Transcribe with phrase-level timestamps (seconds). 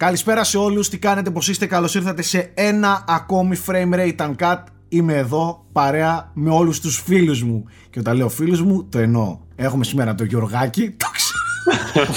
[0.00, 4.62] Καλησπέρα σε όλους, τι κάνετε, πως είστε, καλώς ήρθατε σε ένα ακόμη frame rate uncut.
[4.88, 7.64] Είμαι εδώ παρέα με όλους τους φίλους μου.
[7.90, 9.38] Και όταν λέω φίλους μου, το εννοώ.
[9.56, 12.06] Έχουμε σήμερα το Γιωργάκη, το ξέρω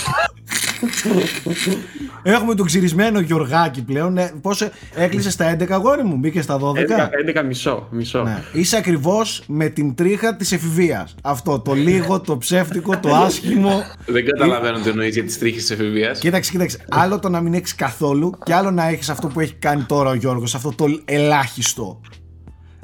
[2.23, 4.13] Έχουμε τον ξυρισμένο Γιωργάκη πλέον.
[4.13, 6.75] Ναι, Πώς έκλεισε στα 11 αγόρι μου, μπήκε στα 12.
[6.75, 7.87] 11, 11 μισό.
[7.91, 8.23] μισό.
[8.23, 8.43] Ναι.
[8.53, 11.15] Είσαι ακριβώς με την τρίχα της εφηβείας.
[11.23, 13.83] Αυτό το λίγο, το ψεύτικο, το άσχημο.
[14.05, 16.19] Δεν καταλαβαίνω τι εννοείς για τις τρίχες της εφηβείας.
[16.19, 16.77] Κοίταξε, κοίταξε.
[16.89, 20.09] Άλλο το να μην έχεις καθόλου και άλλο να έχεις αυτό που έχει κάνει τώρα
[20.09, 22.01] ο Γιώργος, αυτό το ελάχιστο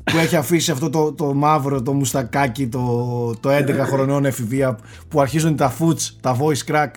[0.03, 2.79] που έχει αφήσει αυτό το, το μαύρο, το μουστακάκι, το,
[3.39, 4.77] το 11 χρονών εφηβεία
[5.07, 6.87] που αρχίζουν τα foots, τα voice crack.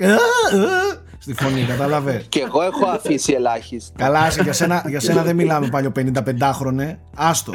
[1.27, 3.93] Ε, ε, στη φωνή, κατάλαβες; Και εγώ έχω αφήσει ελάχιστα.
[3.97, 6.97] Καλά, για σένα, για σένα δεν μιλάμε παλιό 55χρονε.
[7.17, 7.53] Άστο.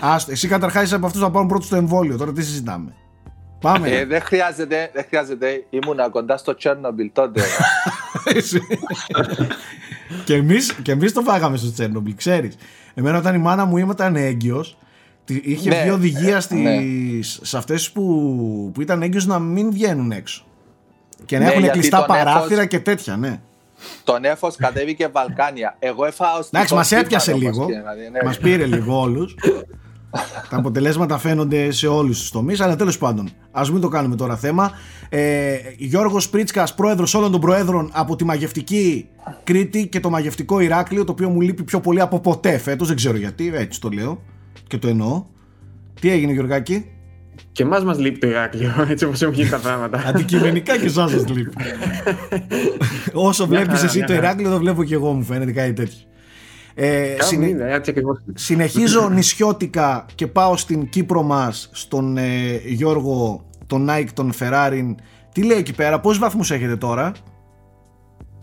[0.00, 0.32] Άστο.
[0.32, 2.16] Εσύ καταρχάς είσαι από αυτούς να πάρουν πρώτο στο εμβόλιο.
[2.16, 2.94] Τώρα τι συζητάμε;
[3.60, 3.88] Πάμε.
[3.88, 5.64] Ε, δεν χρειάζεται, δεν χρειάζεται.
[5.70, 7.40] Ήμουνα κοντά στο Τσέρνομπιλ τότε.
[10.24, 12.56] και εμείς, και εμείς το φάγαμε στο Τσέρνομπιλ, ξέρεις.
[12.94, 14.78] Εμένα όταν η μάνα μου ήταν έγκυος,
[15.24, 16.80] είχε ναι, βγει οδηγία στις, ναι.
[17.22, 20.45] σε αυτές που, που ήταν έγκυος να μην βγαίνουν έξω.
[21.26, 23.40] Και να ναι, έχουν κλειστά παράθυρα και τέτοια, ναι.
[24.04, 25.76] Το νέφο κατέβηκε Βαλκάνια.
[25.78, 26.58] Εγώ έφαω στην.
[26.58, 27.66] Εντάξει, μας έπιασε λίγο.
[27.66, 28.24] Ναι.
[28.24, 29.34] Μας πήρε λίγο όλους.
[30.50, 34.36] Τα αποτελέσματα φαίνονται σε όλους τους τομείς, αλλά τέλος πάντων, ας μην το κάνουμε τώρα
[34.36, 34.72] θέμα.
[35.08, 39.08] Ε, Γιώργος Πρίτσκα, πρόεδρος όλων των προέδρων από τη μαγευτική
[39.44, 42.86] Κρήτη και το μαγευτικό Ηράκλειο, το οποίο μου λείπει πιο πολύ από ποτέ φέτος.
[42.86, 44.22] Δεν ξέρω γιατί, έτσι το λέω
[44.66, 45.24] και το εννοώ.
[46.00, 46.90] Τι έγινε, Γιωργάκη;
[47.52, 50.02] Και εμάς μας λείπει το Ηράκλειο, έτσι όπως έχουν γίνει τα πράγματα.
[50.06, 51.52] Αντικειμενικά και εσάς σας λείπει.
[53.28, 55.98] Όσο βλέπεις εσύ το Ηράκλειο, το βλέπω και εγώ, μου φαίνεται κάτι τέτοιο.
[56.74, 57.82] Ε, συνε...
[58.34, 64.94] συνεχίζω νησιώτικα και πάω στην Κύπρο μας στον ε, Γιώργο τον Nike, τον Ferrari
[65.36, 67.12] τι λέει εκεί πέρα, πόσους βαθμούς έχετε τώρα;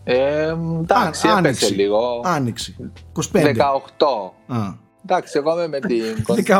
[0.04, 2.20] Ε, εντάξει, Α, έπεσε λίγο.
[2.24, 2.76] Άνοιξη.
[3.32, 3.42] 25.
[3.42, 3.46] 18.
[4.46, 4.74] Α.
[5.04, 6.02] Εντάξει, εγώ είμαι με την.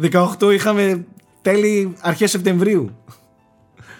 [0.00, 0.42] 18.
[0.42, 1.06] 18 είχαμε
[1.44, 2.96] τέλη αρχές Σεπτεμβρίου.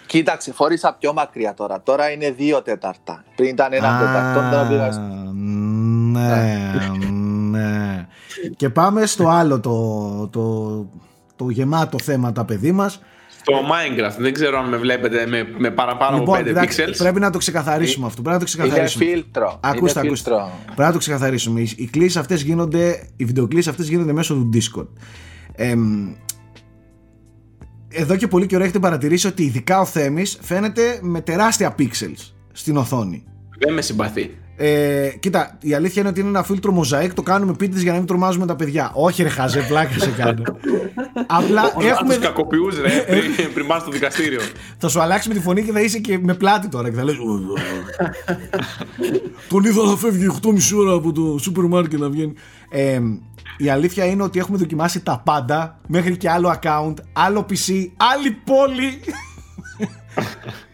[0.06, 1.82] Κοίταξε, φόρησα πιο μακριά τώρα.
[1.82, 3.24] Τώρα είναι δύο τέταρτα.
[3.36, 4.50] Πριν ήταν ένα τέταρτο.
[4.50, 4.88] Τώρα πήγα
[6.12, 6.70] ναι,
[7.50, 8.06] ναι.
[8.56, 10.76] Και πάμε στο άλλο το, το,
[11.36, 13.00] το γεμάτο θέμα τα παιδί μας.
[13.40, 16.94] Στο Minecraft, δεν ξέρω αν με βλέπετε με, με παραπάνω λοιπόν, από 5 pixels.
[16.98, 18.22] Πρέπει να το ξεκαθαρίσουμε αυτό.
[18.22, 19.04] Πρέπει να το ξεκαθαρίσουμε.
[19.04, 19.58] Είναι φίλτρο.
[19.60, 20.30] Ακούστε, είναι ακούστε.
[20.64, 21.60] Πρέπει να το ξεκαθαρίσουμε.
[21.60, 24.88] Οι, οι κλήσεις αυτές γίνονται, οι βιντεοκλήσεις αυτές γίνονται μέσω του Discord.
[25.54, 25.74] Ε,
[27.94, 32.76] εδώ και πολύ καιρό έχετε παρατηρήσει ότι ειδικά ο Θέμης φαίνεται με τεράστια pixels στην
[32.76, 33.24] οθόνη.
[33.58, 34.38] Δεν με συμπαθεί.
[34.56, 37.14] Ε, κοίτα, η αλήθεια είναι ότι είναι ένα φίλτρο μοζαίκ.
[37.14, 38.90] Το κάνουμε πίτε για να μην τρομάζουμε τα παιδιά.
[38.94, 40.42] Όχι, ρε χαζέ, πλάκα σε κάνω.
[41.26, 42.14] Απλά έχουμε.
[42.14, 44.40] Τους κακοποιούς, ρε, πριν, πριν πας στο δικαστήριο.
[44.78, 47.04] θα σου αλλάξει με τη φωνή και θα είσαι και με πλάτη τώρα και θα
[47.04, 47.16] λες.
[49.48, 52.32] Τον είδα να φεύγει 8,5 ώρα από το σούπερ μάρκετ να βγαίνει.
[52.70, 53.00] Ε,
[53.56, 58.30] η αλήθεια είναι ότι έχουμε δοκιμάσει τα πάντα μέχρι και άλλο account, άλλο PC, άλλη
[58.44, 59.00] πόλη.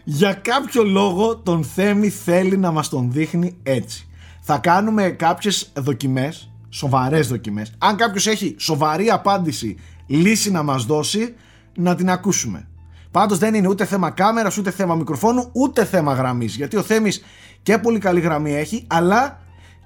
[0.03, 4.07] Για κάποιο λόγο τον Θέμη θέλει να μας τον δείχνει έτσι.
[4.41, 7.73] Θα κάνουμε κάποιες δοκιμές, σοβαρές δοκιμές.
[7.77, 11.35] Αν κάποιος έχει σοβαρή απάντηση, λύση να μας δώσει,
[11.75, 12.67] να την ακούσουμε.
[13.11, 16.55] Πάντως δεν είναι ούτε θέμα κάμερας, ούτε θέμα μικροφόνου, ούτε θέμα γραμμής.
[16.55, 17.23] Γιατί ο Θέμης
[17.63, 19.39] και πολύ καλή γραμμή έχει, αλλά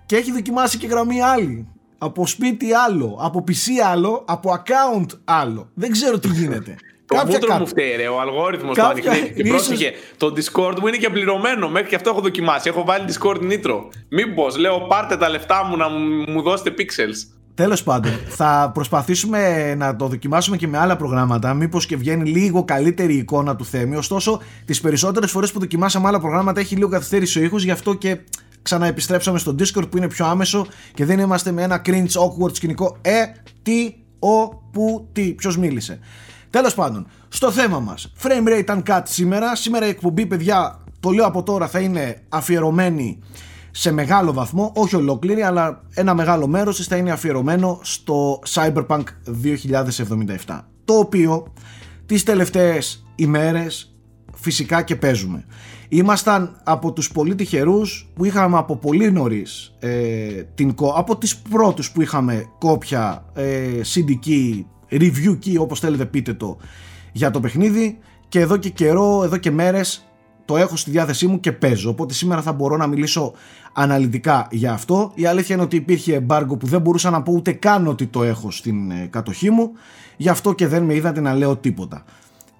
[0.06, 1.68] και έχει δοκιμάσει και γραμμή άλλη.
[1.98, 5.70] Από σπίτι άλλο, από PC άλλο, από account άλλο.
[5.74, 6.76] Δεν ξέρω τι γίνεται.
[7.06, 9.34] Το μούτρο μου φταίει, ρε, ο αλγόριθμος το ανοιχτή.
[9.36, 11.70] Και πρόσεχε, το Discord μου είναι και πληρωμένο.
[11.70, 12.70] Μέχρι και αυτό έχω δοκιμάσει.
[12.70, 13.80] Έχω βάλει Discord Nitro.
[14.10, 15.90] Μήπως λέω πάρτε τα λεφτά μου να
[16.32, 17.36] μου δώσετε pixels.
[17.56, 21.54] Τέλος πάντων, θα προσπαθήσουμε να το δοκιμάσουμε και με άλλα προγράμματα.
[21.54, 23.96] Μήπως και βγαίνει λίγο καλύτερη η εικόνα του Θέμη.
[23.96, 27.94] Ωστόσο, τις περισσότερες φορές που δοκιμάσαμε άλλα προγράμματα έχει λίγο καθυστέρηση ο ήχος, γι' αυτό
[27.94, 28.18] και
[28.62, 32.98] ξαναεπιστρέψαμε στο Discord που είναι πιο άμεσο και δεν είμαστε με ένα cringe awkward σκηνικό.
[33.02, 33.24] Ε,
[33.62, 36.00] τι, ο, που, τι, ποιος μίλησε.
[36.56, 38.14] Τέλος πάντων, στο θέμα μας.
[38.22, 39.56] Frame rate uncut σήμερα.
[39.56, 43.20] Σήμερα η εκπομπή, παιδιά, το λέω από τώρα, θα είναι αφιερωμένη
[43.72, 49.04] σε μεγάλο βαθμό, όχι ολόκληρη, αλλά ένα μεγάλο μέρος της θα είναι αφιερωμένο στο Cyberpunk
[50.46, 50.60] 2077.
[50.86, 51.54] Το οποίο
[52.06, 53.96] τις τελευταίες ημέρες
[54.36, 55.46] φυσικά και παίζουμε.
[55.90, 61.92] Ήμασταν από τους πολύ τυχερούς που είχαμε από πολύ νωρίς ε, την, από τις πρώτους
[61.92, 63.84] που είχαμε κόπια ε,
[64.92, 66.58] review key όπως θέλετε πείτε το
[67.12, 67.98] για το παιχνίδι.
[68.28, 70.06] Και εδώ και καιρό, εδώ και μέρες
[70.46, 71.90] το έχω στη διάθεσή μου και παίζω.
[71.90, 73.34] Οπότε σήμερα θα μπορώ να μιλήσω
[73.74, 75.12] αναλυτικά για αυτό.
[75.16, 78.24] Η αλήθεια είναι ότι υπήρχε embargo που δεν μπορούσα να πω ούτε καν ότι το
[78.24, 79.72] έχω στην ε, κατοχή μου.
[80.18, 82.04] Γι' αυτό και δεν με είδατε να λέω τίποτα.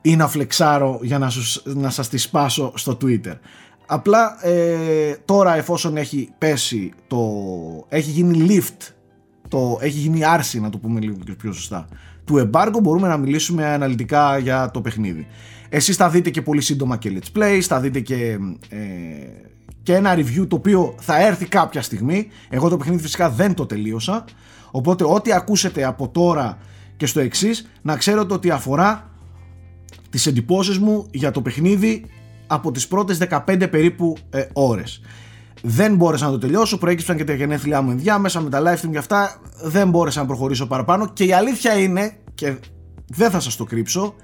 [0.02, 3.38] Ή να φλεξάρω για να, σας, να σας τη σπάσω στο Twitter.
[3.86, 7.18] Απλά ε, τώρα εφόσον έχει πέσει το...
[7.90, 8.94] έχει γίνει lift
[9.48, 11.88] το, έχει γίνει άρση να το πούμε λίγο πιο σωστά
[12.26, 15.28] του εμπάργκο μπορούμε να μιλήσουμε αναλυτικά για το παιχνίδι.
[15.70, 18.38] Εσείς θα δείτε και πολύ σύντομα και let's play, θα δείτε και,
[18.70, 18.78] ε,
[19.84, 22.28] και ένα review το οποίο θα έρθει κάποια στιγμή.
[22.50, 24.26] Εγώ το παιχνίδι φυσικά δεν το τελείωσα,
[24.72, 26.58] οπότε ό,τι ακούσετε από τώρα
[26.98, 29.10] και στο εξής να ξέρετε ότι αφορά
[30.10, 32.06] τις εντυπώσεις μου για το παιχνίδι
[32.48, 35.02] από τις πρώτες 15 περίπου ε, ώρες.
[35.62, 38.92] Δεν μπόρεσα να το τελειώσω, προέκυψαν και τα γενέθλιά μου ενδιάμεσα με τα live stream
[38.92, 39.42] και αυτά.
[39.64, 41.10] Δεν μπόρεσα να προχωρήσω παραπάνω.
[41.14, 42.56] Και η αλήθεια είναι, και
[43.08, 44.16] δεν θα σας το κρύψω,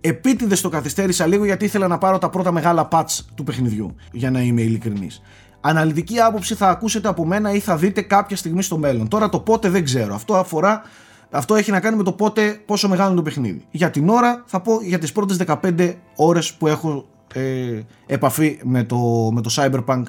[0.00, 3.94] επίτηδες το καθυστέρησα λίγο γιατί ήθελα να πάρω τα πρώτα μεγάλα patch του παιχνιδιού.
[4.12, 5.22] Για να είμαι ειλικρινής.
[5.60, 9.08] Αναλυτική άποψη θα ακούσετε από μένα ή θα δείτε κάποια στιγμή στο μέλλον.
[9.08, 10.14] Τώρα το πότε δεν ξέρω.
[10.14, 10.82] Αυτό αφορά.
[11.30, 13.64] Αυτό έχει να κάνει με το πότε, πόσο μεγάλο είναι το παιχνίδι.
[13.70, 18.84] Για την ώρα θα πω για τις πρώτες 15 ώρες που έχω ε, επαφή με
[18.84, 20.02] το, με το Cyberpunk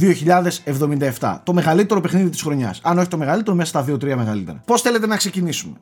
[0.00, 1.40] 2077.
[1.42, 2.80] Το μεγαλύτερο παιχνίδι της χρονιάς.
[2.82, 4.62] Αν όχι το μεγαλύτερο, μέσα στα 2-3 μεγαλύτερα.
[4.66, 5.76] Πώς θέλετε να ξεκινήσουμε;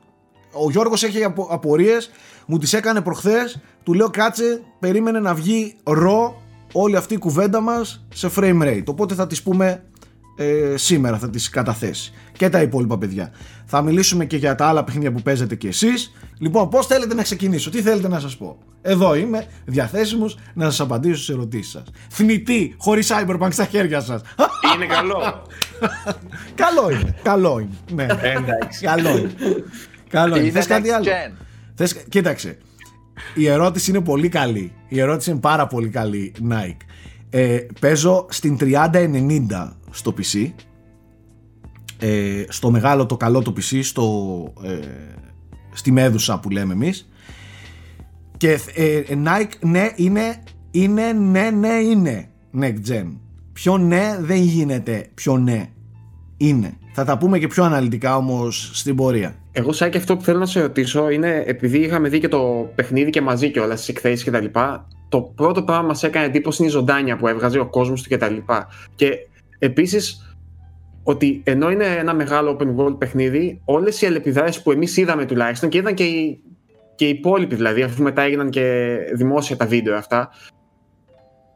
[0.51, 2.11] Ο Γιώργος έχει απο, απορίες,
[2.45, 3.59] μου τις έκανε προχθές.
[3.83, 8.83] Του λέω κάτσε, περίμενε να βγει ρο όλη αυτή η κουβέντα μας σε frame rate.
[8.85, 9.83] Οπότε θα τις πούμε
[10.35, 12.13] ε, σήμερα, θα τις καταθέσει.
[12.37, 13.31] Και τα υπόλοιπα παιδιά.
[13.65, 16.13] Θα μιλήσουμε και για τα άλλα παιχνίδια που παίζετε κι εσείς.
[16.37, 18.57] Λοιπόν, πώς θέλετε να ξεκινήσω, τι θέλετε να σας πω.
[18.81, 21.83] Εδώ είμαι, διαθέσιμος να σας απαντήσω στις ερωτήσεις σας.
[22.09, 24.21] Θνητή, χωρίς cyberpunk στα χέρια σας.
[24.75, 25.17] Είναι καλό.
[26.63, 27.15] καλό είναι.
[27.23, 27.77] Καλό είναι.
[27.93, 28.03] Ναι.
[28.21, 28.85] Εντάξει.
[28.85, 29.33] Καλό είναι.
[30.09, 30.49] Καλό είναι.
[30.49, 31.05] Θες κάτι άλλο;
[31.75, 31.93] Θες...
[32.09, 32.57] Κοίταξε.
[33.35, 34.73] Η ερώτηση είναι πολύ καλή.
[34.87, 36.77] Η ερώτηση είναι πάρα πολύ καλή, Nike.
[37.29, 40.51] Ε, παίζω στην 3090 στο PC.
[42.05, 44.03] Ε, στο μεγάλο το καλό το PC, στο,
[44.63, 44.79] ε,
[45.73, 47.09] στη μέδουσα που λέμε εμείς
[48.37, 52.29] και ε, Nike ναι είναι, είναι ναι ναι είναι
[52.59, 53.05] next gen.
[53.53, 55.69] Πιο ναι δεν γίνεται πιο ναι
[56.37, 56.77] είναι.
[56.93, 59.35] Θα τα πούμε και πιο αναλυτικά όμως στην πορεία.
[59.51, 63.09] Εγώ Σάκη αυτό που θέλω να σε ρωτήσω είναι επειδή είχαμε δει και το παιχνίδι
[63.09, 66.61] και μαζί και όλα στις εκθέσεις και τα λοιπά το πρώτο πράγμα μας έκανε εντύπωση
[66.61, 68.67] είναι η ζωντάνια που έβγαζε ο κόσμος του και τα λοιπά.
[68.95, 69.09] Και
[69.59, 70.32] επίσης
[71.03, 75.69] ότι ενώ είναι ένα μεγάλο open world παιχνίδι, όλες οι αλληλεπιδράσεις που εμείς είδαμε τουλάχιστον
[75.69, 76.43] και είδαν και οι
[76.95, 80.29] και οι υπόλοιποι δηλαδή, αφού μετά έγιναν και δημόσια τα βίντεο αυτά,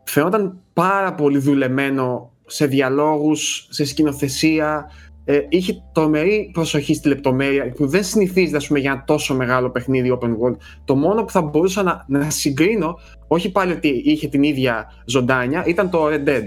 [0.03, 4.91] φαινόταν πάρα πολύ δουλεμένο σε διαλόγους, σε σκηνοθεσία,
[5.25, 10.17] ε, είχε τρομερή προσοχή στη λεπτομέρεια που δεν συνηθίζεται πούμε, για ένα τόσο μεγάλο παιχνίδι
[10.21, 10.55] open world.
[10.85, 15.65] Το μόνο που θα μπορούσα να, να συγκρίνω, όχι πάλι ότι είχε την ίδια ζωντάνια,
[15.65, 16.43] ήταν το Red Dead.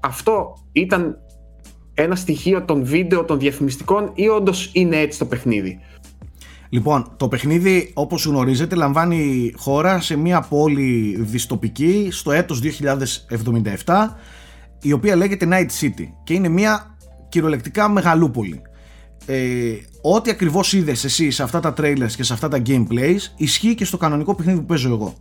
[0.00, 1.18] Αυτό ήταν
[1.94, 5.80] ένα στοιχείο των βίντεο των διαφημιστικών ή όντως είναι έτσι το παιχνίδι;
[6.74, 12.60] Λοιπόν, το παιχνίδι όπως γνωρίζετε λαμβάνει χώρα σε μια πόλη διστοπική στο έτος
[13.84, 13.94] 2077
[14.82, 16.96] η οποία λέγεται Night City και είναι μια
[17.28, 18.62] κυριολεκτικά μεγαλούπολη.
[19.26, 23.74] Ε, ό,τι ακριβώς είδες εσύ σε αυτά τα trailers και σε αυτά τα gameplays ισχύει
[23.74, 25.14] και στο κανονικό παιχνίδι που παίζω εγώ.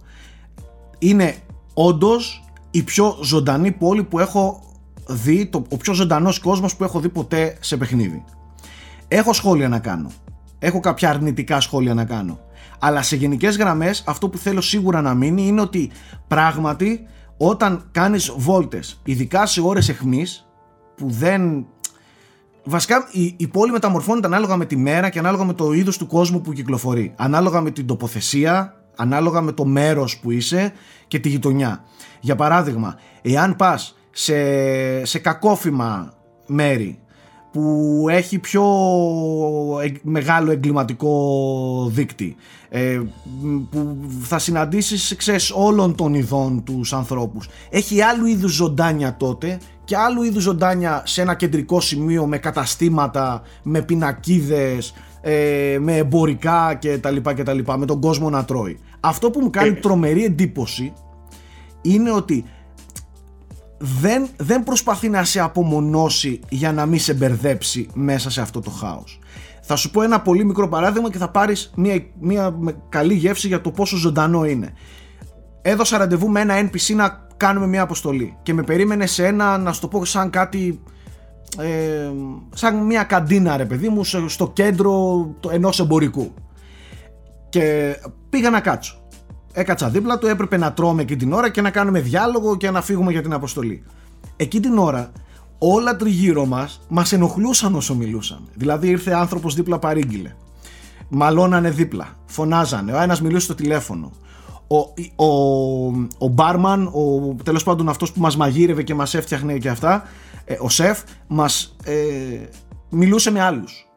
[1.00, 1.36] Είναι
[1.74, 4.73] όντως η πιο ζωντανή πόλη που έχω
[5.08, 8.24] δει, το, ο πιο ζωντανός κόσμος που έχω δει ποτέ σε παιχνίδι.
[9.08, 10.12] Έχω σχόλια να κάνω
[10.64, 12.40] έχω κάποια αρνητικά σχόλια να κάνω.
[12.80, 15.92] Αλλά σε γενικές γραμμές αυτό που θέλω σίγουρα να μείνει είναι ότι
[16.28, 20.48] πράγματι όταν κάνεις βόλτες, ειδικά σε ώρες εχμής
[20.96, 21.66] που δεν...
[22.66, 26.08] Βασικά η, η πόλη μεταμορφώνεται ανάλογα με τη μέρα και ανάλογα με το είδος του
[26.08, 27.14] κόσμου που κυκλοφορεί.
[27.18, 30.74] Ανάλογα με την τοποθεσία, ανάλογα με το μέρος που είσαι
[31.08, 31.84] και τη γειτονιά.
[32.20, 36.14] Για παράδειγμα, εάν πας σε, σε κακόφημα
[36.46, 36.98] μέρη
[37.52, 38.64] που έχει πιο
[40.02, 42.36] μεγάλο εγκληματικό δίκτυ
[42.70, 43.02] ε,
[43.70, 49.98] που θα συναντήσεις ξέρεις, όλων των ειδών τους ανθρώπους έχει άλλου είδους ζωντάνια τότε και
[49.98, 56.98] άλλου είδους ζωντάνια σε ένα κεντρικό σημείο με καταστήματα, με πινακίδες ε, με εμπορικά και
[56.98, 59.72] τα λοιπά και τα λοιπά με τον κόσμο να τρώει αυτό που μου κάνει ε.
[59.72, 60.94] τρομερή εντύπωση
[61.82, 62.46] είναι ότι
[63.86, 68.70] δεν, δεν προσπαθεί να σε απομονώσει για να μην σε μπερδέψει μέσα σε αυτό το
[68.70, 69.20] χάος.
[69.62, 72.56] Θα σου πω ένα πολύ μικρό παράδειγμα και θα πάρεις μια, μια
[72.90, 74.74] καλή γεύση για το πόσο ζωντανό είναι.
[75.62, 79.74] Έδωσα ραντεβού με ένα NPC να κάνουμε μια αποστολή και με περίμενε σε ένα, να
[79.74, 80.82] σου το πω σαν κάτι
[81.60, 82.12] ε,
[82.54, 86.34] σαν μια καντίνα ρε παιδί μου στο κέντρο ενός εμπορικού
[87.50, 87.96] και
[88.30, 89.03] πήγα να κάτσω
[89.56, 92.82] Έκατσα δίπλα του, έπρεπε να τρώμε εκείνη την ώρα και να κάνουμε διάλογο και να
[92.82, 93.84] φύγουμε για την αποστολή.
[94.36, 95.12] Εκεί την ώρα
[95.58, 98.48] όλα τριγύρω μας μας ενοχλούσαν όσο μιλούσαν.
[98.54, 100.36] Δηλαδή ήρθε άνθρωπος δίπλα παρήγγειλε.
[101.10, 104.12] Μαλώνανε δίπλα, φωνάζανε, ο ένας μιλούσε στο τηλέφωνο.
[104.68, 104.78] ο,
[105.26, 105.86] ο,
[106.18, 110.04] ο μπάρμαν, ο, τέλος πάντων αυτός που μας μαγείρευε και μας έφτιαχνε και αυτά,
[110.46, 111.94] ε, ο σεφ, μας ε,
[112.90, 113.88] μιλούσε με άλλους.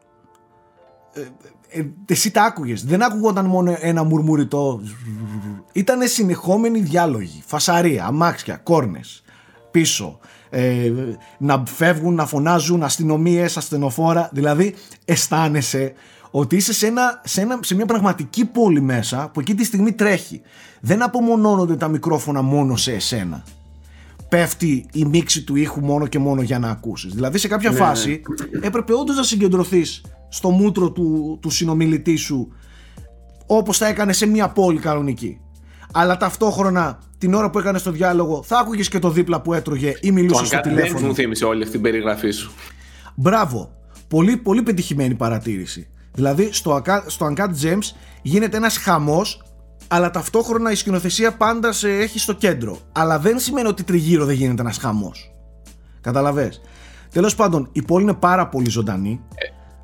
[1.13, 1.21] Ε,
[1.69, 4.81] ε, εσύ τα άκουγες, δεν άκουγονταν μόνο ένα μουρμουριτό.
[5.73, 9.23] Ήταν συνεχόμενοι διάλογοι, φασαρία, αμάξια, κόρνες,
[9.71, 10.19] πίσω.
[10.49, 10.91] Ε,
[11.37, 14.29] να φεύγουν, να φωνάζουν αστυνομίες, ασθενοφόρα.
[14.33, 15.93] Δηλαδή αισθάνεσαι
[16.31, 19.93] ότι είσαι σε, ένα, σε, ένα, σε μια πραγματική πόλη μέσα που εκεί τη στιγμή
[19.93, 20.41] τρέχει.
[20.79, 23.43] Δεν απομονώνονται τα μικρόφωνα μόνο σε εσένα.
[24.29, 27.13] Πέφτει η μίξη του ήχου μόνο και μόνο για να ακούσεις.
[27.13, 28.67] Δηλαδή σε κάποια ναι, φάση ναι.
[28.67, 32.51] έπρεπε όντως να συγκεντρωθείς στο μούτρο του, του συνομιλητή σου
[33.45, 35.39] όπως θα έκανε σε μια πόλη κανονική.
[35.93, 39.93] Αλλά ταυτόχρονα την ώρα που έκανε το διάλογο θα άκουγες και το δίπλα που έτρωγε
[40.01, 40.99] ή μιλούσες στο τηλέφωνο.
[40.99, 42.51] Δεν μου θύμισε όλη αυτή την περιγραφή σου.
[43.15, 43.71] Μπράβο.
[44.07, 45.87] Πολύ, πολύ πετυχημένη παρατήρηση.
[46.13, 49.43] Δηλαδή στο, στο Uncut Gems γίνεται ένας χαμός
[49.87, 52.79] αλλά ταυτόχρονα η σκηνοθεσία πάντα σε έχει στο κέντρο.
[52.91, 55.31] Αλλά δεν σημαίνει ότι τριγύρω δεν γίνεται ένας χαμός.
[56.01, 56.61] Καταλαβες.
[57.11, 59.21] Τέλος πάντων, η πόλη είναι πάρα πολύ ζωντανή.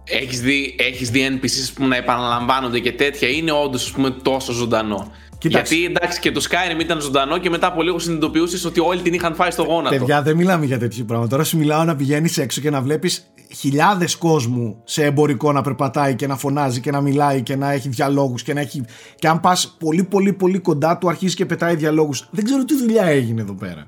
[0.03, 5.11] Ε, έχεις δει, έχεις δει NPCs που να επαναλαμβάνονται και τέτοια, είναι όντως τόσο ζωντανό.
[5.37, 5.75] Κοίταξε.
[5.75, 9.13] Γιατί εντάξει και το Skyrim ήταν ζωντανό και μετά από λίγο συνειδητοποιούσες ότι όλοι την
[9.13, 9.95] είχαν φάει στο γόνατο.
[9.95, 11.27] Παιδιά, δεν μιλάμε για τέτοιο πράγμα.
[11.27, 16.15] Τώρα σου μιλάω να πηγαίνεις έξω και να βλέπεις χιλιάδες κόσμου σε εμπορικό να περπατάει
[16.15, 18.83] και να φωνάζει και να μιλάει και να έχει διαλόγους και να έχει.
[19.15, 22.27] Και αν πας πολύ, πολύ, πολύ κοντά του, αρχίζει και πετάει διαλόγους.
[22.31, 23.87] Δεν ξέρω τι δουλειά έγινε εδώ πέρα.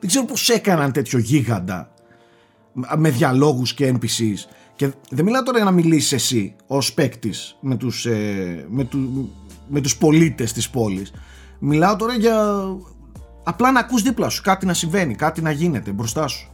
[0.00, 1.90] Δεν ξέρω πώς έκαναν τέτοιο γίγαντα
[2.96, 4.50] με διαλόγους και NPCs.
[4.76, 9.30] Και δεν μιλάω τώρα για να μιλήσεις εσύ ως παίκτης με τους ε, με του,
[9.68, 11.12] με τους πολίτες της πόλης.
[11.58, 12.64] Μιλάω τώρα για
[13.44, 16.50] απλά να ακούς δίπλα σου κάτι να συμβαίνει, κάτι να γίνεται μπροστά σου.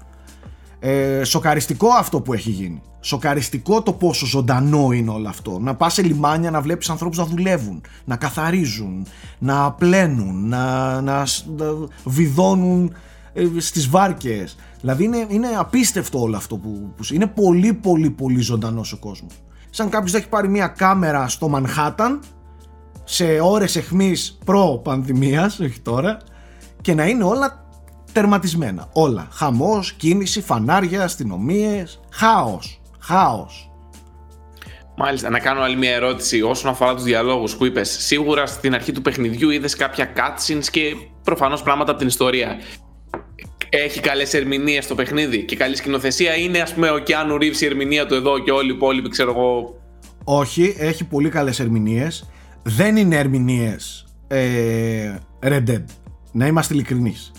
[0.84, 2.82] Ε, σοκαριστικό αυτό που έχει γίνει.
[3.00, 5.58] Σοκαριστικό το πόσο ζωντανό είναι όλο αυτό.
[5.58, 9.06] Να πας σε λιμάνια να βλέπεις ανθρώπους να δουλεύουν, να καθαρίζουν,
[9.38, 11.24] να πλένουν, να, να,
[12.04, 12.94] βιδώνουν
[13.32, 14.56] ε, στις βάρκες.
[14.80, 19.32] Δηλαδή είναι, είναι απίστευτο όλο αυτό που, που είναι πολύ πολύ πολύ ζωντανός ο κόσμος.
[19.70, 22.20] Σαν κάποιος έχει πάρει μια κάμερα στο Μανχάταν
[23.04, 26.18] σε ώρες εχμής προ-πανδημίας, όχι τώρα,
[26.80, 27.61] και να είναι όλα
[28.12, 28.88] τερματισμένα.
[28.92, 29.28] Όλα.
[29.32, 32.80] Χαμός, κίνηση, φανάρια, αστυνομίες, χάος.
[32.98, 33.70] Χάος.
[34.96, 37.90] Μάλιστα, να κάνω άλλη μια ερώτηση όσον αφορά τους διαλόγους που είπες.
[37.90, 40.80] Σίγουρα στην αρχή του παιχνιδιού είδες κάποια cutscenes και
[41.24, 42.58] προφανώς πράγματα από την ιστορία.
[43.68, 46.36] Έχει καλές ερμηνείες στο παιχνίδι και καλή σκηνοθεσία.
[46.36, 49.30] Είναι, ας πούμε, ο Κιάνου Ρίβ η ερμηνεία του εδώ και όλοι οι υπόλοιποι, ξέρω
[49.30, 49.76] εγώ.
[50.24, 52.26] Όχι, έχει πολύ καλές ερμηνείες
[52.62, 55.84] δεν είναι ερμηνείες ε, Red Dead.
[56.32, 57.32] Να είμαστε ειλικρινείς.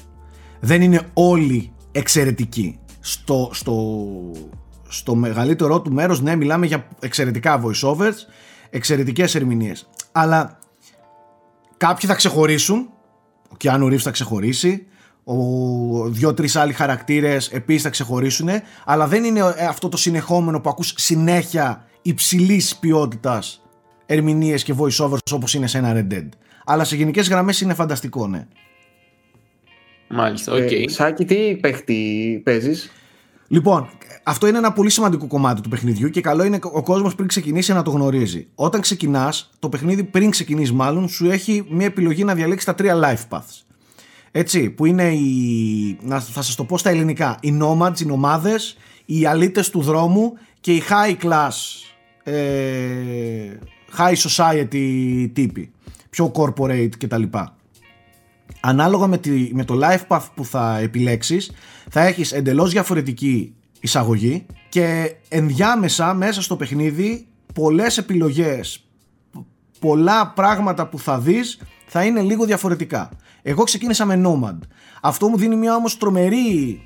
[0.66, 2.80] Δεν είναι όλοι εξαιρετικοί.
[3.00, 4.08] Στο, στο,
[4.88, 8.14] στο μεγαλύτερό του μέρος, ναι, μιλάμε για εξαιρετικά voiceovers,
[8.70, 9.90] εξαιρετικές ερμηνείες.
[10.12, 10.60] Αλλά
[11.78, 12.90] κάποιοι θα ξεχωρίσουν,
[13.50, 14.88] ο Κιάνου Ρίβς θα ξεχωρίσει,
[15.24, 15.36] ο
[16.10, 18.50] δυο-τρεις άλλοι χαρακτήρες επίσης θα ξεχωρίσουν,
[18.86, 23.62] αλλά δεν είναι αυτό το συνεχόμενο που ακούς συνέχεια υψηλής ποιότητας
[24.06, 26.30] ερμηνείες και voiceovers όπως είναι σε ένα Red Dead.
[26.66, 28.48] Αλλά σε γενικές γραμμές είναι φανταστικό, ναι.
[30.14, 30.60] Μάλιστα, OK.
[30.62, 30.84] Okay.
[30.88, 32.92] Ε, Σάκη, τι παίχτη παίζεις;
[33.48, 33.90] Λοιπόν,
[34.24, 37.74] αυτό είναι ένα πολύ σημαντικό κομμάτι του παιχνιδιού και καλό είναι ο κόσμος πριν ξεκινήσει
[37.74, 38.48] να το γνωρίζει.
[38.56, 43.00] Όταν ξεκινάς, το παιχνίδι πριν ξεκινήσεις, μάλλον, σου έχει μια επιλογή να διαλέξεις τα τρία
[43.04, 43.62] life paths.
[44.32, 45.98] Έτσι, που είναι οι.
[46.02, 47.38] Να, θα σας το πω στα ελληνικά.
[47.42, 48.56] Οι nomads, οι νομάδες,
[49.06, 51.52] οι αλήτες του δρόμου και οι high class
[52.24, 52.34] ε,
[53.98, 55.72] high society τύποι,
[56.10, 57.24] πιο corporate κτλ.
[58.60, 61.52] Ανάλογα με, τη, με το life path που θα επιλέξεις
[61.90, 68.86] θα έχεις εντελώς διαφορετική εισαγωγή και ενδιάμεσα μέσα στο παιχνίδι πολλές επιλογές
[69.80, 73.10] πολλά πράγματα που θα δεις θα είναι λίγο διαφορετικά
[73.42, 74.58] εγώ ξεκίνησα με Nomad
[75.02, 76.82] αυτό μου δίνει μια όμως τρομερή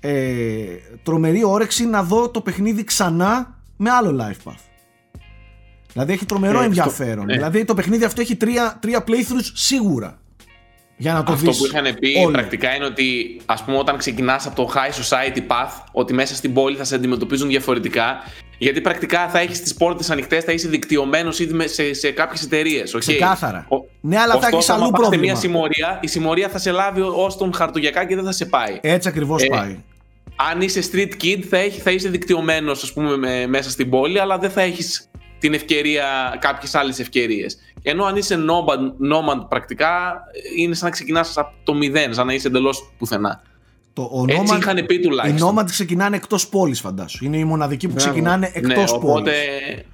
[0.00, 0.64] ε,
[1.02, 4.68] τρομερή όρεξη να δω το παιχνίδι ξανά με άλλο life path
[5.92, 7.24] Δηλαδή έχει τρομερό ε, ενδιαφέρον.
[7.24, 7.32] Ναι.
[7.32, 10.18] Δηλαδή το παιχνίδι αυτό έχει τρία, τρία playthroughs σίγουρα.
[11.00, 12.32] Για να το Αυτό που είχαν πει όλοι.
[12.32, 16.52] πρακτικά είναι ότι ας πούμε όταν ξεκινάς από το high society path ότι μέσα στην
[16.52, 18.22] πόλη θα σε αντιμετωπίζουν διαφορετικά
[18.58, 22.94] γιατί πρακτικά θα έχεις τις πόρτες ανοιχτές, θα είσαι δικτυωμένος ήδη σε, σε κάποιες εταιρείες.
[22.96, 22.98] Okay.
[22.98, 23.66] Ξεκάθαρα.
[23.68, 25.22] Ο, ναι, αλλά θα έχεις αλλού πρόβλημα.
[25.22, 28.78] μια συμμορία, η συμμορία θα σε λάβει ως τον χαρτογιακά και δεν θα σε πάει.
[28.80, 29.78] Έτσι ακριβώς ε, πάει.
[30.52, 34.38] Αν είσαι street kid θα, έχει, θα είσαι δικτυωμένος ας πούμε μέσα στην πόλη αλλά
[34.38, 37.58] δεν θα έχεις την ευκαιρία, κάποιες άλλες ευκαιρίες.
[37.82, 40.22] Ενώ αν είσαι nomad, nomad πρακτικά,
[40.56, 43.42] είναι σαν να ξεκινάς από το μηδέν, σαν να είσαι εντελώς πουθενά.
[43.92, 45.54] Το, ο Έτσι nomad, είχαν πει τουλάχιστον.
[45.54, 47.24] Οι nomad ξεκινάνε εκτός πόλης φαντάσου.
[47.24, 49.30] Είναι οι μοναδικοί που ξεκινάνε εκτός ναι, οπότε...
[49.30, 49.84] πόλης.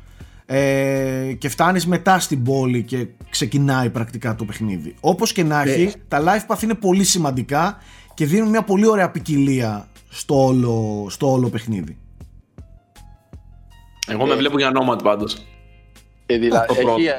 [0.46, 4.94] ε, και φτάνεις μετά στην πόλη και ξεκινάει πρακτικά το παιχνίδι.
[5.00, 7.78] Όπως και να έχει, τα life path είναι πολύ σημαντικά
[8.14, 11.98] και δίνουν μια πολύ ωραία ποικιλία στο όλο, στο όλο παιχνίδι.
[14.06, 15.46] Εγώ με βλέπω για Nomad πάντως.
[16.26, 16.94] Ε, δηλα- Το πρώτο.
[16.94, 17.12] έχει, ε,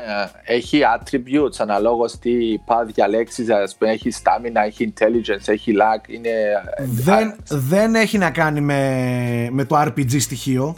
[0.55, 2.31] έχει attributes αναλόγως τι
[2.67, 6.29] path διαλέξεις, ας πούμε, έχει stamina, έχει intelligence, έχει luck, είναι...
[6.29, 10.75] ε, δεν, δεν έχει να κάνει με, με το RPG στοιχείο.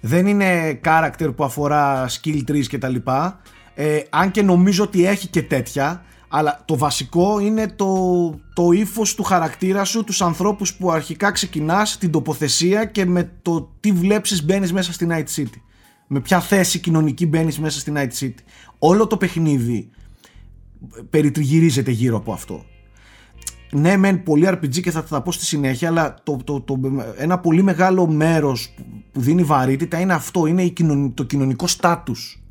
[0.00, 3.40] Δεν είναι character που αφορά skill trees και τα λοιπά.
[3.74, 6.04] Ε, αν και νομίζω ότι έχει και τέτοια.
[6.28, 7.94] Αλλά το βασικό είναι το,
[8.54, 13.70] το ύφος του χαρακτήρα σου, τους ανθρώπους που αρχικά ξεκινάς, την τοποθεσία και με το
[13.80, 15.60] τι βλέψεις μπαίνεις μέσα στη Night City.
[16.06, 18.34] Με ποια θέση κοινωνική μπαίνεις μέσα στη Night City.
[18.78, 19.88] Όλο το παιχνίδι
[21.10, 22.64] περιτριγυρίζεται γύρω από αυτό
[23.72, 26.80] ναι μεν πολύ RPG και θα τα πω στη συνέχεια αλλά το, το, το,
[27.16, 31.66] ένα πολύ μεγάλο μέρος που- που δίνει βαρύτητα είναι αυτό είναι η κοινωνι- το κοινωνικό
[31.66, 32.42] στάτους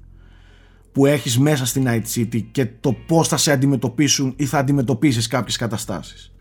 [0.92, 5.28] που έχεις μέσα στη Night City και το πώς θα σε αντιμετωπίσουν ή θα αντιμετωπίσεις
[5.28, 6.33] κάποιες καταστάσεις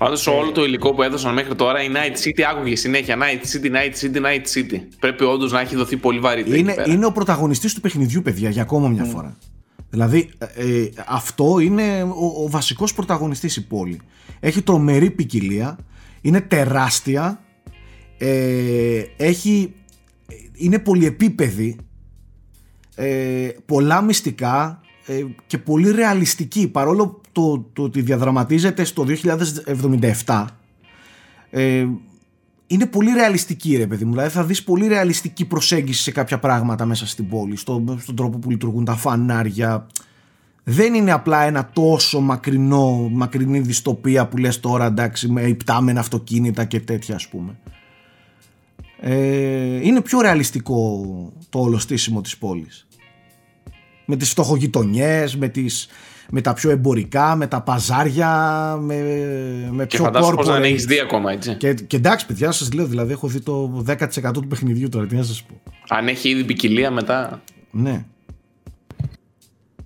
[0.00, 3.70] Πάντως όλο το υλικό που έδωσαν μέχρι τώρα η Night City άκουγε συνέχεια Night City,
[3.70, 4.80] Night City, Night City.
[5.00, 6.54] Πρέπει όντως να έχει δοθεί πολύ βαρύτητα.
[6.54, 6.92] εκεί είναι, πέρα.
[6.92, 9.36] είναι ο πρωταγωνιστής του παιχνιδιού παιδιά για ακόμα μια φορά
[9.90, 14.00] δηλαδή ε, ε, αυτό είναι ο, ο βασικός πρωταγωνιστής η πόλη
[14.40, 15.78] έχει τρομερή ποικιλία
[16.20, 17.40] είναι τεράστια
[18.18, 19.74] ε, έχει,
[20.52, 21.76] είναι πολυεπίπεδη
[22.94, 29.06] ε, πολλά μυστικά ε, και πολύ ρεαλιστική παρόλο το, το ότι διαδραματίζεται στο
[30.26, 30.44] 2077
[31.50, 31.86] ε,
[32.66, 34.10] είναι πολύ ρεαλιστική ρε παιδί μου.
[34.10, 38.38] Δηλαδή θα δεις πολύ ρεαλιστική προσέγγιση σε κάποια πράγματα μέσα στην πόλη στο, στον τρόπο
[38.38, 39.86] που λειτουργούν τα φανάρια.
[40.64, 46.64] Δεν είναι απλά ένα τόσο μακρινό μακρινή δυστοπία που λες τώρα εντάξει με υπτάμενα αυτοκίνητα
[46.64, 47.58] και τέτοια ας πούμε.
[49.00, 51.02] Ε, είναι πιο ρεαλιστικό
[51.48, 52.86] το όλο στήσιμο της πόλης.
[54.04, 55.88] Με τις φτωχογειτονιές με, τις,
[56.30, 58.28] με τα πιο εμπορικά με τα παζάρια
[58.80, 58.94] με,
[59.70, 60.64] με Και πιο φαντάζομαι πως δεν corporate.
[60.64, 61.54] έχεις δει ακόμα έτσι.
[61.54, 63.96] Και, και εντάξει, παιδιά, σας λέω, δηλαδή έχω δει το 10%
[64.32, 65.06] του παιχνιδιού τώρα.
[65.06, 65.60] Τι να σας πω.
[65.88, 67.42] Αν έχει ήδη ποικιλία μετά.
[67.70, 68.04] Ναι.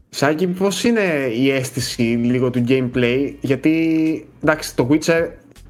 [0.08, 5.28] Σάκη, πώς είναι η αίσθηση λίγο του gameplay, γιατί εντάξει, το Witcher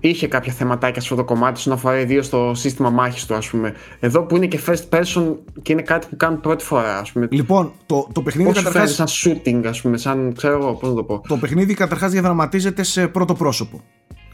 [0.08, 3.48] είχε κάποια θεματάκια σε αυτό το κομμάτι, όσον αφορά ιδίω το σύστημα μάχης του, ας
[3.48, 3.74] πούμε.
[4.00, 7.28] Εδώ που είναι και first person και είναι κάτι που κάνουν πρώτη φορά, ας πούμε.
[7.30, 10.74] Λοιπόν, το, το παιχνίδι Πώ σου φαίνεται καταρχάς, σαν shooting, ας πούμε, σαν ξέρω εγώ,
[10.74, 11.22] πώς να το πω.
[11.28, 13.80] το παιχνίδι καταρχάς διαδραματίζεται σε πρώτο πρόσωπο.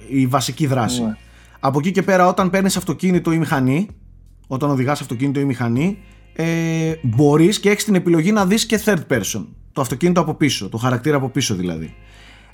[0.08, 1.02] Η βασική δράση.
[1.02, 1.16] Ναι.
[1.60, 3.88] Από εκεί και πέρα, όταν παίρνεις αυτοκίνητο ή μηχανή,
[4.46, 5.98] όταν οδηγάς αυτοκίνητο ή μηχανή,
[6.32, 9.46] ε, μπορείς και έχεις την επιλογή να δεις και third person.
[9.72, 11.94] Το αυτοκίνητο από πίσω, το χαρακτήρα από πίσω δηλαδή.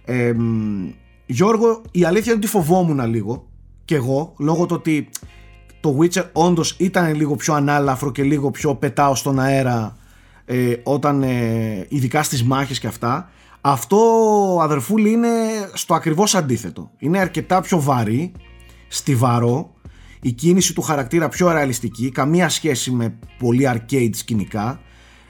[0.05, 0.89] Ε, μ,
[1.27, 3.47] Γιώργο, η αλήθεια είναι ότι φοβόμουν λίγο.
[3.85, 5.09] Και εγώ, λόγω του ότι
[5.81, 9.97] το Witcher όντως ήταν λίγο πιο ανάλαφρο και λίγο πιο πετάω στον αέρα
[10.45, 13.31] ε, όταν ε, ειδικά στις μάχες και αυτά
[13.69, 13.99] αυτό
[14.63, 15.29] αδερφούλη είναι
[15.73, 16.91] στο ακριβώς αντίθετο.
[16.99, 18.33] Είναι αρκετά πιο βαρύ
[18.89, 19.75] στιβαρό.
[20.21, 24.81] Η κίνηση του χαρακτήρα πιο ρεαλιστική καμία σχέση με πολύ arcade σκηνικά.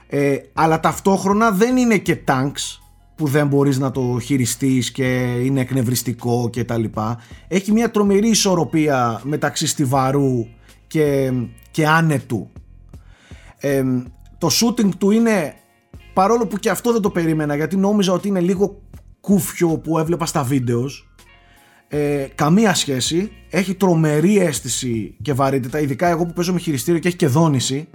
[0.07, 2.79] Ε, αλλά ταυτόχρονα δεν είναι και tanks
[3.17, 7.19] που δεν μπορείς να το χειριστείς και είναι εκνευριστικό και τα λοιπά.
[7.47, 10.47] Έχει μια τρομερή ισορροπία μεταξύ στιβαρού
[10.87, 11.31] και,
[11.71, 12.49] και άνετου.
[13.57, 13.83] Ε,
[14.37, 15.53] το shooting του είναι,
[16.13, 18.81] παρόλο που και αυτό δεν το περίμενα γιατί νόμιζα ότι είναι λίγο
[19.21, 21.09] κούφιο που έβλεπα στα βίντεος.
[21.87, 27.07] Ε, καμία σχέση έχει τρομερή αίσθηση και βαρύτητα ειδικά εγώ που παίζω με χειριστήριο και
[27.07, 27.87] έχει και δόνηση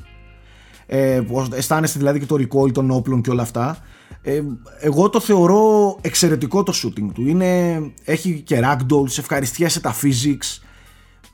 [0.87, 3.79] ε, που αισθάνεστε δηλαδή και το recoil των όπλων και όλα αυτά
[4.23, 4.41] ε,
[4.81, 10.63] εγώ το θεωρώ εξαιρετικό το shooting του είναι, έχει και ragdolls, ευχαριστιέσαι τα physics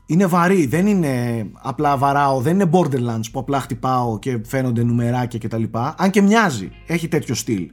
[0.05, 5.39] είναι βαρύ, δεν είναι απλά βαράω, δεν είναι Borderlands που απλά χτυπάω και φαίνονται νουμεράκια
[5.39, 5.63] κτλ.
[5.97, 7.69] Αν και μοιάζει, έχει τέτοιο στυλ.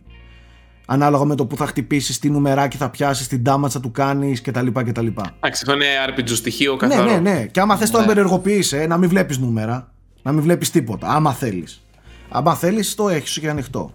[0.86, 4.40] Ανάλογα με το που θα χτυπήσεις, τι νουμεράκι θα πιάσεις, την damage θα του κάνεις
[4.40, 4.66] κτλ.
[4.72, 5.06] κτλ.
[5.06, 5.30] Εντάξει,
[5.66, 7.10] αυτό είναι RPG στοιχείο Ναι, καθαρό.
[7.10, 7.46] ναι, ναι.
[7.46, 8.04] Και άμα θες το Ναι.
[8.04, 11.08] εμπεριεργοποιήσει, να μην βλέπεις νούμερα, να μην βλέπεις τίποτα.
[11.08, 11.84] Άμα θέλεις.
[12.28, 13.92] Άμα θέλεις, το έχεις και ανοιχτό.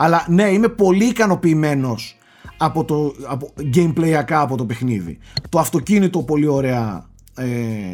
[0.00, 2.16] Αλλά ναι, είμαι πολύ ικανοποιημένος
[2.56, 5.18] από το από, gameplayακά από το παιχνίδι.
[5.48, 7.06] Το αυτοκίνητο πολύ ωραία
[7.36, 7.46] ε,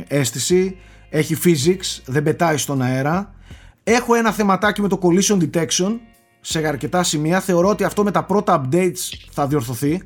[0.09, 0.77] αίσθηση.
[1.11, 3.35] Έχει physics, δεν πετάει στον αέρα.
[3.85, 5.97] Έχω ένα θεματάκι με το collision detection
[6.40, 7.40] σε αρκετά σημεία.
[7.40, 10.03] Θεωρώ ότι αυτό με τα πρώτα updates θα διορθωθεί.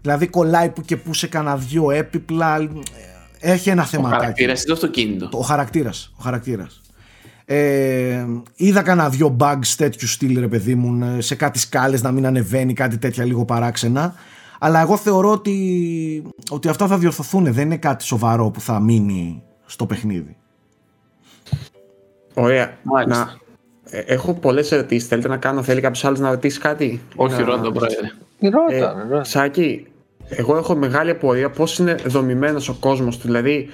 [0.00, 2.56] Δηλαδή κολλάει που και που σε κανένα δυο έπιπλα.
[2.56, 2.68] ε,
[3.52, 4.20] Έχει ένα Ο θεματάκι.
[4.20, 5.28] χαρακτήρας ή το αυτοκίνητο.
[5.28, 6.80] Το- Ο χαρακτήρας, ο χαρακτήρας.
[7.54, 12.10] Ε, είδα κανένα δυο bugs τέτοιου στυλ ρε παιδί μου ε, σε κάτι σκάλες να
[12.10, 14.14] μην ανεβαίνει κάτι τέτοια λίγο παράξενα
[14.58, 19.42] αλλά εγώ θεωρώ ότι, ότι αυτά θα διορθωθούν δεν είναι κάτι σοβαρό που θα μείνει
[19.66, 20.36] στο παιχνίδι
[22.34, 22.78] Ωραία.
[22.82, 23.24] Μάλιστα.
[23.24, 23.98] Να...
[23.98, 25.08] ε, Έχω πολλές ερωτήσεις.
[25.08, 27.44] Θέλετε να κάνω, θέλει κάποιος άλλος να ρωτήσει κάτι; Όχι, να...
[27.44, 28.10] ρώτα, πρόεδρε.
[28.40, 29.24] Ρώτα, ρώτα.
[29.24, 29.86] Σάκη,
[30.28, 33.26] εγώ έχω μεγάλη απορία πώς είναι δομημένος ο κόσμος του.
[33.26, 33.68] Δηλαδή,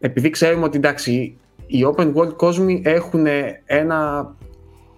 [0.00, 1.36] επειδή ξέρουμε ότι εντάξει,
[1.66, 3.26] οι open world κόσμοι έχουν
[3.64, 4.30] ένα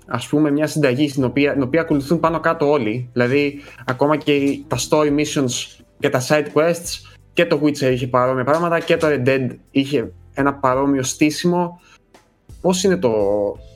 [0.07, 3.09] ας πούμε μια συνταγή στην οποία, την οποία ακολουθούν πάνω κάτω όλοι.
[3.13, 8.07] Δηλαδή, ακόμα και οι- τα story missions και τα side quests και το Witcher είχε
[8.07, 11.81] παρόμοια πράγματα και το Red Dead είχε ένα παρόμοιο στήσιμο.
[12.61, 13.13] Πώς είναι το,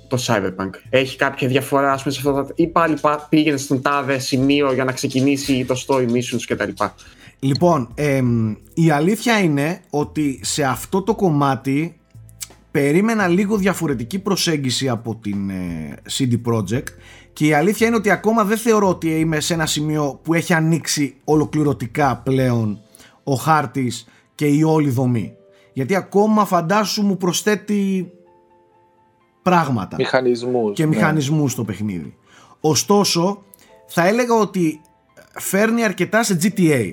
[0.09, 3.83] το Cyberpunk, έχει κάποια διαφορά ας πούμε, σε αυτό το, ή πάλι πά- πήγαινε στον
[3.83, 6.85] τάδε σημείο για να ξεκινήσει το story missions κτλ.
[7.39, 11.97] Λοιπόν, εμ, η αλήθεια είναι ότι σε αυτό το κομμάτι
[12.73, 16.93] περίμενα λίγο διαφορετική προσέγγιση από την ε, CD Projekt
[17.33, 20.55] και η αλήθεια είναι ότι ακόμα δεν θεωρώ ότι είμαι σε ένα σημείο που έχει
[20.55, 22.81] ανοίξει ολοκληρωτικά πλέον
[23.25, 25.37] ο χάρτης και η όλη δομή.
[25.73, 28.13] Γιατί ακόμα φαντάσου μου προσθέτει
[29.43, 30.77] πράγματα Μηχανισμούς.
[30.77, 30.95] και ναι.
[30.95, 32.17] μηχανισμούς στο παιχνίδι.
[32.61, 33.43] Ωστόσο,
[33.87, 34.81] θα έλεγα ότι
[35.39, 36.93] φέρνει αρκετά σε GTA.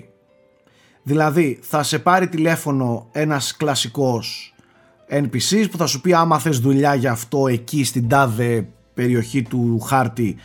[1.04, 4.54] Δηλαδή, θα σε πάρει τηλέφωνο ένας κλασικός
[5.12, 9.80] NPC που θα σου πει άμα θες δουλειά για αυτό εκεί στην τάδε περιοχή του
[9.80, 10.36] χάρτη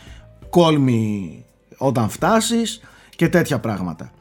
[0.49, 1.43] call me
[1.77, 2.81] όταν φτάσεις
[3.15, 4.11] και τέτοια πράγματα.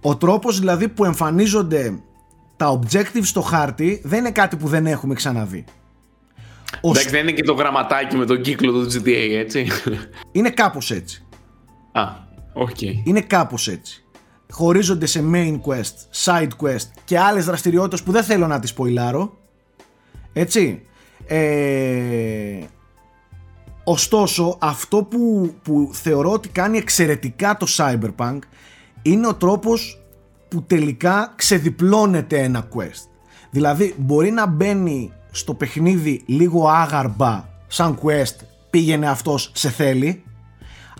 [0.00, 1.98] Ο τρόπος δηλαδή που εμφανίζονται
[2.56, 5.64] τα objectives στο χάρτη δεν είναι κάτι που δεν έχουμε ξαναδεί.
[6.80, 9.66] Ο Εντάξει, δεν είναι και το γραμματάκι με τον κύκλο του GTA, έτσι.
[10.32, 11.26] Είναι κάπως έτσι.
[11.92, 12.02] Α,
[12.52, 12.80] οκ.
[12.80, 14.04] Είναι κάπως έτσι.
[14.50, 19.41] Χωρίζονται σε main quest, side quest και άλλες δραστηριότητες που δεν θέλω να τις σποιλάρω.
[20.32, 20.82] Έτσι.
[21.26, 22.64] Ε,
[23.84, 28.38] ωστόσο, αυτό που, που θεωρώ ότι κάνει εξαιρετικά το Cyberpunk
[29.02, 30.02] είναι ο τρόπος
[30.48, 33.08] που τελικά ξεδιπλώνεται ένα quest.
[33.50, 38.36] Δηλαδή μπορεί να μπαίνει στο παιχνίδι λίγο άγαρμπα σαν quest
[38.70, 40.22] πήγαινε αυτός σε θέλει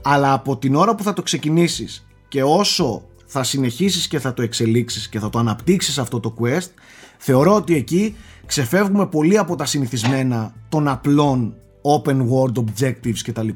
[0.02, 4.42] αλλά από την ώρα που θα το ξεκινήσεις και όσο θα συνεχίσεις και θα το
[4.42, 6.70] εξελίξεις και θα το αναπτύξεις αυτό το quest
[7.18, 8.16] θεωρώ ότι εκεί
[8.46, 13.48] ξεφεύγουμε πολύ από τα συνηθισμένα των απλών open world objectives κτλ.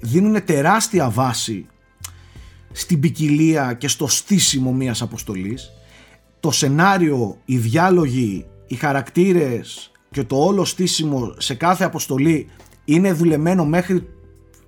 [0.00, 1.66] Δίνουν τεράστια βάση
[2.72, 5.70] στην ποικιλία και στο στήσιμο μιας αποστολής.
[6.40, 12.48] Το σενάριο, οι διάλογοι, οι χαρακτήρες και το όλο στήσιμο σε κάθε αποστολή
[12.84, 14.08] είναι δουλεμένο μέχρι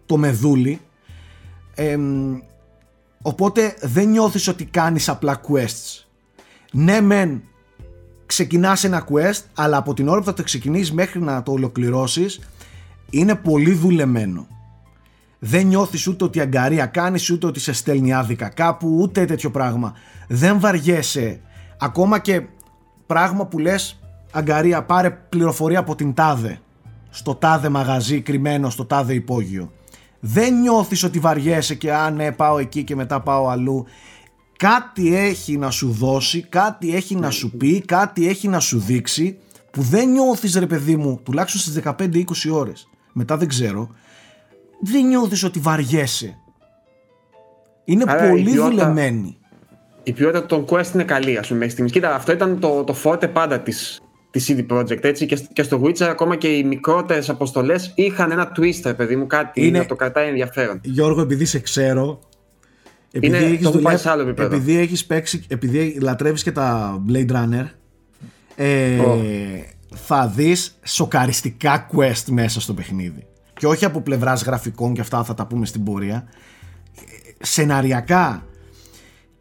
[0.06, 0.80] το μεδούλι.
[1.74, 2.38] Εμ,
[3.22, 6.04] οπότε δεν νιώθεις ότι κάνεις απλά quests.
[6.72, 7.42] Ναι μεν
[8.26, 12.40] ξεκινάς ένα quest αλλά από την ώρα που θα το ξεκινήσεις μέχρι να το ολοκληρώσεις
[13.10, 14.46] είναι πολύ δουλεμένο.
[15.38, 19.94] Δεν νιώθεις ούτε ότι αγκαρία κάνεις ούτε ότι σε στέλνει άδικα κάπου ούτε τέτοιο πράγμα.
[20.28, 21.40] Δεν βαριέσαι.
[21.78, 22.42] Ακόμα και
[23.06, 24.00] πράγμα που λες
[24.32, 26.58] αγκαρία πάρε πληροφορία από την τάδε
[27.10, 29.72] στο τάδε μαγαζί κρυμμένο στο τάδε υπόγειο.
[30.20, 33.86] Δεν νιώθεις ότι βαριέσαι και αν ναι πάω εκεί και μετά πάω αλλού
[34.58, 39.38] κάτι έχει να σου δώσει κάτι έχει να σου πει κάτι έχει να σου δείξει
[39.70, 41.82] που δεν νιώθεις ρε παιδί μου τουλάχιστον στις
[42.48, 43.88] 15-20 ώρες μετά δεν ξέρω
[44.80, 46.36] δεν νιώθεις ότι βαριέσαι
[47.84, 49.38] είναι Άρα η πολύ ποιότητα- δουλεμένη
[50.02, 51.92] Η ποιότητα των quest είναι καλή, ας πούμε, μέχρι στιγμής.
[51.92, 53.98] Κοίτα, αυτό ήταν το, το φόρτε πάντα της
[54.30, 58.52] της CD Projekt, έτσι, και, και στο Witcher ακόμα και οι μικρότερες αποστολές είχαν ένα
[58.56, 60.80] twist, ρε παιδί μου, κάτι Είναι- να το κρατάει ενδιαφέρον.
[60.82, 62.18] Γιώργο, επειδή σε ξέρω.
[63.16, 64.54] Επειδή Είναι- έχεις το έχω πάει δουλέψει- σε άλλο επίπεδο.
[64.56, 67.64] Επειδή έχεις παίξει, επειδή λατρεύεις και τα Blade Runner,
[68.56, 69.18] ε, Ω.
[69.94, 73.26] θα δεις σοκαριστικά quest μέσα στο παιχνίδι.
[73.58, 76.24] Και όχι από πλευράς γραφικών και αυτά θα τα πούμε στην πορεία.
[76.96, 77.00] Ε,
[77.44, 78.44] Σεναριακά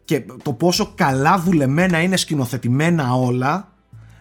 [0.04, 3.72] και το πόσο καλά δουλεμένα είναι σκηνοθετημένα όλα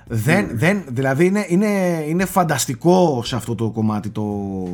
[0.07, 4.31] δεν, δεν, δηλαδή είναι, είναι, είναι φανταστικό σε αυτό το κομμάτι το,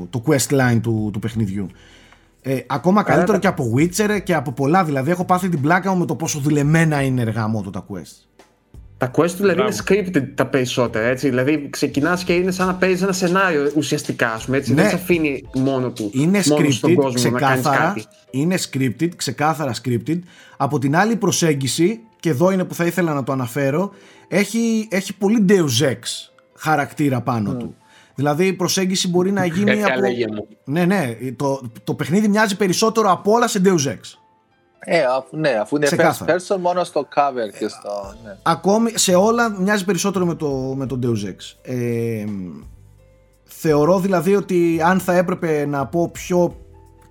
[0.10, 1.68] το quest line του, του παιχνιδιού
[2.42, 5.92] ε, ακόμα καλύτερο τα- και από Witcher και από πολλά δηλαδή έχω πάθει την πλάκα
[5.92, 8.28] μου με το πόσο δουλεμένα είναι εργαμό το τα quest
[8.98, 9.78] Τα quest του δηλαδή Μπράβο.
[9.90, 11.30] είναι scripted τα περισσότερα, έτσι.
[11.30, 14.74] Δηλαδή ξεκινάς και είναι σαν να παίζεις ένα σενάριο ουσιαστικά, ας πούμε, έτσι.
[14.74, 14.82] Ναι.
[14.82, 18.06] Δεν σε αφήνει μόνο του, είναι μόνο στον scripted κόσμο να κάνεις ξεκάθαρα κάτι.
[18.32, 20.20] είναι scripted, ξεκάθαρα scripted
[20.58, 23.92] από την άλλη προσέγγιση και εδώ είναι που θα ήθελα να το αναφέρω
[24.28, 25.98] έχει, έχει πολύ Deus Ex
[26.56, 27.76] χαρακτήρα πάνω του
[28.20, 30.00] δηλαδή η προσέγγιση μπορεί να γίνει Έτσι από...
[30.00, 30.48] λέγε μου.
[30.64, 31.16] Ναι, ναι.
[31.36, 34.00] Το, το παιχνίδι μοιάζει περισσότερο από όλα σε Deus Ex.
[34.80, 36.36] Ε, αφού, ναι, αφού είναι first Ξεκάθαρα.
[36.36, 38.14] person μόνο στο cover και στο...
[38.24, 38.38] Ναι.
[38.44, 41.72] Ακόμη σε όλα μοιάζει περισσότερο με το, με το Deus Ex.
[41.74, 42.26] Ε,
[43.44, 46.56] θεωρώ δηλαδή ότι αν θα έπρεπε να πω πιο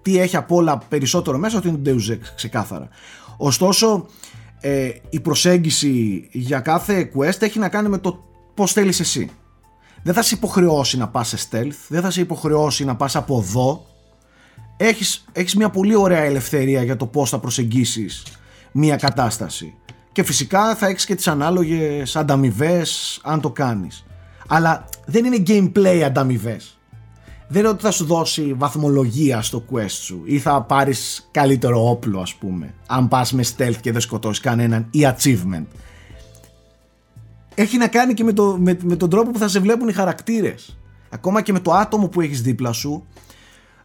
[0.02, 2.88] τι έχει από όλα περισσότερο μέσα ότι είναι το Deus Ex ξεκάθαρα.
[3.36, 4.06] Ωστόσο
[4.60, 9.30] ε, η προσέγγιση για κάθε quest έχει να κάνει με το πώς θέλεις εσύ.
[10.08, 13.38] Δεν θα σε υποχρεώσει να πας σε stealth, δεν θα σε υποχρεώσει να πας από
[13.38, 13.86] εδώ.
[14.76, 18.22] Έχεις, έχεις μια πολύ ωραία ελευθερία για το πώς θα προσεγγίσεις
[18.72, 19.74] μια κατάσταση.
[20.12, 24.04] Και φυσικά θα έχεις και τις ανάλογες ανταμοιβές αν το κάνεις.
[24.48, 26.78] Αλλά δεν είναι gameplay ανταμοιβές.
[27.48, 32.20] Δεν είναι ότι θα σου δώσει βαθμολογία στο quest σου ή θα πάρεις καλύτερο όπλο
[32.20, 35.66] ας πούμε αν πας με stealth και δεν σκοτώσεις κανέναν ή achievement
[37.62, 39.92] έχει να κάνει και με, το, με, με τον τρόπο που θα σε βλέπουν οι
[39.92, 40.78] χαρακτήρες.
[41.10, 43.06] Ακόμα και με το άτομο που έχεις δίπλα σου,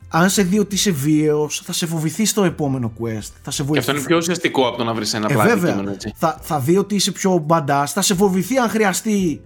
[0.09, 3.29] αν σε δει ότι είσαι βίαιος, θα σε φοβηθεί στο επόμενο quest.
[3.41, 5.71] Θα σε Και αυτό είναι πιο ουσιαστικό από το να βρεις ένα ε, πλάτη βέβαια,
[5.71, 6.13] κείμενο, έτσι.
[6.15, 9.41] θα, θα δει ότι είσαι πιο μπαντάς, θα σε φοβηθεί αν χρειαστεί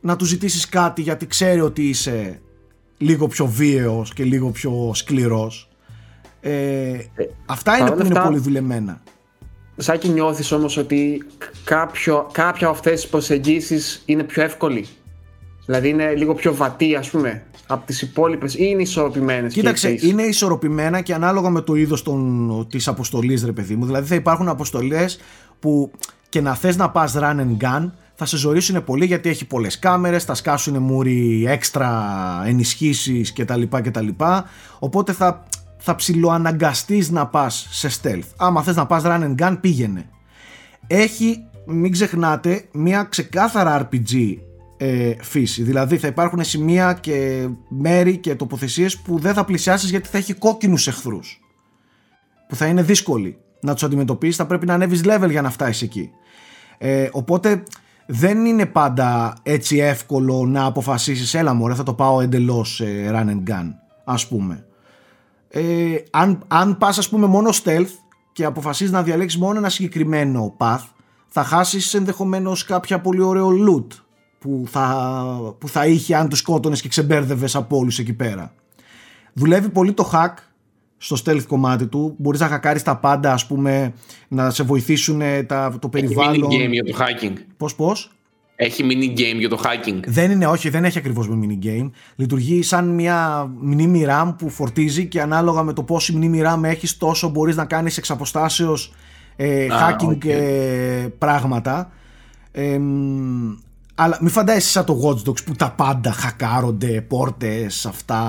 [0.00, 2.40] να του ζητήσεις κάτι γιατί ξέρει ότι είσαι
[2.98, 5.68] λίγο πιο βίαιος και λίγο πιο σκληρός.
[6.40, 6.98] Ε,
[7.46, 9.00] αυτά είναι παρόλα που είναι αυτά- πολύ δουλεμένα.
[9.82, 11.22] Σάκη νιώθεις όμως ότι
[11.64, 14.86] κάποιο, κάποια από αυτές τις προσεγγίσεις είναι πιο εύκολη;
[15.66, 19.62] Δηλαδή είναι λίγο πιο βατή ας πούμε από τις υπόλοιπες ή είναι ισορροπημένες και οι
[19.62, 22.04] Κοίταξε, τρεις; είναι ισορροπημένα και ανάλογα με το είδος
[22.68, 23.86] της αποστολής, ρε παιδί μου.
[23.86, 25.20] Δηλαδή θα υπάρχουν αποστολές
[25.58, 25.90] που
[26.28, 29.78] και να θες να πας run and gun θα σε ζωρίσουν πολύ γιατί έχει πολλές
[29.78, 31.92] κάμερες, θα σκάσουν μούρι έξτρα
[32.46, 33.62] ενισχύσεις κτλ.
[33.70, 34.08] κτλ.
[34.78, 35.44] Οπότε θα,
[35.84, 38.28] θα ψιλοαναγκαστείς να πας σε stealth.
[38.36, 40.08] Άμα θες να πας run and gun, πήγαινε.
[40.86, 44.36] Έχει, μην ξεχνάτε, μια ξεκάθαρα RPG
[44.76, 45.62] ε, φύση.
[45.62, 50.32] Δηλαδή θα υπάρχουν σημεία και μέρη και τοποθεσίες που δεν θα πλησιάσεις γιατί θα έχει
[50.34, 51.40] κόκκινους εχθρούς.
[52.48, 55.82] Που θα είναι δύσκολοι να τους αντιμετωπίσεις, θα πρέπει να ανέβεις level για να φτάσεις
[55.82, 56.10] εκεί.
[56.78, 57.62] Ε, οπότε
[58.06, 63.28] δεν είναι πάντα έτσι εύκολο να αποφασίσεις έλα μωρέ θα το πάω εντελώς ε, run
[63.28, 63.70] and gun
[64.04, 64.66] ας πούμε.
[65.54, 67.90] Ε, αν, αν πας ας πούμε μόνο stealth
[68.32, 70.84] και αποφασίσεις να διαλέξεις μόνο ένα συγκεκριμένο path
[71.28, 73.86] θα χάσεις ενδεχομένως κάποια πολύ ωραίο loot
[74.38, 78.54] που θα, που θα είχε αν τους σκότωνες και ξεμπέρδευες από όλους εκεί πέρα.
[79.32, 80.34] Δουλεύει πολύ το hack
[80.96, 82.14] στο stealth κομμάτι του.
[82.18, 83.92] Μπορείς να χακάρεις τα πάντα ας πούμε
[84.28, 86.50] να σε βοηθήσουν ε, τα, το Έχει περιβάλλον.
[86.50, 87.32] mini game για το hacking.
[87.56, 88.10] Πώς πώς;
[88.56, 90.00] Έχει mini game για το hacking.
[90.06, 91.90] Δεν είναι, όχι, δεν έχει ακριβώς με mini game.
[92.16, 96.96] Λειτουργεί σαν μια μνήμη RAM που φορτίζει και ανάλογα με το πόση μνήμη RAM έχεις
[96.96, 98.92] τόσο μπορείς να κάνεις εξ αποστάσεως
[99.36, 100.24] ε, Α, hacking OK.
[100.24, 101.90] ε, πράγματα.
[102.52, 103.52] Ε, μ,
[103.94, 108.22] αλλά μην φαντάζεσαι σαν το Watch Dogs που τα πάντα χακάρονται, πόρτες, αυτά,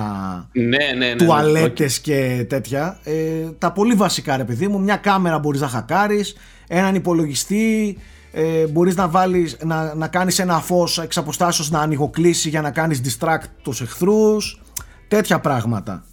[0.51, 1.05] Ναι, ναι, ναι.
[1.05, 1.15] ναι.
[1.15, 2.99] τουαλέτες και τέτοια.
[3.03, 3.13] Ε,
[3.57, 6.35] τα πολύ βασικά ρε παιδί μου, μια κάμερα μπορείς να χακάρεις,
[6.67, 7.97] έναν υπολογιστή,
[8.35, 12.71] ε, μπορείς να, βάλεις, να, να κάνεις ένα φως εξ αποστάσεως να ανοιγοκλείσει για να
[12.71, 14.61] κάνεις distract τους εχθρούς,
[15.07, 16.03] τέτοια πράγματα.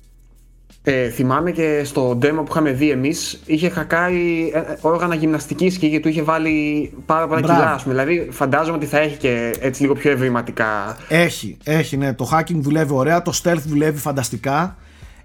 [0.82, 5.76] Ε, θυμάμαι και στο demo που είχαμε δει εμείς, είχε χακάρει ε, ε, όργανα γυμναστικής
[5.78, 7.60] και είχε- του είχε βάλει πάρα πολλά Μπράβο.
[7.60, 7.72] κιλά.
[7.74, 7.94] ας πούμε.
[7.94, 10.96] Δηλαδή, φαντάζομαι ότι θα έχει και έτσι λίγο πιο ευρηματικά.
[11.08, 12.14] Έχει, έχει ναι.
[12.14, 14.76] Το hacking δουλεύει ωραία, το stealth δουλεύει φανταστικά.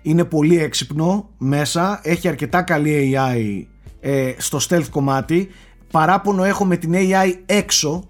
[0.01, 3.65] Είναι πολύ έξυπνο μέσα, έχει αρκετά καλή AI
[3.99, 5.49] ε, στο stealth κομμάτι.
[5.95, 8.07] Παράπονο έχω με την AI έξω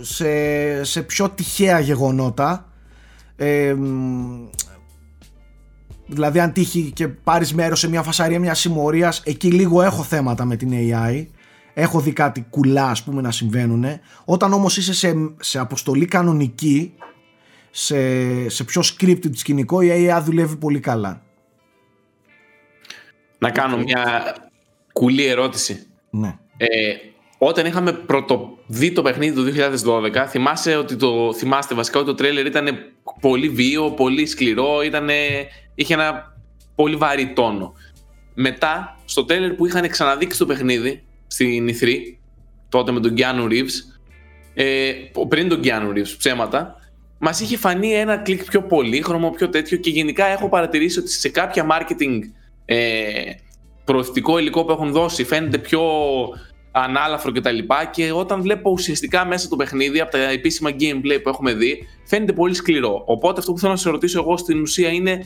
[0.00, 2.72] σε, σε πιο τυχαία γεγονότα.
[3.36, 4.48] Ε, μ,
[6.06, 10.44] δηλαδή αν τύχει και πάρεις μέρος σε μια φασαρία μια συμμορίας εκεί λίγο έχω θέματα
[10.44, 11.26] με την AI
[11.74, 13.84] έχω δει κάτι κουλά ας πούμε να συμβαίνουν
[14.24, 16.94] όταν όμως είσαι σε, σε αποστολή κανονική
[17.70, 21.22] σε, σε πιο scripted σκηνικό η AI δουλεύει πολύ καλά
[23.38, 24.34] Να κάνω μια
[24.92, 25.86] κουλή ερώτηση.
[26.10, 26.38] ναι.
[26.58, 26.94] Ε,
[27.38, 29.52] όταν είχαμε πρωτοδεί το παιχνίδι του
[29.84, 32.68] 2012, θυμάσαι ότι το, θυμάστε βασικά ότι το τρέλερ ήταν
[33.20, 35.14] πολύ βίαιο, πολύ σκληρό, ήτανε,
[35.74, 36.36] είχε ένα
[36.74, 37.74] πολύ βαρύ τόνο.
[38.34, 41.96] Μετά, στο τρέλερ που είχαν ξαναδείξει το παιχνίδι στην E3,
[42.68, 43.98] τότε με τον Keanu Reeves,
[44.54, 44.92] ε,
[45.28, 46.76] πριν τον Keanu Reeves, ψέματα,
[47.18, 51.28] μας είχε φανεί ένα κλικ πιο πολύχρωμο, πιο τέτοιο και γενικά έχω παρατηρήσει ότι σε
[51.28, 52.20] κάποια marketing
[52.64, 53.30] ε,
[53.84, 55.82] προωθητικό υλικό που έχουν δώσει φαίνεται πιο
[56.70, 57.58] ανάλαφρο κτλ.
[57.58, 61.86] Και, και όταν βλέπω ουσιαστικά μέσα το παιχνίδι από τα επίσημα gameplay που έχουμε δει,
[62.04, 63.02] φαίνεται πολύ σκληρό.
[63.06, 65.24] Οπότε αυτό που θέλω να σε ρωτήσω εγώ στην ουσία είναι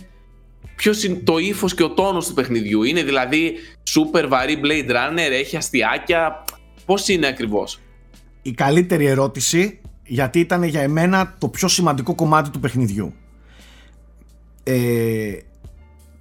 [0.77, 2.83] ποιος είναι το ύφος και ο τόνος του παιχνιδιού.
[2.83, 3.55] Είναι δηλαδή
[3.95, 6.45] super βαρύ Blade Runner, έχει αστιάκια.
[6.87, 7.81] Πώς είναι ακριβώς;
[8.43, 13.15] η καλύτερη ερώτηση γιατί ήταν για εμένα το πιο σημαντικό κομμάτι του παιχνιδιού.
[14.63, 15.33] Ε,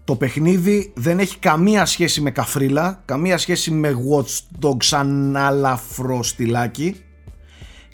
[0.03, 6.23] το παιχνίδι δεν έχει καμία σχέση με καφρίλα, καμία σχέση με Watch Dogs σαν αλαφρό
[6.23, 6.95] στυλάκι,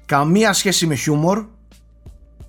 [0.06, 1.46] καμία σχέση με χιούμορ,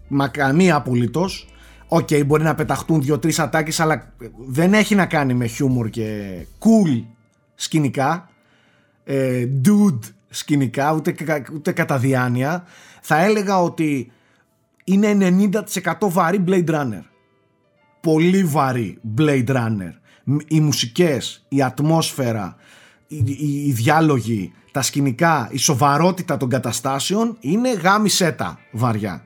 [0.09, 1.49] μα καμία απολύτως.
[1.88, 4.12] Οκ, μπορεί να πεταχτούν δύο-τρεις ατάκες, αλλά
[4.47, 7.05] δεν έχει να κάνει με χιούμορ και cool
[7.55, 8.29] σκηνικά
[9.05, 12.64] ε, dude σκηνικά, ούτε, κα- ούτε κατά διάνοια.
[13.01, 14.12] Θα έλεγα ότι
[14.85, 15.16] είναι
[15.77, 17.03] 90% βαρύ Blade Runner.
[18.01, 19.93] Πολύ βαρύ Blade Runner.
[20.49, 22.57] Οι μουσικές, η ατμόσφαιρα,
[23.07, 29.23] οι, οι, οι διάλογοι, τα σκηνικά, η σοβαρότητα των καταστάσεων είναι γάμισέτα βαριά.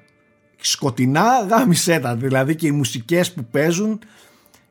[0.60, 3.98] Σκοτεινά γάμισέτα, δηλαδή και οι μουσικές που παίζουν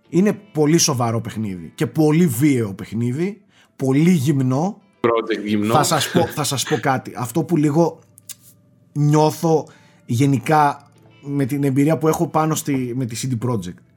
[0.09, 3.41] είναι πολύ σοβαρό παιχνίδι και πολύ βίαιο παιχνίδι,
[3.75, 4.81] πολύ γυμνό.
[5.01, 5.73] Project γυμνό.
[5.73, 7.13] Θα σας, πω, θα σας πω κάτι.
[7.15, 7.99] Αυτό που λίγο
[8.91, 9.67] νιώθω
[10.05, 13.90] γενικά με την εμπειρία που έχω πάνω στη, με τη CD Projekt.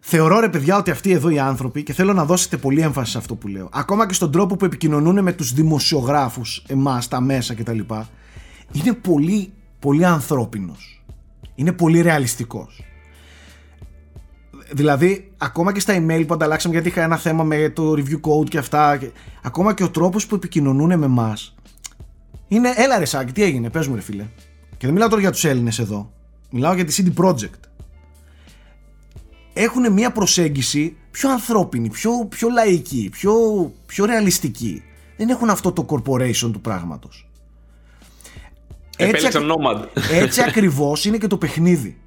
[0.00, 3.18] Θεωρώ ρε παιδιά ότι αυτοί εδώ οι άνθρωποι και θέλω να δώσετε πολύ έμφαση σε
[3.18, 7.54] αυτό που λέω ακόμα και στον τρόπο που επικοινωνούν με τους δημοσιογράφους εμάς, τα μέσα
[7.54, 7.78] κτλ
[8.72, 11.04] είναι πολύ, πολύ ανθρώπινος.
[11.54, 12.84] Είναι πολύ ρεαλιστικός.
[14.72, 18.48] Δηλαδή ακόμα και στα email που ανταλλάξαμε γιατί είχα ένα θέμα με το review code
[18.48, 19.10] και αυτά και,
[19.42, 21.54] ακόμα και ο τρόπος που επικοινωνούν με εμάς.
[22.48, 24.24] είναι έλα ρε Σάκη τι έγινε πες μου ρε φίλε
[24.76, 26.12] και δεν μιλάω τώρα για τους Έλληνες εδώ.
[26.50, 27.69] Μιλάω για τη CD Projekt
[29.52, 33.34] έχουν μια προσέγγιση πιο ανθρώπινη, πιο, πιο λαϊκή, πιο,
[33.86, 34.82] πιο ρεαλιστική.
[35.16, 37.30] Δεν έχουν αυτό το corporation του πράγματος.
[38.96, 39.86] Έτσι, Nomad.
[40.10, 41.98] έτσι ακριβώς είναι και το παιχνίδι.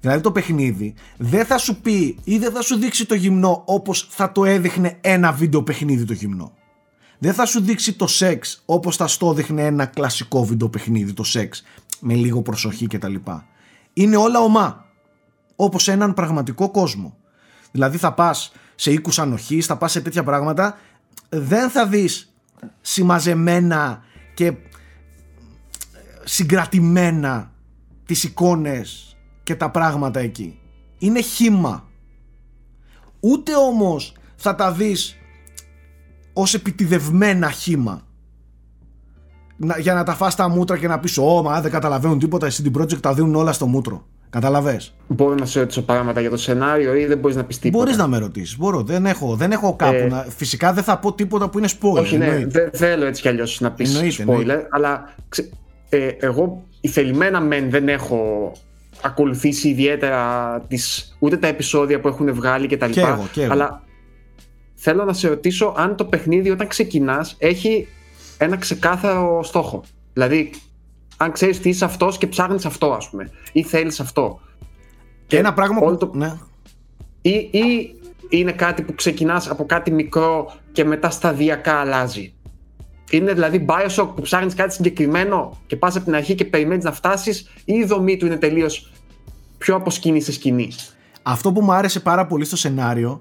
[0.00, 4.06] Δηλαδή το παιχνίδι δεν θα σου πει ή δεν θα σου δείξει το γυμνό όπως
[4.10, 6.52] θα το έδειχνε ένα βίντεο παιχνίδι το γυμνό.
[7.18, 11.24] Δεν θα σου δείξει το σεξ όπως θα στο έδειχνε ένα κλασικό βίντεο παιχνίδι το
[11.24, 11.62] σεξ
[12.00, 13.14] με λίγο προσοχή κτλ.
[13.92, 14.84] Είναι όλα ομά
[15.64, 17.16] όπως έναν πραγματικό κόσμο.
[17.70, 20.78] Δηλαδή θα πας σε οίκους ανοχής, θα πας σε τέτοια πράγματα,
[21.28, 22.32] δεν θα δεις
[22.80, 24.02] συμμαζεμένα
[24.34, 24.52] και
[26.24, 27.52] συγκρατημένα
[28.06, 30.58] τις εικόνες και τα πράγματα εκεί.
[30.98, 31.88] Είναι χήμα.
[33.20, 35.16] Ούτε όμως θα τα δεις
[36.32, 38.06] ως επιτιδευμένα χήμα.
[39.78, 42.62] για να τα φας τα μούτρα και να πεις «Ω, μα δεν καταλαβαίνουν τίποτα, εσύ
[42.62, 44.06] την project τα δίνουν όλα στο μούτρο».
[44.30, 44.80] Καταλαβέ.
[45.06, 47.84] Μπορώ να σε ρωτήσω πράγματα για το σενάριο ή δεν μπορείς να πεις τίποτα.
[47.84, 48.56] Μπορείς να με ρωτήσεις.
[48.56, 48.82] Μπορώ.
[48.82, 49.94] Δεν έχω, δεν έχω κάπου.
[49.94, 50.06] Ε...
[50.06, 50.26] Να...
[50.36, 52.00] Φυσικά δεν θα πω τίποτα που είναι spoiler.
[52.00, 54.62] Όχι, ναι, δεν θέλω έτσι κι αλλιώς να πεις spoiler.
[54.70, 55.14] Αλλά
[55.88, 58.52] ε, εγώ ηθελημένα μεν δεν έχω
[59.02, 63.00] ακολουθήσει ιδιαίτερα τις, ούτε τα επεισόδια που έχουν βγάλει και τα λοιπά.
[63.00, 63.52] Και εγώ, και εγώ.
[63.52, 63.82] Αλλά
[64.74, 67.88] θέλω να σε ρωτήσω αν το παιχνίδι όταν ξεκινάς έχει
[68.38, 69.82] ένα ξεκάθαρο στόχο.
[70.12, 70.50] Δηλαδή
[71.22, 74.40] αν ξέρεις τι είσαι αυτός και ψάχνεις αυτό, ας πούμε, ή θέλεις αυτό.
[75.26, 75.96] Και, ένα πράγμα που.
[75.96, 76.10] Το...
[76.14, 76.38] Ναι.
[77.22, 77.94] Ή, ή
[78.28, 82.34] είναι κάτι που ξεκινάς από κάτι μικρό και μετά σταδιακά αλλάζει.
[83.10, 86.92] Είναι δηλαδή Bioshock που ψάχνεις κάτι συγκεκριμένο και πας από την αρχή και περιμένεις να
[86.92, 88.92] φτάσεις, ή η δομή του είναι τελείως
[89.58, 90.72] πιο από σκηνή σε σκηνή.
[91.22, 93.20] Αυτό που μου άρεσε πάρα πολύ στο σενάριο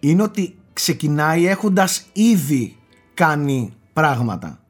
[0.00, 2.76] είναι ότι ξεκινάει έχοντας ήδη
[3.14, 4.60] κάνει πράγματα.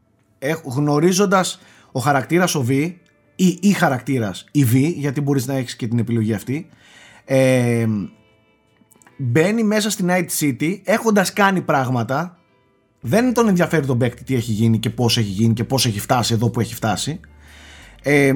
[0.65, 1.61] Γνωρίζοντας
[1.93, 2.95] ο χαρακτήρας ο V
[3.37, 6.69] ή η χαρακτήρας η V, γιατί μπορείς να έχεις και την επιλογή αυτή,
[7.25, 7.87] ε,
[9.17, 12.39] μπαίνει μέσα στη Night City έχοντας κάνει πράγματα.
[13.01, 16.01] Δεν τον ενδιαφέρει τον παίκτη τι έχει γίνει και πώς έχει γίνει και πώς έχει
[16.01, 17.21] φτάσει εδώ που έχει φτάσει.
[18.03, 18.33] Ε,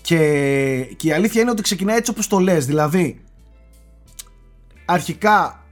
[0.00, 0.18] και,
[0.96, 3.20] και η αλήθεια είναι ότι ξεκινάει έτσι όπως το λες δηλαδή
[4.84, 5.66] αρχικά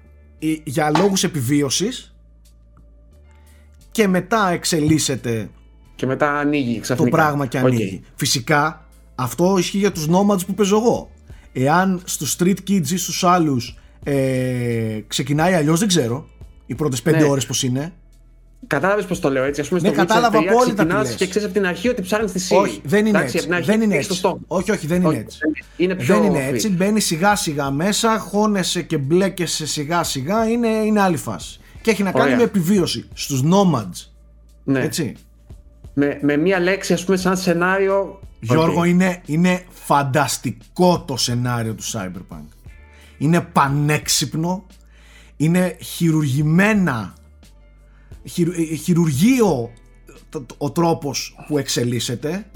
[0.64, 2.14] για λόγους επιβίωσης
[3.90, 5.50] και μετά εξελίσσεται
[5.98, 7.10] και μετά ανοίγει ξαφνικά.
[7.10, 8.00] Το πράγμα και ανοίγει.
[8.14, 11.10] Φυσικά αυτό ισχύει για τους nomads που παίζω εγώ.
[11.52, 16.28] Εάν στους street kids ή στους άλλους ε, ξεκινάει αλλιώς δεν ξέρω.
[16.66, 17.24] Οι πρώτες πέντε ναι.
[17.24, 17.92] ώρες πώς είναι.
[18.66, 19.60] Κατάλαβες πώς το λέω έτσι.
[19.60, 22.38] Α πούμε, ναι, στο κατάλαβα απόλυτα τι Και ξέρεις από την αρχή ότι ψάχνεις τη
[22.38, 22.60] σύλλη.
[22.60, 23.46] Όχι, δεν είναι έτσι.
[23.62, 24.20] Δεν είναι έτσι.
[24.46, 25.38] Όχι, όχι, δεν είναι έτσι.
[25.76, 26.68] Είναι πιο δεν είναι έτσι.
[26.68, 30.48] Μπαίνει σιγά σιγά μέσα, χώνεσαι και μπλέκεσαι σιγά σιγά.
[30.48, 31.60] Είναι, είναι άλλη φάση.
[31.82, 34.10] Και έχει να κάνει με επιβίωση στους nomads.
[34.64, 34.80] Ναι.
[34.80, 35.14] Έτσι
[35.98, 41.84] με, με μία λέξη ας πούμε σαν σενάριο Γιώργο είναι, είναι φανταστικό το σενάριο του
[41.84, 42.46] Cyberpunk.
[43.18, 44.66] Είναι πανέξυπνο
[45.36, 47.14] είναι χειρουργημένα
[48.56, 49.70] ε, χειρουργείο
[50.58, 52.46] ο τρόπος που εξελίσσεται.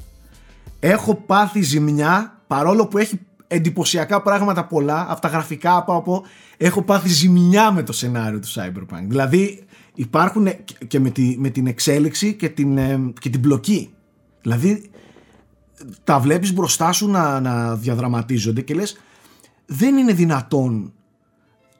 [0.80, 6.24] Έχω πάθει ζημιά παρόλο που έχει εντυπωσιακά πράγματα πολλά από τα γραφικά από, από
[6.56, 9.04] έχω πάθει ζημιά με το σενάριο του Cyberpunk.
[9.06, 9.64] Δηλαδή
[9.94, 10.48] υπάρχουν
[10.86, 13.94] και με, τη, με την εξέλιξη και την, ε, και την μπλοκή.
[14.42, 14.90] Δηλαδή
[16.04, 18.96] τα βλέπεις μπροστά σου να, να διαδραματίζονται και λες
[19.66, 20.92] δεν είναι δυνατόν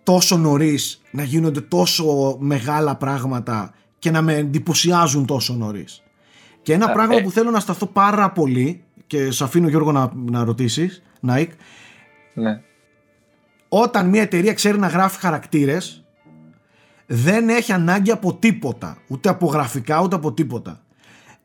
[0.03, 6.03] τόσο νωρίς να γίνονται τόσο μεγάλα πράγματα και να με εντυπωσιάζουν τόσο νωρίς.
[6.63, 7.21] Και ένα πράγμα ε.
[7.21, 11.51] που θέλω να σταθώ πάρα πολύ και σε αφήνω Γιώργο να, να ρωτήσεις, Νάικ,
[12.35, 12.61] ναι.
[13.69, 16.02] όταν μια εταιρεία ξέρει να γράφει χαρακτήρες
[17.15, 18.97] δεν έχει ανάγκη από τίποτα.
[19.09, 20.83] Ούτε από γραφικά ούτε από τίποτα.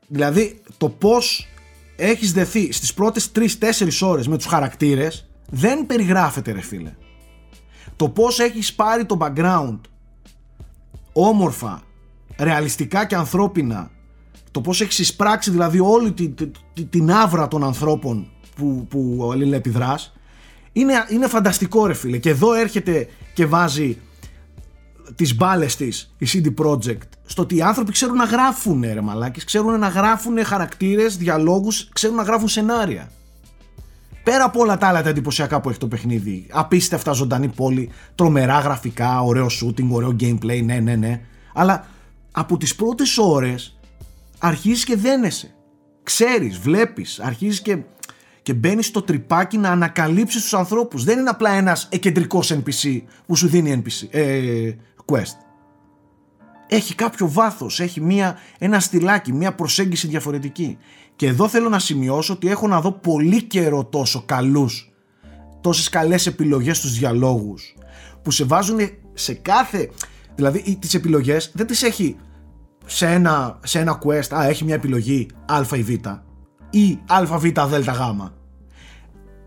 [0.08, 1.48] Δηλαδή το πώς
[1.96, 3.46] έχεις δεθεί στις πρώτες 3-4
[4.02, 6.96] ώρες με τους χαρακτήρες δεν περιγράφεται ρε φίλε
[7.96, 9.80] το πως έχεις πάρει το background
[11.14, 11.82] όμορφα
[12.38, 13.92] ρεαλιστικά και ανθρώπινα
[14.52, 20.14] το πως έχεις εισπράξει δηλαδή όλη την, την, την άβρα των ανθρώπων που, που αλληλεπιδράς
[20.72, 23.98] είναι, είναι φανταστικό ρε φίλε και εδώ έρχεται και βάζει
[25.16, 29.44] τις μπάλες της η CD Projekt στο ότι οι άνθρωποι ξέρουν να γράφουν ρε μαλάκες,
[29.44, 33.12] ξέρουν να γράφουν χαρακτήρες, διαλόγους, ξέρουν να γράφουν σενάρια.
[34.24, 38.60] Πέρα από όλα τα άλλα τα εντυπωσιακά που έχει το παιχνίδι, απίστευτα ζωντανή πόλη, τρομερά
[38.60, 41.22] γραφικά, ωραίο shooting, ωραίο gameplay, ναι ναι ναι,
[41.54, 41.86] αλλά
[42.32, 43.78] από τις πρώτες ώρες
[44.38, 45.52] αρχίζεις και δένεσαι.
[46.04, 47.78] Ξέρεις, βλέπεις, αρχίζεις και,
[48.42, 51.04] και μπαίνεις στο τρυπάκι να ανακαλύψεις τους ανθρώπους.
[51.04, 54.72] Δεν είναι απλά ένας εκεντρικός NPC που σου δίνει NPC, ε,
[55.12, 55.38] quest.
[56.68, 60.78] Έχει κάποιο βάθος, έχει μια, ένα στυλάκι, μια προσέγγιση διαφορετική.
[61.16, 64.92] Και εδώ θέλω να σημειώσω ότι έχω να δω πολύ καιρό τόσο καλούς,
[65.62, 67.76] τόσες καλές επιλογές στους διαλόγους,
[68.22, 68.80] που σε βάζουν
[69.14, 69.90] σε κάθε...
[70.36, 72.18] Δηλαδή τις επιλογές δεν τις έχει
[72.86, 75.90] σε ένα, σε ένα quest, α, έχει μια επιλογή α ή β
[76.70, 78.26] ή α, β, δ, γ.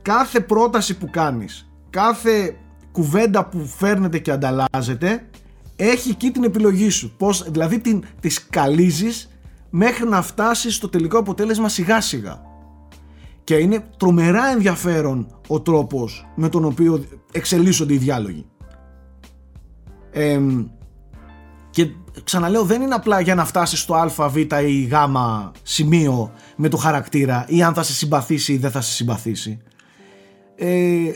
[0.02, 2.56] Κάθε πρόταση που κάνεις, κάθε
[2.92, 5.29] κουβέντα που φέρνετε και ανταλλάζετε
[5.80, 7.12] έχει εκεί την επιλογή σου.
[7.16, 9.30] Πώς, δηλαδή την, τη σκαλίζεις
[9.70, 12.42] μέχρι να φτάσεις στο τελικό αποτέλεσμα σιγά σιγά.
[13.44, 18.46] Και είναι τρομερά ενδιαφέρον ο τρόπος με τον οποίο εξελίσσονται οι διάλογοι.
[21.70, 21.90] και
[22.24, 24.92] ξαναλέω δεν είναι απλά για να φτάσεις στο α, β ή γ
[25.62, 29.58] σημείο με το χαρακτήρα ή αν θα σε συμπαθήσει ή δεν θα σε συμπαθήσει.
[30.56, 31.10] Ε,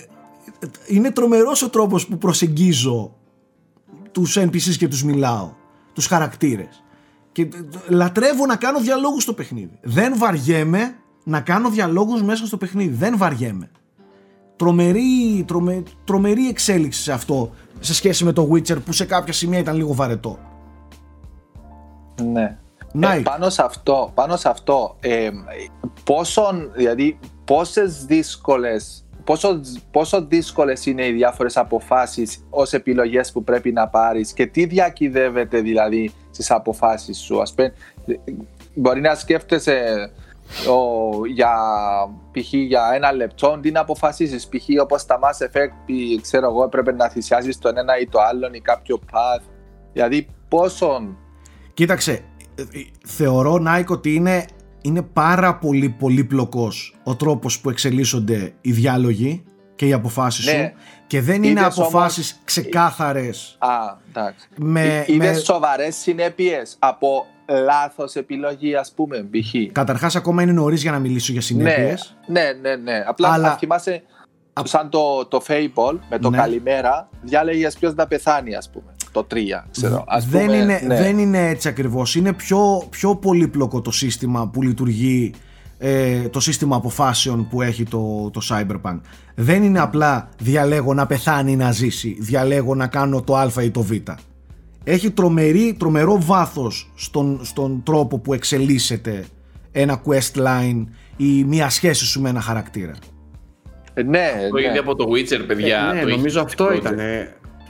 [0.86, 3.14] είναι τρομερός ο τρόπος που προσεγγίζω
[4.14, 5.52] τους NPCs και τους μιλάω,
[5.92, 6.82] τους χαρακτήρες.
[7.32, 7.48] Και
[7.88, 9.78] λατρεύω να κάνω διαλόγους στο παιχνίδι.
[9.82, 10.94] Δεν βαριέμαι
[11.24, 12.94] να κάνω διαλόγους μέσα στο παιχνίδι.
[12.94, 13.70] Δεν βαριέμαι.
[14.56, 19.58] Τρομερή, τρομε, τρομερή εξέλιξη σε αυτό σε σχέση με το Witcher που σε κάποια σημεία
[19.58, 20.38] ήταν λίγο βαρετό.
[22.22, 22.58] Ναι.
[23.00, 25.30] Ε, πάνω σε αυτό, πάνω σε αυτό ε,
[26.04, 26.42] πόσο,
[26.74, 29.60] δηλαδή, πόσες δύσκολες πόσο,
[29.90, 35.60] πόσο δύσκολες είναι οι διάφορες αποφάσεις ως επιλογές που πρέπει να πάρεις και τι διακυδεύεται
[35.60, 37.40] δηλαδή στις αποφάσεις σου.
[37.40, 37.72] Ας πούμε,
[38.74, 40.10] μπορεί να σκέφτεσαι
[40.68, 41.52] ο, για,
[42.32, 42.52] π.χ.
[42.52, 44.82] για ένα λεπτό τι να αποφασίσεις π.χ.
[44.82, 48.60] όπως τα Mass Effect ξέρω εγώ έπρεπε να θυσιάζεις τον ένα ή το άλλο ή
[48.60, 49.42] κάποιο path
[49.92, 51.16] δηλαδή πόσο
[51.74, 52.12] Κοίταξε,
[52.54, 52.66] ε, ε,
[53.06, 54.44] θεωρώ Nike ότι είναι
[54.84, 60.72] είναι πάρα πολύ πολύπλοκος ο τρόπος που εξελίσσονται οι διάλογοι και οι αποφάσεις σου
[61.06, 62.44] και δεν είναι αποφάσεις όμως...
[62.44, 63.68] ξεκάθαρες Α,
[64.08, 64.48] εντάξει.
[64.56, 65.34] Με, είναι με...
[65.34, 69.72] σοβαρές συνέπειες από λάθος επιλογή ας πούμε π.χ.
[69.72, 73.04] Καταρχάς ακόμα είναι νωρίς για να μιλήσω για συνέπειες Ναι, ναι, ναι, ναι.
[73.06, 73.48] απλά Αλλά...
[73.48, 74.02] θα θυμάσαι
[74.62, 76.36] σαν το, το Fable με το ναι.
[76.36, 79.36] καλημέρα διάλεγες ποιος θα πεθάνει ας πούμε το 3,
[79.70, 80.04] ξέρω.
[80.06, 80.96] Ας δεν, πούμε, είναι, ναι.
[80.96, 82.14] δεν είναι έτσι ακριβώς.
[82.14, 85.32] Είναι πιο, πιο πολύπλοκο το σύστημα που λειτουργεί
[85.78, 89.00] ε, το σύστημα αποφάσεων που έχει το, το Cyberpunk.
[89.34, 93.70] Δεν είναι απλά διαλέγω να πεθάνει ή να ζήσει, διαλέγω να κάνω το α ή
[93.70, 93.90] το β.
[94.84, 99.24] Έχει τρομερή, τρομερό βάθος στον, στον τρόπο που εξελίσσεται
[99.72, 100.84] ένα quest line
[101.16, 102.94] ή μια σχέση σου με ένα χαρακτήρα.
[103.94, 104.78] Ε, ναι, το ναι.
[104.78, 105.90] από το Witcher, παιδιά.
[105.94, 106.96] Ε, ναι, νομίζω αυτό ήταν.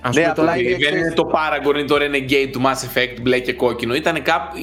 [0.07, 3.53] Ας ναι, απλά δεν είναι το Paragon ή το Renegade του Mass Effect μπλε και
[3.53, 3.95] κόκκινο.
[3.95, 4.57] Ήταν κάπου,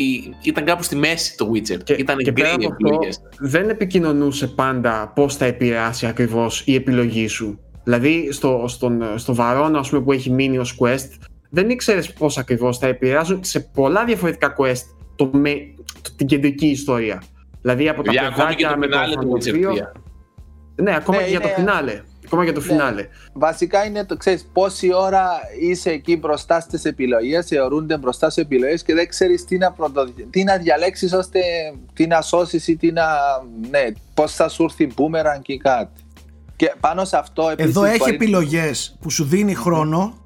[0.44, 1.84] ήταν κάπου στη μέση το Witcher.
[1.84, 3.00] Και, ήταν και πέρα από αυτό,
[3.39, 7.60] δεν επικοινωνούσε πάντα πώς θα επηρεάσει ακριβώς η επιλογή σου.
[7.84, 11.10] Δηλαδή στο, στον, στο Βαρόνα ας πούμε, που έχει μείνει ως quest,
[11.50, 14.84] δεν ήξερες πώς ακριβώς θα επηρεάσουν σε πολλά διαφορετικά quest
[15.16, 15.54] το, με,
[16.02, 17.24] το, την κεντρική ιστορία.
[17.62, 19.54] Δηλαδή από τα παιδάκια με το Witcher
[20.76, 22.02] Ναι, ακόμα ναι, και για το φινάλε.
[22.32, 22.66] Ακόμα για το ναι.
[22.66, 23.08] φινάλε.
[23.34, 25.30] Βασικά είναι το ξέρεις πόση ώρα
[25.62, 30.08] είσαι εκεί μπροστά στις επιλογές, θεωρούνται μπροστά στις επιλογές και δεν ξέρεις τι να, πρωτο...
[30.46, 31.40] να διαλέξεις ώστε
[31.94, 33.04] τι να σώσεις ή τι να.
[33.70, 33.82] Ναι,
[34.14, 36.02] πώς θα σου έρθει μπούμεραν και κάτι.
[36.56, 40.18] Και πάνω σε αυτό επίσης, Εδώ έχει επιλογές που σου δίνει χρόνο.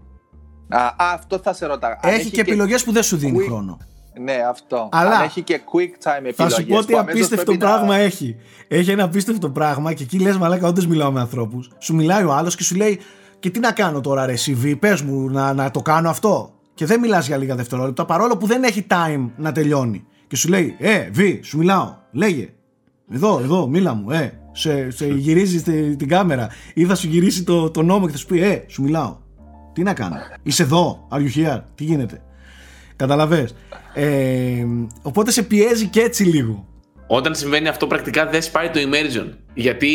[0.68, 1.92] Α, αυτό θα σε ρωτάω.
[2.02, 3.78] Έχει, έχει και, και επιλογές που δεν σου δίνει χρόνο.
[4.20, 4.90] Ναι, αυτό.
[4.92, 6.36] Αλλά Αν έχει και quick time επιλογές.
[6.36, 7.96] Θα σου πω ότι απίστευτο πράγμα να...
[7.96, 8.36] έχει.
[8.68, 11.72] Έχει ένα απίστευτο πράγμα και εκεί λες μαλάκα όντως μιλάω με ανθρώπους.
[11.80, 13.00] Σου μιλάει ο άλλος και σου λέει
[13.40, 16.54] και τι να κάνω τώρα ρε CV, πες μου να, να το κάνω αυτό.
[16.74, 20.06] Και δεν μιλάς για λίγα δευτερόλεπτα παρόλο που δεν έχει time να τελειώνει.
[20.28, 22.50] Και σου λέει, ε, Β, σου μιλάω, λέγε.
[23.12, 24.40] Εδώ, εδώ, μίλα μου, ε.
[24.52, 25.62] Σε, σε γυρίζει
[25.96, 26.48] την κάμερα.
[26.74, 29.18] Ή θα σου γυρίσει το, το νόμο και θα σου πει, ε, σου μιλάω.
[29.74, 30.16] Τι να κάνω.
[30.44, 32.22] Είσαι εδώ, are you here, τι γίνεται.
[32.96, 33.56] Καταλαβες.
[33.94, 34.66] Ε,
[35.02, 36.66] οπότε σε πιέζει και έτσι λίγο.
[37.08, 39.30] όταν συμβαίνει αυτό πρακτικά δεν σπάει το immersion.
[39.54, 39.88] Γιατί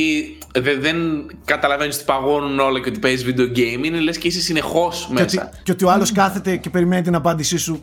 [0.59, 0.97] δεν, δεν
[1.45, 3.85] καταλαβαίνεις ότι παγώνουν όλα και ότι παίζεις video game.
[3.85, 5.25] Είναι λες και είσαι συνεχώς μέσα.
[5.27, 7.83] Και ότι, και ότι ο άλλος κάθεται και περιμένει την απάντησή σου.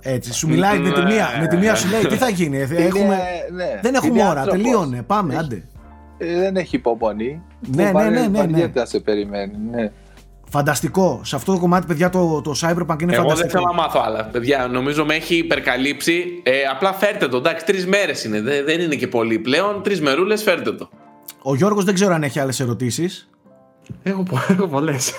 [0.00, 2.58] Έτσι, σου μιλάει με τη μία, με τη μία σου λέει τι θα γίνει.
[2.58, 3.18] Έχουμε,
[3.52, 5.02] ναι, δεν έχουμε ώρα, τελείωνε.
[5.02, 5.62] Πάμε, άντε.
[6.18, 7.42] Ε, δεν έχει υπομονή.
[7.74, 8.84] Ναι, ναι, ναι, ναι, ναι.
[8.84, 9.52] σε περιμένει.
[9.70, 9.90] Ναι.
[10.50, 11.20] Φανταστικό.
[11.24, 13.34] Σε αυτό το κομμάτι, παιδιά, το, το Cyberpunk είναι Εγώ φανταστικό.
[13.36, 14.24] δεν θέλω να μάθω άλλα.
[14.24, 16.40] Παιδιά, νομίζω με έχει υπερκαλύψει.
[16.42, 17.36] Ε, απλά φέρτε το.
[17.36, 18.40] Εντάξει, τρεις μέρες είναι.
[18.40, 19.82] Δεν, δεν είναι και πολύ πλέον.
[19.82, 20.88] Τρεις μερούλες, φέρτε το.
[21.42, 23.28] Ο Γιώργος δεν ξέρω αν έχει άλλες ερωτήσεις.
[24.02, 25.12] Έχω, πο- έχω πολλές.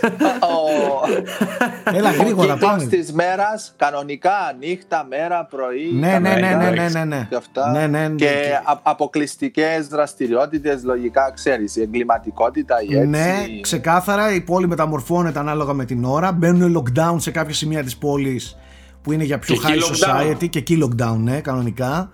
[1.93, 2.85] Έλα γρήγορα Ο κύκλος πάμε.
[2.85, 5.91] της μέρας, κανονικά, νύχτα, μέρα, πρωί.
[5.93, 7.27] Ναι, ναι, ναι, κανονικά, ναι, ναι, ναι, ναι.
[7.29, 7.71] Και, αυτά.
[7.71, 8.15] Ναι, ναι, ναι.
[8.15, 8.29] και
[8.65, 13.07] α- αποκλειστικές δραστηριότητες, λογικά, ξέρεις, η εγκληματικότητα, η έτσι.
[13.07, 16.31] Ναι, ξεκάθαρα η πόλη μεταμορφώνεται ανάλογα με την ώρα.
[16.31, 18.57] Μπαίνουν lockdown σε κάποια σημεία της πόλης
[19.01, 20.09] που είναι για πιο Και high εκεί lockdown.
[20.43, 22.09] society και εκεί lockdown, ναι, κανονικά.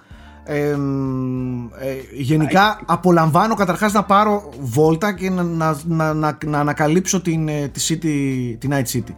[0.46, 6.60] Ε, μ, ε, γενικά απολαμβάνω καταρχάς να πάρω βόλτα και να, να, να, να, να
[6.60, 9.14] ανακαλύψω την, ε, τη city, την Night City.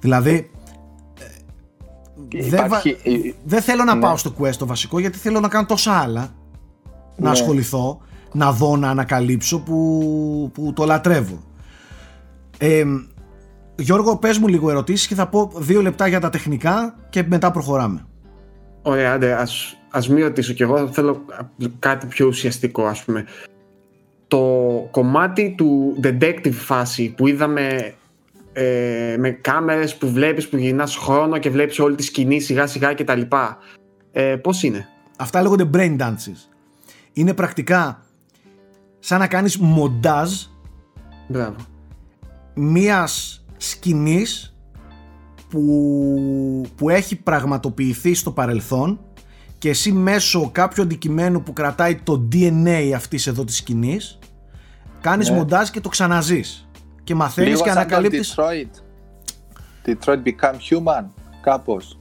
[0.00, 0.50] Δηλαδή
[2.48, 4.00] δεν, Υπάρχει, βα- η- δεν θέλω να Ναι.
[4.00, 6.20] πάω στο quest το βασικό γιατί θέλω να κάνω τόσα άλλα
[7.16, 7.30] να Ναι.
[7.30, 8.00] ασχοληθώ
[8.32, 11.38] να δω, να ανακαλύψω που, που το λατρεύω
[12.58, 12.84] ε,
[13.76, 17.50] Γιώργο πες μου λίγο ερωτήσεις και θα πω δύο λεπτά για τα τεχνικά και μετά
[17.50, 18.06] προχωράμε
[18.82, 21.24] Ωραία, άντε, ας, ας μην ρωτήσω κι εγώ, θέλω
[21.78, 23.24] κάτι πιο ουσιαστικό ας πούμε.
[24.28, 24.42] Το
[24.90, 27.94] κομμάτι του detective φάση που είδαμε
[28.52, 32.92] ε, με κάμερες που βλέπεις που γυρνάς χρόνο και βλέπεις όλη τη σκηνή σιγά σιγά
[32.92, 33.58] και τα λοιπά.
[34.12, 36.56] Ε, πώς είναι; Αυτά λέγονται brain dances
[37.12, 38.02] είναι πρακτικά
[38.98, 40.30] σαν να κάνεις μοντάζ
[41.28, 41.56] Μπράβο.
[42.54, 44.56] μίας σκηνής
[45.48, 49.00] που, που έχει πραγματοποιηθεί στο παρελθόν
[49.66, 54.18] και εσύ μέσω κάποιου αντικειμένου που κρατάει το DNA αυτής εδώ της σκηνής
[55.00, 55.36] κάνεις Ναι.
[55.36, 56.68] μοντάζ και το ξαναζείς
[57.04, 58.80] και μαθαίνεις Λίγο και σαν το ανακαλύπτεις Detroit.
[59.88, 61.04] Detroit Become Human,
[61.42, 61.98] κάπως.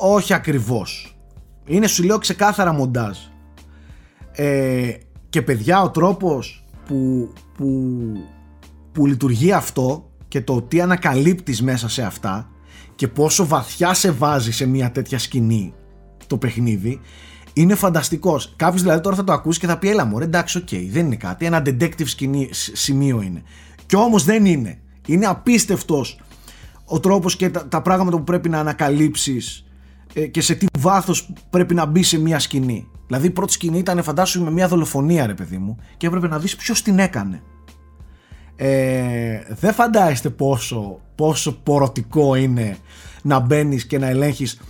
[0.00, 1.18] όχι ακριβώς
[1.64, 3.18] είναι σου λέω ξεκάθαρα μοντάζ
[4.32, 4.92] ε,
[5.28, 7.68] και παιδιά ο τρόπος που, που,
[8.92, 12.50] που λειτουργεί αυτό και το τι ανακαλύπτεις μέσα σε αυτά
[12.94, 15.74] και πόσο βαθιά σε βάζει σε μια τέτοια σκηνή
[16.28, 17.00] το παιχνίδι
[17.52, 20.68] είναι φανταστικός κάποιος δηλαδή τώρα θα το ακούσει και θα πει έλα μωρέ εντάξει οκ
[20.90, 23.42] δεν είναι κάτι ένα detective σκηνή, σ- σημείο είναι
[23.86, 26.20] και όμως δεν είναι είναι απίστευτος
[26.84, 29.64] ο τρόπος και τα, τα πράγματα που πρέπει να ανακαλύψεις
[30.14, 32.88] ε, και σε τι βάθος πρέπει να μπει σε μια σκηνή.
[33.06, 36.38] Δηλαδή η πρώτη σκηνή ήταν φαντάσου με μια δολοφονία ρε παιδί μου και έπρεπε να
[36.38, 37.42] δεις ποιος την έκανε.
[38.56, 42.76] Ε, δεν φαντάζεστε πόσο, πόσο πορωτικό είναι
[43.22, 44.60] να μπαίνεις και να ελέγχεις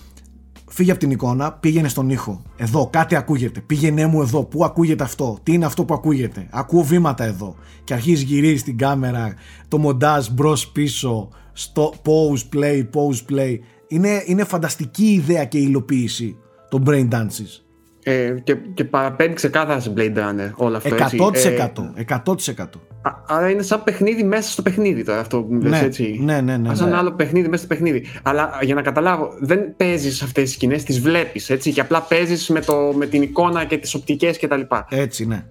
[0.69, 2.43] Φύγε από την εικόνα, πήγαινε στον ήχο.
[2.57, 3.61] Εδώ, κάτι ακούγεται.
[3.61, 4.45] Πήγαινε μου εδώ.
[4.45, 7.55] Πού ακούγεται αυτό, τι είναι αυτό που ακούγεται; Ακούω βήματα εδώ.
[7.85, 9.35] Και αρχίζει γυρίζει την κάμερα,
[9.69, 13.59] το μοντάζ μπρος πίσω, στο pause play, pause play.
[13.89, 16.37] Είναι, είναι φανταστική η ιδέα και η υλοποίηση
[16.69, 17.68] των brain dances.
[18.11, 20.95] Ε, και, και παραπέμπει ξεκάθαρα σε Blade Runner όλο αυτό.
[20.95, 21.17] έτσι.
[21.21, 21.91] 100%.
[21.95, 22.65] Ε, 100%.
[23.03, 26.21] Α- Άρα είναι σαν παιχνίδι μέσα στο παιχνίδι τώρα αυτό που μου λες, Ναι, έτσι.
[26.25, 26.97] ναι, ναι, ναι, Σαν ναι.
[26.97, 28.05] άλλο παιχνίδι μέσα στο παιχνίδι.
[28.23, 31.73] Αλλά για να καταλάβω, δεν παίζεις αυτές τις σκηνές, τις βλέπεις έτσι.
[31.73, 34.61] Και απλά παίζεις με, το- με την εικόνα και τις οπτικές κτλ.
[34.89, 35.45] Έτσι, ναι.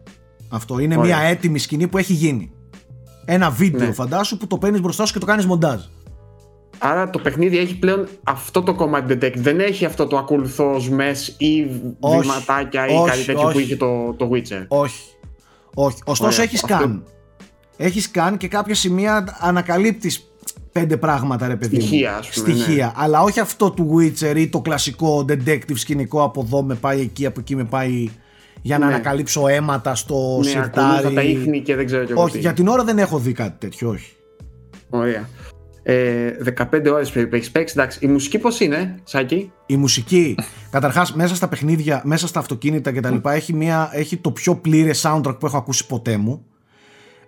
[0.50, 1.18] Αυτό είναι Ωραία.
[1.18, 2.52] μια έτοιμη σκηνή που έχει γίνει.
[3.26, 3.94] Ένα βίντεο, Ναι.
[3.94, 5.82] φαντάσου, που το παίρνεις μπροστά σου και το κάνεις μοντάζ.
[6.80, 9.34] Άρα το παιχνίδι έχει πλέον αυτό το κομμάτι detect.
[9.36, 11.66] Δεν έχει αυτό το ακολουθώ ως μες ή
[12.00, 13.62] Όχι, βηματάκια ή όχι, κάτι τέτοιο που όχι.
[13.62, 14.66] είχε το, το Witcher.
[14.68, 15.02] Όχι.
[15.74, 15.98] Όχι.
[16.06, 17.04] Ωστόσο Ωραία, έχεις αυτό- καν.
[17.78, 20.32] Έχεις καν και κάποια σημεία ανακαλύπτεις
[20.72, 21.76] πέντε πράγματα, ρε παιδί.
[21.76, 21.82] μου.
[21.82, 22.86] Στοιχεία, ας πούμε, Στοιχεία.
[22.86, 22.92] ναι.
[22.96, 27.26] Αλλά όχι αυτό του Witcher ή το κλασικό detective σκηνικό από εδώ με πάει εκεί,
[27.26, 28.10] από εκεί με πάει
[28.62, 28.94] για να Ναι.
[28.94, 31.16] ανακαλύψω αίματα στο Ναι, ακολούθα σιρτάρι.
[31.16, 32.40] τα ίχνη και δεν ξέρω και εγώ Όχι, τι.
[32.40, 34.12] για την ώρα δεν έχω δει κάτι τέτοιο, όχι.
[34.90, 35.30] Ωραία.
[35.90, 36.32] Ε,
[36.72, 37.74] 15 ώρες περίπου έχεις παίξει.
[37.78, 40.36] Εντάξει, η μουσική πώς είναι, Σάκη; Η μουσική,
[40.70, 43.16] καταρχάς μέσα στα παιχνίδια, μέσα στα αυτοκίνητα κτλ.
[43.30, 46.46] Έχει, μια, έχει το πιο πλήρες soundtrack που έχω ακούσει ποτέ μου.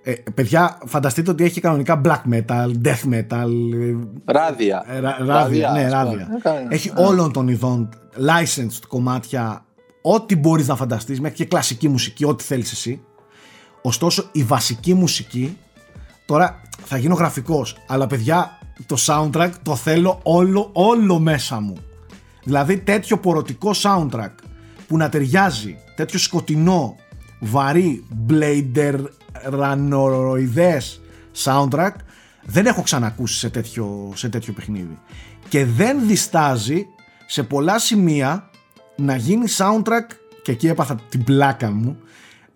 [0.03, 4.85] Ε, παιδιά, φανταστείτε ότι έχει κανονικά black metal, death metal, ε, Ράδια.
[4.87, 5.91] ε, ρά- ράδια, ναι, ας πούμε.
[6.03, 6.29] ράδια.
[6.37, 9.65] Έκανε- Έχει όλων των ειδών licensed κομμάτια,
[10.01, 13.01] ό,τι μπορείς να φανταστείς, μέχρι και κλασική μουσική, ό,τι θέλεις εσύ.
[13.81, 15.57] Ωστόσο, η βασική μουσική,
[16.25, 21.77] τώρα θα γίνω γραφικός, αλλά παιδιά, το soundtrack το θέλω όλο, όλο μέσα μου.
[22.43, 24.31] Δηλαδή τέτοιο πορωτικό soundtrack
[24.87, 26.95] που να ταιριάζει, τέτοιο σκοτεινό,
[27.39, 29.03] βαρύ, blader,
[29.43, 31.01] ρανοροειδές
[31.43, 31.91] soundtrack
[32.43, 34.99] δεν έχω ξανακούσει σε τέτοιο, σε τέτοιο παιχνίδι.
[35.49, 36.85] Και δεν διστάζει
[37.27, 38.49] σε πολλά σημεία
[38.95, 40.07] να γίνει soundtrack
[40.43, 41.97] και εκεί έπαθα την πλάκα μου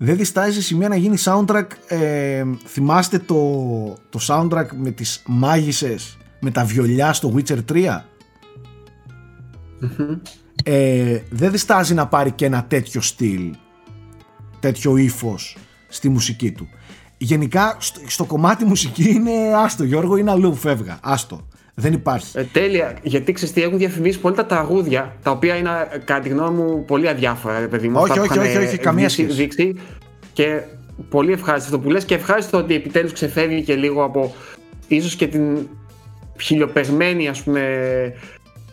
[0.03, 3.35] δεν διστάζει σε σημεία να γίνει soundtrack ε, θυμάστε το,
[4.09, 8.01] το soundtrack με τις μάγισσες με τα βιολιά στο Witcher 3
[10.63, 13.55] ε, δεν διστάζει να πάρει και ένα τέτοιο στυλ
[14.59, 16.67] τέτοιο ύφος στη μουσική του.
[17.17, 22.39] Γενικά στο, στο κομμάτι μουσική είναι άστο Γιώργο είναι αλλού φεύγα άστο δεν υπάρχει.
[22.39, 22.97] Ε, τέλεια.
[23.03, 25.69] Γιατί ξέρεις τι έχουν διαφημίσει πολύ τα τραγούδια, τα οποία είναι
[26.05, 27.99] κατά τη γνώμη μου πολύ αδιάφορα, παιδί μου.
[28.01, 29.33] Όχι, όχι, όχι, όχι, καμία σχέση.
[29.33, 29.75] Δείξει,
[30.33, 30.61] και
[31.09, 34.33] πολύ ευχάριστο αυτό που λες και ευχάριστο ότι επιτέλους ξεφεύγει και λίγο από
[34.87, 35.67] ίσως και την
[36.39, 37.63] χιλιοπεγμένη ας πούμε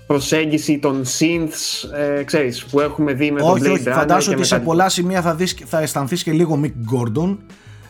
[0.07, 4.45] προσέγγιση των synths ε, ξέρεις, που έχουμε δει με όχι, τον Blade όχι, φαντάσου ότι
[4.45, 7.37] σε πολλά σημεία θα, δεις, θα αισθανθείς και λίγο Mick Gordon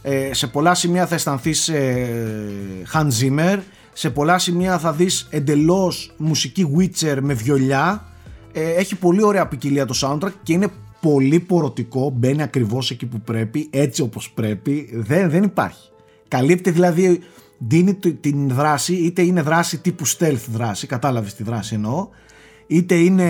[0.03, 2.09] ε, σε πολλά σημεία θα αισθανθείς ε,
[2.93, 3.59] Hans Zimmer
[4.01, 8.05] σε πολλά σημεία θα δεις εντελώς μουσική Witcher με βιολιά
[8.53, 10.69] ε, έχει πολύ ωραία ποικιλία το soundtrack και είναι
[11.01, 15.89] πολύ πορωτικό, μπαίνει ακριβώς εκεί που πρέπει, έτσι όπως πρέπει, δεν, δεν υπάρχει.
[16.29, 17.21] Καλύπτει δηλαδή,
[17.59, 22.09] δίνει την δράση, είτε είναι δράση τύπου stealth δράση, κατάλαβες τη δράση εννοώ,
[22.67, 23.29] είτε είναι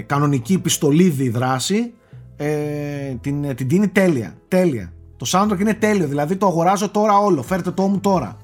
[0.00, 1.92] κανονική πιστολίδη δράση,
[2.36, 4.92] ε, την, την δίνει τέλεια, τέλεια.
[5.16, 8.36] Το soundtrack είναι τέλειο, δηλαδή το αγοράζω τώρα όλο, φέρτε το μου τώρα.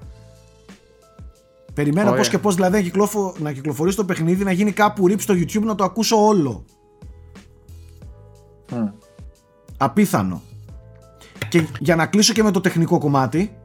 [1.78, 5.20] Περιμένω πώς και πώς δηλαδή να, κυκλοφο, να κυκλοφορήσει το παιχνίδι, να γίνει κάπου rip
[5.20, 6.64] στο YouTube να το ακούσω όλο.
[9.76, 10.42] Απίθανο.
[11.48, 13.56] Και για να κλείσω και με το τεχνικό κομμάτι,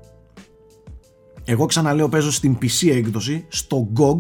[1.43, 4.19] εγώ ξαναλέω παίζω στην PC έκδοση, στο GOG,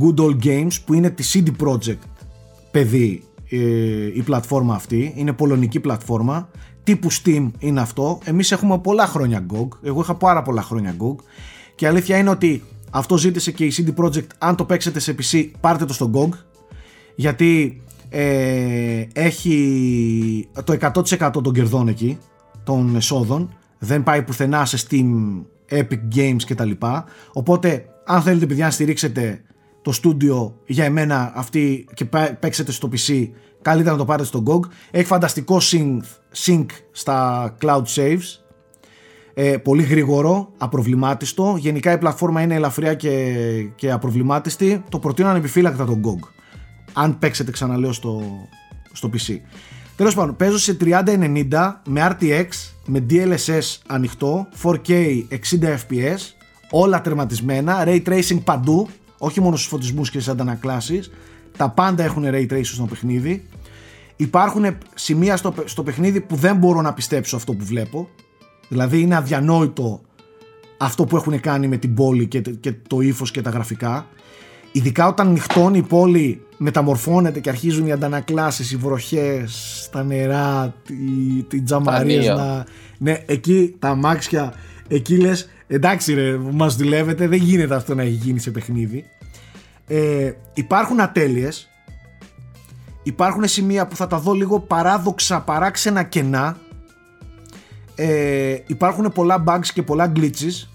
[0.00, 2.08] Good Old Games, που είναι τη CD Projekt
[2.70, 3.58] παιδί ε,
[4.14, 6.48] η πλατφόρμα αυτή, είναι πολωνική πλατφόρμα,
[6.82, 11.16] τύπου Steam είναι αυτό, εμείς έχουμε πολλά χρόνια GOG, εγώ είχα πάρα πολλά χρόνια GOG
[11.74, 15.14] και η αλήθεια είναι ότι αυτό ζήτησε και η CD Projekt, αν το παίξετε σε
[15.18, 16.28] PC πάρτε το στο GOG,
[17.14, 20.76] γιατί ε, έχει το
[21.18, 22.18] 100% των κερδών εκεί
[22.64, 26.70] των εσόδων δεν πάει πουθενά σε Steam, Epic Games κτλ
[27.32, 29.42] οπότε αν θέλετε παιδιά να στηρίξετε
[29.82, 32.04] το στούντιο για εμένα αυτή και
[32.40, 33.28] παίξετε στο PC
[33.62, 34.60] καλύτερα να το πάρετε στο GOG
[34.90, 35.98] έχει φανταστικό sync,
[36.44, 38.43] sync στα cloud saves
[39.34, 43.34] ε, πολύ γρήγορο, απροβλημάτιστο γενικά η πλατφόρμα είναι ελαφριά και,
[43.74, 46.28] και απροβλημάτιστη το προτείνω ανεπιφύλακτα το GOG
[46.92, 48.22] αν παίξετε ξαναλέω στο,
[48.92, 49.36] στο PC.
[49.96, 52.46] Τέλος πάντων, παίζω σε 3090 με RTX,
[52.86, 55.28] με DLSS ανοιχτό, 4K 60
[55.62, 56.18] FPS,
[56.70, 61.10] όλα τερματισμένα, ray tracing παντού, όχι μόνο στους φωτισμούς και στις αντανακλάσεις,
[61.56, 63.48] τα πάντα έχουν ray tracing στο παιχνίδι.
[64.16, 68.08] Υπάρχουν σημεία στο, στο παιχνίδι που δεν μπορώ να πιστέψω αυτό που βλέπω,
[68.74, 70.00] δηλαδή είναι αδιανόητο
[70.78, 74.06] αυτό που έχουν κάνει με την πόλη και, και το ύφος και τα γραφικά.
[74.72, 81.46] Ειδικά όταν νυχτώνει η πόλη μεταμορφώνεται και αρχίζουν οι αντανακλάσεις, οι βροχές, τα νερά, οι,
[81.50, 82.64] οι τζαμαρίες να...
[82.98, 84.54] Ναι, εκεί τα αμάξια,
[84.88, 89.04] εκεί λες εντάξει ρε, μας δουλεύετε, δεν γίνεται αυτό να έχει γίνει σε παιχνίδι.
[89.86, 91.68] Ε, υπάρχουν ατέλειες,
[93.02, 96.56] υπάρχουν σημεία που θα τα δω λίγο παράδοξα, παράξενα κενά.
[97.94, 100.68] Ε, υπάρχουν πολλά bugs και πολλά glitches,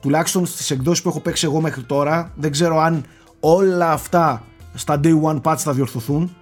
[0.00, 2.32] τουλάχιστον στις εκδόσεις που έχω παίξει εγώ μέχρι τώρα.
[2.34, 3.04] Δεν ξέρω αν
[3.40, 4.42] όλα αυτά
[4.74, 6.36] στα day one patch θα διορθωθούν.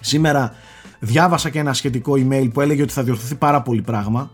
[0.00, 0.54] Σήμερα
[0.98, 4.30] διάβασα και ένα σχετικό email που έλεγε ότι θα διορθωθεί πάρα πολύ πράγμα.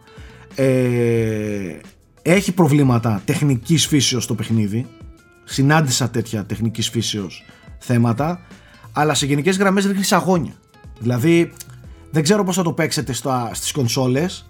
[0.54, 1.76] Ε,
[2.22, 4.86] έχει προβλήματα τεχνικής φύσεως το παιχνίδι.
[5.44, 7.44] Συνάντησα τέτοια τεχνικής φύσεως
[7.78, 8.40] θέματα.
[8.92, 10.52] Αλλά σε γενικές γραμμές ρίχνει αγώνια.
[10.98, 11.52] Δηλαδή
[12.10, 14.46] δεν ξέρω πώς θα το παίξετε στα, στις κονσόλες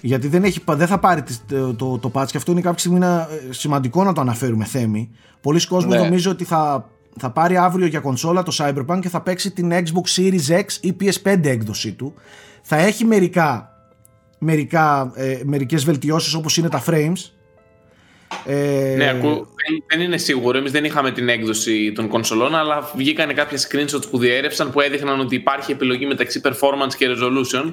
[0.00, 3.06] γιατί δεν, έχει, δεν θα πάρει το, το, το patch και αυτό είναι κάποια στιγμή
[3.06, 5.10] ε, σημαντικό να το αναφέρουμε θέμη.
[5.40, 5.98] Πολλοί κόσμοι ναι.
[5.98, 10.20] νομίζουν ότι θα θα πάρει αύριο για κονσόλα το Cyberpunk και θα παίξει την Xbox
[10.20, 12.14] Series X ή PS5 έκδοσή του.
[12.62, 13.72] Θα έχει μερικά,
[14.38, 17.30] μερικά ε, μερικές βελτιώσεις όπως είναι τα frames.
[18.46, 19.46] Ε, ναι, ακού,
[19.88, 20.58] δεν είναι σίγουρο.
[20.58, 25.20] Εμείς δεν είχαμε την έκδοση των κονσολών, αλλά βγήκαν κάποια screenshots που διέρευσαν που έδειχναν
[25.20, 27.72] ότι υπάρχει επιλογή μεταξύ performance και resolution.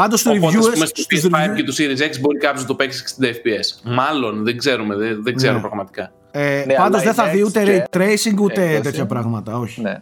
[0.00, 0.58] Πάντως στο review.
[0.60, 3.90] Οπότε, στο PS5 και το Series X μπορεί κάποιος να το παίξει 60 FPS.
[3.92, 5.60] Μάλλον, δεν ξέρουμε, δεν, δεν ξέρω ναι.
[5.60, 6.12] πραγματικά.
[6.30, 9.58] Ε, ναι, Πάντως δεν θα δει ούτε ray tracing ούτε τέτοια πράγματα.
[9.58, 9.80] Όχι.
[9.80, 9.98] Ναι.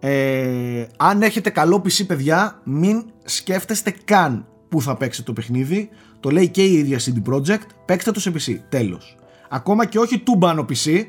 [0.00, 5.88] Ε, αν έχετε καλό PC, παιδιά, μην σκέφτεστε καν που θα παίξετε το παιχνίδι.
[6.20, 7.66] Το λέει και η ίδια CD Projekt.
[7.84, 8.56] Παίξτε το σε PC.
[8.68, 9.16] Τέλος.
[9.48, 11.04] Ακόμα και όχι τούμπανο PC,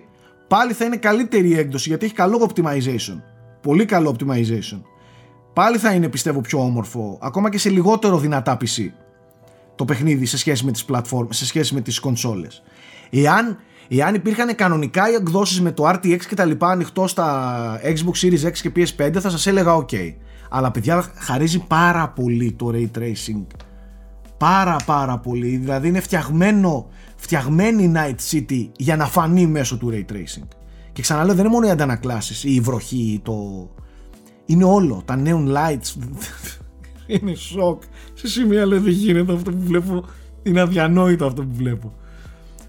[0.47, 3.21] πάλι θα είναι καλύτερη η έκδοση γιατί έχει καλό optimization.
[3.61, 4.81] Πολύ καλό optimization.
[5.53, 8.91] Πάλι θα είναι πιστεύω πιο όμορφο, ακόμα και σε λιγότερο δυνατά PC
[9.75, 12.63] το παιχνίδι σε σχέση με τις πλατφόρμες, σε σχέση με τις κονσόλες.
[13.09, 13.57] Εάν
[13.91, 18.47] Εάν υπήρχαν κανονικά οι εκδόσεις με το RTX και τα λοιπά ανοιχτό στα Xbox Series
[18.47, 20.13] X και PS5 θα σας έλεγα ok.
[20.49, 23.45] Αλλά παιδιά χαρίζει πάρα πολύ το Ray Tracing.
[24.37, 25.57] Πάρα πάρα πολύ.
[25.57, 30.47] Δηλαδή είναι φτιαγμένο, φτιαγμένη Night City για να φανεί μέσω του Ray Tracing.
[30.93, 33.69] Και ξαναλέω δεν είναι μόνο οι αντανακλάσεις ή η βροχή ή το...
[34.49, 35.01] Είναι όλο.
[35.05, 35.95] Τα neon lights.
[37.07, 37.81] είναι σοκ.
[38.13, 40.05] Σε σημεία λέει δεν γίνεται αυτό που βλέπω.
[40.43, 41.93] Είναι αδιανόητο αυτό που βλέπω.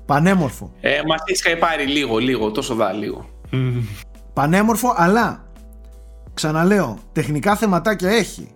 [0.07, 0.73] Πανέμορφο.
[0.81, 3.29] Ε, Μα έχει πάρει λίγο, λίγο, τόσο δά, λίγο.
[4.33, 5.45] Πανέμορφο, αλλά
[6.35, 8.49] ξαναλέω, τεχνικά θεματάκια έχει.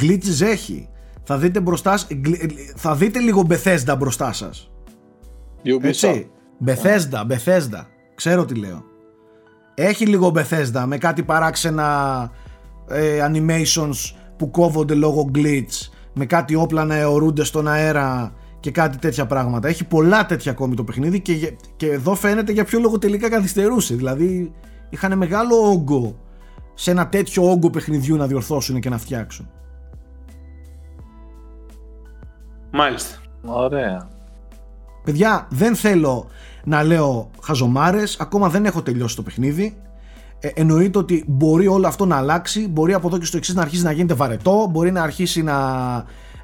[0.00, 0.88] Glitches έχει.
[1.24, 1.98] Θα δείτε μπροστά,
[2.76, 4.70] θα δείτε λίγο Bethesda μπροστά σας.
[5.82, 6.30] Έτσι.
[6.66, 7.84] Bethesda, Bethesda.
[8.14, 8.84] Ξέρω τι λέω.
[9.74, 12.30] Έχει λίγο Bethesda με κάτι παράξενα
[12.88, 18.98] ε, animations που κόβονται λόγω glitch με κάτι όπλα να αιωρούνται στον αέρα και κάτι
[18.98, 19.68] τέτοια πράγματα.
[19.68, 23.94] Έχει πολλά τέτοια ακόμη το παιχνίδι και, και εδώ φαίνεται για ποιο λόγο τελικά καθυστερούσε.
[23.94, 24.52] Δηλαδή
[24.90, 26.18] είχαν μεγάλο όγκο
[26.74, 29.50] σε ένα τέτοιο όγκο παιχνιδιού να διορθώσουν και να φτιάξουν.
[32.70, 33.18] Μάλιστα.
[33.44, 34.08] Ωραία.
[35.04, 36.26] Παιδιά, δεν θέλω
[36.64, 39.76] να λέω χαζομάρες, ακόμα δεν έχω τελειώσει το παιχνίδι.
[40.44, 43.62] Ε, εννοείται ότι μπορεί όλο αυτό να αλλάξει, μπορεί από εδώ και στο εξής να
[43.62, 45.58] αρχίσει να γίνεται βαρετό, μπορεί να αρχίσει να,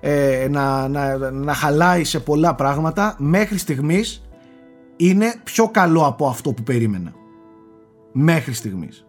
[0.01, 3.15] ε, να, να, να χαλάει σε πολλά πράγματα.
[3.19, 4.23] Μέχρι στιγμής
[4.97, 7.13] είναι πιο καλό από αυτό που περίμενα.
[8.13, 9.07] Μέχρι στιγμής.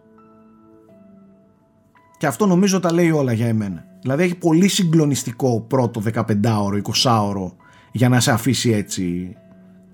[2.18, 3.84] Και αυτό νομίζω τα λέει όλα για εμένα.
[4.00, 7.52] Δηλαδή έχει πολύ συγκλονιστικό πρώτο 15ωρο, 20ωρο
[7.92, 9.36] για να σε αφήσει έτσι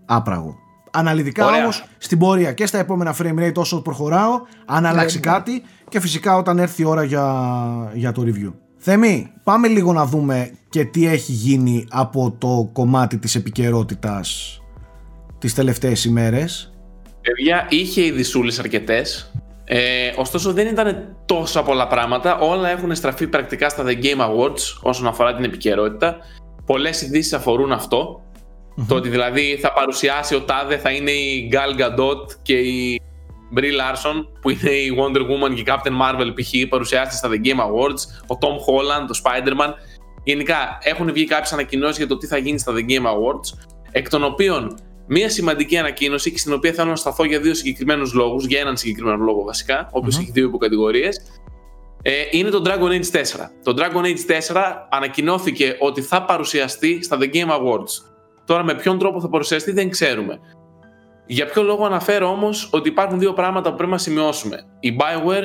[0.05, 0.57] άπραγο.
[0.91, 5.32] Αναλυτικά όμως στην πορεία και στα επόμενα frame rate όσο προχωράω, αν ναι, αλλάξει ναι.
[5.32, 7.24] κάτι και φυσικά όταν έρθει η ώρα για,
[7.95, 8.53] για το review.
[8.76, 14.61] Θέμη, πάμε λίγο να δούμε και τι έχει γίνει από το κομμάτι της επικαιρότητας
[15.39, 16.72] τις τελευταίες ημέρες.
[17.20, 19.32] Παιδιά, είχε οι δυσούλες αρκετές.
[19.64, 22.39] Ε, ωστόσο δεν ήταν τόσα πολλά πράγματα.
[22.39, 26.16] Όλα έχουν στραφεί πρακτικά στα The Game Awards όσον αφορά την επικαιρότητα.
[26.66, 28.22] Πολλές ειδήσεις αφορούν αυτό.
[28.86, 33.00] Το ότι δηλαδή θα παρουσιάσει ο Τάδε θα είναι η Gal Gadot και η
[33.56, 36.68] Brie Larson που είναι η Wonder Woman και η Captain Marvel π.χ.
[36.68, 39.72] παρουσιάσει στα The Game Awards, ο Tom Holland, το Spider-Man.
[40.24, 43.58] Γενικά έχουν βγει κάποιες ανακοινώσεις για το τι θα γίνει στα The Game Awards,
[43.90, 48.12] εκ των οποίων μία σημαντική ανακοίνωση και στην οποία θέλω να σταθώ για δύο συγκεκριμένους
[48.12, 51.20] λόγους, για έναν συγκεκριμένο λόγο βασικά, ο οποιο έχει δύο υποκατηγορίες,
[52.02, 53.50] ε, είναι το Dragon Age 4.
[53.62, 58.17] Το Dragon Age 4 ανακοινώθηκε ότι θα παρουσιαστεί στα The Game Awards.
[58.49, 60.38] Τώρα με ποιον τρόπο θα παρουσιαστεί δεν ξέρουμε.
[61.26, 64.64] Για ποιο λόγο αναφέρω όμως ότι υπάρχουν δύο πράγματα που πρέπει να σημειώσουμε.
[64.80, 65.44] Η Bioware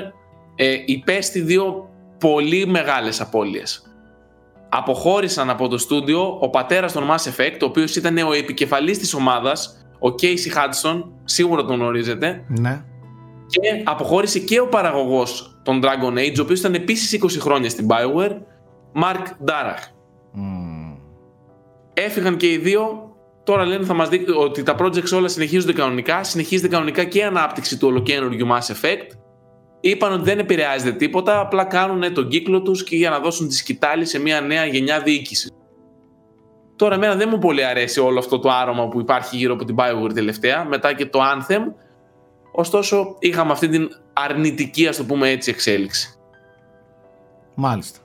[0.55, 1.89] ε, υπέστη δύο
[2.19, 3.83] πολύ μεγάλες απώλειες.
[4.69, 9.13] Αποχώρησαν από το στούντιο ο πατέρας των Mass Effect, ο οποίος ήταν ο επικεφαλής της
[9.13, 12.45] ομάδας, ο Casey Hudson, σίγουρα τον γνωρίζετε.
[12.47, 12.83] Ναι.
[13.45, 17.87] Και αποχώρησε και ο παραγωγός των Dragon Age, ο οποίος ήταν επίσης 20 χρόνια στην
[17.89, 18.37] Bioware,
[19.03, 19.91] Mark Darach.
[21.93, 23.11] Έφυγαν και οι δύο.
[23.43, 26.23] Τώρα λένε θα μας δει ότι τα projects όλα συνεχίζονται κανονικά.
[26.23, 29.07] Συνεχίζεται κανονικά και η ανάπτυξη του ολοκένουργιου Mass Effect.
[29.79, 33.53] Είπαν ότι δεν επηρεάζεται τίποτα, απλά κάνουν τον κύκλο τους και για να δώσουν τη
[33.53, 35.51] σκητάλη σε μια νέα γενιά διοίκηση.
[36.75, 39.75] Τώρα εμένα δεν μου πολύ αρέσει όλο αυτό το άρωμα που υπάρχει γύρω από την
[39.79, 41.61] Bioware τελευταία, μετά και το Anthem.
[42.51, 46.17] Ωστόσο είχαμε αυτή την αρνητική, ας το πούμε έτσι, εξέλιξη.
[47.55, 47.99] Μάλιστα.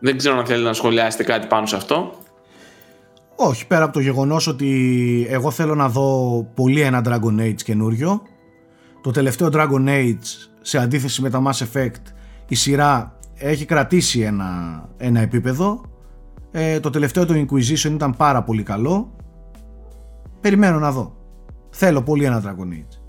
[0.00, 2.12] Δεν ξέρω αν θέλετε να σχολιάσετε κάτι πάνω σε αυτό.
[3.36, 8.22] Όχι, πέρα από το γεγονός ότι εγώ θέλω να δω πολύ ένα Dragon Age καινούριο.
[9.00, 12.02] Το τελευταίο Dragon Age, σε αντίθεση με τα Mass Effect,
[12.48, 15.80] η σειρά έχει κρατήσει ένα, ένα επίπεδο.
[16.50, 19.16] Ε, το τελευταίο το Inquisition ήταν πάρα πολύ καλό.
[20.40, 21.16] Περιμένω να δω.
[21.70, 23.00] Θέλω πολύ ένα Dragon Age.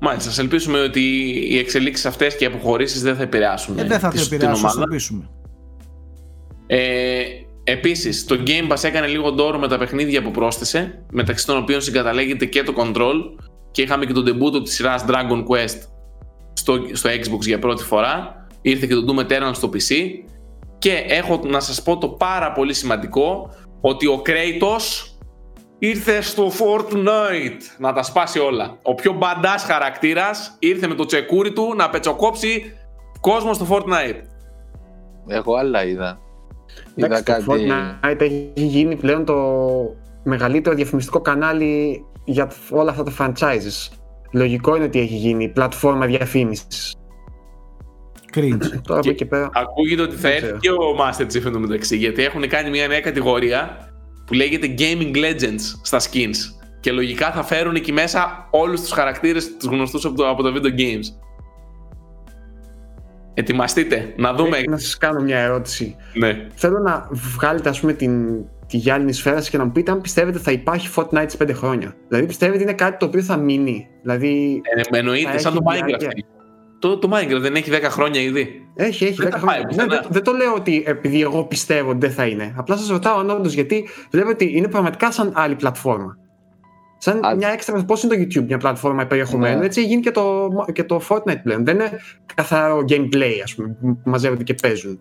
[0.00, 1.00] Μάλιστα, ας ελπίσουμε ότι
[1.50, 4.80] οι εξελίξεις αυτές και οι αποχωρήσεις δεν θα επηρεάσουν ε, δεν θα τις, επηρεάσουν, την
[4.82, 5.28] ελπίσουμε.
[6.66, 7.22] Ε,
[7.64, 11.80] Επίσης, το Game Pass έκανε λίγο ντόρο με τα παιχνίδια που πρόσθεσε, μεταξύ των οποίων
[11.80, 13.14] συγκαταλέγεται και το Control
[13.70, 15.78] και είχαμε και τον debut της σειράς Dragon Quest
[16.52, 18.46] στο, στο Xbox για πρώτη φορά.
[18.62, 19.94] Ήρθε και το Doom Eternal στο PC.
[20.78, 23.50] Και έχω να σας πω το πάρα πολύ σημαντικό
[23.80, 25.12] ότι ο Kratos
[25.78, 28.78] ήρθε στο Fortnite να τα σπάσει όλα.
[28.82, 32.72] Ο πιο μπαντάς χαρακτήρας ήρθε με το τσεκούρι του να πετσοκόψει
[33.20, 34.20] κόσμο στο Fortnite.
[35.26, 36.18] Εγώ άλλα είδα.
[36.94, 39.36] Εντάξει, το Fortnite έχει γίνει πλέον το
[40.24, 43.96] μεγαλύτερο διαφημιστικό κανάλι για όλα αυτά τα franchises.
[44.32, 46.94] Λογικό είναι ότι έχει γίνει πλατφόρμα διαφήμισης.
[48.34, 48.62] Cringe.
[48.86, 49.50] Τώρα και, και πέρα.
[49.52, 53.88] Ακούγεται ότι θα έρθει και ο Master Chief εντωμεταξύ, γιατί έχουν κάνει μια νέα κατηγορία
[54.26, 56.36] που λέγεται Gaming Legends στα skins.
[56.80, 60.52] Και λογικά θα φέρουν εκεί μέσα όλους τους χαρακτήρες τους γνωστούς από, το, από τα
[60.54, 61.04] video games.
[63.34, 64.62] Ετοιμαστείτε, να δούμε.
[64.68, 65.96] Να σας κάνω μια ερώτηση.
[66.14, 66.46] Ναι.
[66.54, 70.38] Θέλω να βγάλετε, ας πούμε, την, τη γυάλινη σφαίρα και να μου πείτε αν πιστεύετε
[70.38, 71.94] θα υπάρχει Fortnite σε 5 χρόνια.
[72.08, 74.60] Δηλαδή, πιστεύετε είναι κάτι το οποίο θα μείνει; Δηλαδή,
[74.90, 76.08] ε, εννοείται, σαν το Minecraft.
[76.78, 78.68] Το, το Minecraft δεν έχει 10 χρόνια ήδη.
[78.74, 79.70] Έχει, έχει 10 χρόνια.
[79.74, 82.54] Ναι, δεν, δεν το λέω ότι επειδή εγώ πιστεύω ότι δεν θα είναι.
[82.56, 86.16] Απλά σας ρωτάω αν όντω γιατί βλέπω ότι είναι πραγματικά σαν άλλη πλατφόρμα.
[87.04, 87.34] Σαν Α...
[87.34, 89.64] μια έξτρα, πώς είναι το YouTube, μια πλατφόρμα περιεχομένου, ναι.
[89.64, 91.64] έτσι γίνει και το, και το Fortnite πλέον.
[91.64, 91.90] Δεν είναι
[92.34, 95.00] καθαρό gameplay, ας πούμε, που μαζεύονται και παίζουν.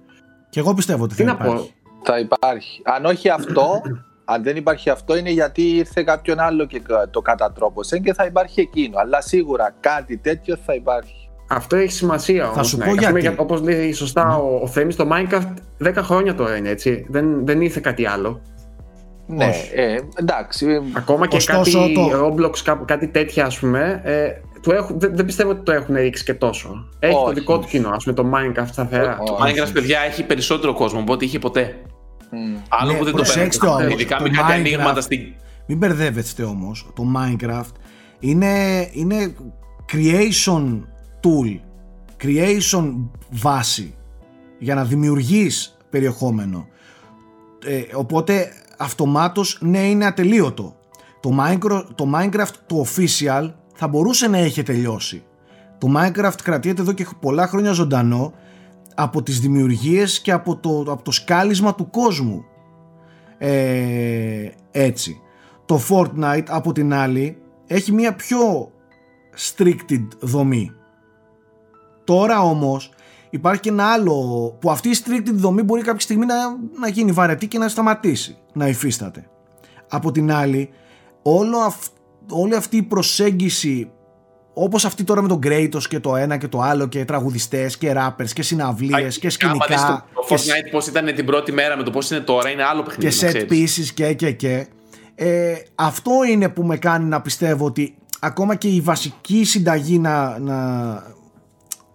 [0.50, 1.74] Και εγώ πιστεύω ότι θα υπάρχει.
[2.04, 2.82] Θα υπάρχει.
[2.84, 3.82] Αν όχι αυτό,
[4.26, 6.82] αν δεν υπάρχει αυτό, είναι γιατί ήρθε κάποιον άλλο και
[7.12, 8.98] το κατατρόπωσε και θα υπάρχει εκείνο.
[9.00, 11.30] Αλλά σίγουρα κάτι τέτοιο θα υπάρχει.
[11.50, 12.56] Αυτό έχει σημασία όμως.
[12.56, 12.86] Θα σου ναι.
[12.86, 13.36] πω γιατί.
[13.38, 14.34] Όπως λέει σωστά ναι.
[14.34, 17.06] ο, ο Θέμης, το Minecraft 10 χρόνια τώρα είναι έτσι.
[17.10, 18.42] Δεν, δεν ήρθε κάτι άλλο.
[19.32, 20.82] Ναι, ε, εντάξει.
[20.94, 22.10] Ακόμα και κάτι το...
[22.26, 26.24] Roblox, κάτι τέτοια ας πούμε, ε, το έχουν, δεν, δεν, πιστεύω ότι το έχουν ρίξει
[26.24, 26.88] και τόσο.
[27.00, 29.18] Έχει όχι, το δικό του κοινό, ας πούμε το Minecraft σταθερά.
[29.26, 31.76] Το Minecraft, παιδιά, έχει περισσότερο κόσμο από ό,τι είχε ποτέ.
[32.32, 32.62] Mm.
[32.70, 33.94] Άλλο ναι, που δεν το παίρνει.
[33.94, 35.20] Ειδικά με κάτι ανοίγματα στην...
[35.66, 37.76] Μην μπερδεύεστε όμως, το Minecraft
[38.20, 39.36] είναι, είναι
[39.94, 40.82] creation
[41.24, 41.60] tool,
[42.24, 42.94] creation
[43.30, 43.96] βάση
[44.60, 46.68] για να δημιουργείς περιεχόμενο.
[47.66, 48.52] Ε, οπότε
[48.82, 50.76] αυτομάτως ναι είναι ατελείωτο.
[51.20, 55.24] Το Minecraft, το Minecraft το official θα μπορούσε να έχει τελειώσει.
[55.78, 58.34] Το Minecraft κρατιέται εδώ και πολλά χρόνια ζωντανό
[58.96, 62.46] από τις δημιουργίες και από το, από το σκάλισμα του κόσμου.
[63.38, 65.22] Ε, έτσι.
[65.66, 68.72] Το Fortnite από την άλλη έχει μια πιο
[69.38, 70.72] stricted δομή.
[72.04, 72.92] Τώρα όμως
[73.32, 74.14] υπάρχει και ένα άλλο
[74.62, 76.36] που αυτή η stricted δομή μπορεί κάποια στιγμή να,
[76.80, 79.30] να γίνει βαρετή και να σταματήσει να υφίσταται.
[79.90, 80.70] Από την άλλη
[81.22, 81.74] όλο
[82.30, 83.92] όλη αυτή η προσέγγιση
[84.54, 87.94] Όπως αυτή τώρα με τον Kratos και το ένα και το άλλο και τραγουδιστές και
[87.96, 90.06] rappers και συναυλίες και σκηνικά.
[90.14, 93.18] Το Fortnite πώς ήταν την πρώτη μέρα με το πώς είναι τώρα, είναι άλλο παιχνίδι.
[93.18, 94.68] Και set pieces και και και.
[95.16, 100.40] Ε, αυτό είναι που με κάνει να πιστεύω ότι ακόμα και η βασική συνταγή να,
[100.40, 100.56] να,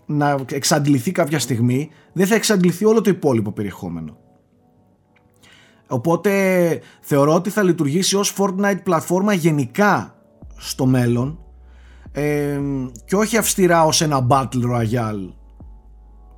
[0.06, 4.16] να εξαντληθεί κάποια στιγμή δεν θα εξαντληθεί όλο το υπόλοιπο περιεχόμενο.
[5.88, 6.32] Οπότε
[7.00, 10.14] θεωρώ ότι θα λειτουργήσει ως Fortnite πλατφόρμα γενικά
[10.56, 11.38] στο μέλλον
[12.12, 12.60] ε,
[13.04, 15.34] και όχι αυστηρά ως ένα Battle Royale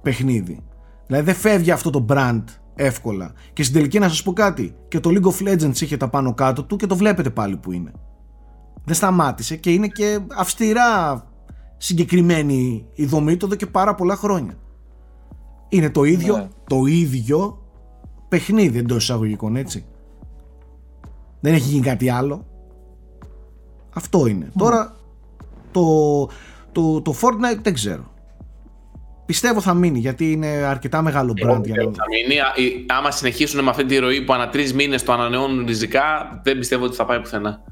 [0.03, 0.62] παιχνίδι.
[1.07, 2.45] Δηλαδή δεν φεύγει αυτό το brand
[2.75, 3.33] εύκολα.
[3.53, 6.35] Και στην τελική να σας πω κάτι, και το League of Legends είχε τα πάνω
[6.35, 7.93] κάτω του και το βλέπετε πάλι που είναι.
[8.85, 11.25] Δεν σταμάτησε και είναι και αυστηρά
[11.79, 14.59] συγκεκριμένη η δομή του εδώ και πάρα πολλά χρόνια.
[15.68, 16.49] Είναι το ίδιο, ναι.
[16.66, 17.62] το ίδιο
[18.29, 19.87] παιχνίδι εντός εισαγωγικών έτσι.
[21.41, 22.47] Δεν έχει γίνει κάτι άλλο.
[23.95, 24.53] Αυτό είναι.
[24.59, 24.97] Τώρα
[25.70, 26.24] το,
[26.72, 28.11] το, το Fortnite δεν ξέρω.
[29.26, 31.64] Πιστεύω θα μείνει γιατί είναι αρκετά μεγάλο brand.
[31.64, 31.83] για να...
[31.83, 32.41] Θα μείνει.
[32.87, 36.05] Άμα συνεχίσουν με αυτή τη ροή που ανά τρεις μήνες το ανανεώνουν ριζικά,
[36.43, 37.62] δεν πιστεύω ότι θα πάει πουθενά.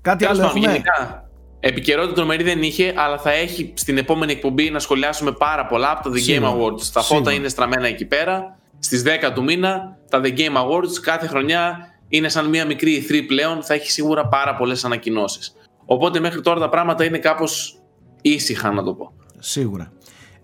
[0.00, 0.66] Κάτι άλλο έχουμε.
[0.66, 1.25] Γενικά,
[1.60, 6.02] επικαιρότητα τρομερή δεν είχε, αλλά θα έχει στην επόμενη εκπομπή να σχολιάσουμε πάρα πολλά από
[6.02, 6.82] το The Game Awards.
[6.92, 8.58] Τα φώτα είναι στραμμένα εκεί πέρα.
[8.78, 11.78] Στις 10 του μήνα, τα The Game Awards κάθε χρονιά
[12.08, 13.62] είναι σαν μια μικρή E3 πλέον.
[13.62, 15.54] Θα έχει σίγουρα πάρα πολλές ανακοινώσεις.
[15.84, 17.78] Οπότε μέχρι τώρα τα πράγματα είναι κάπως
[18.22, 19.12] ήσυχα να το πω.
[19.38, 19.92] Σίγουρα.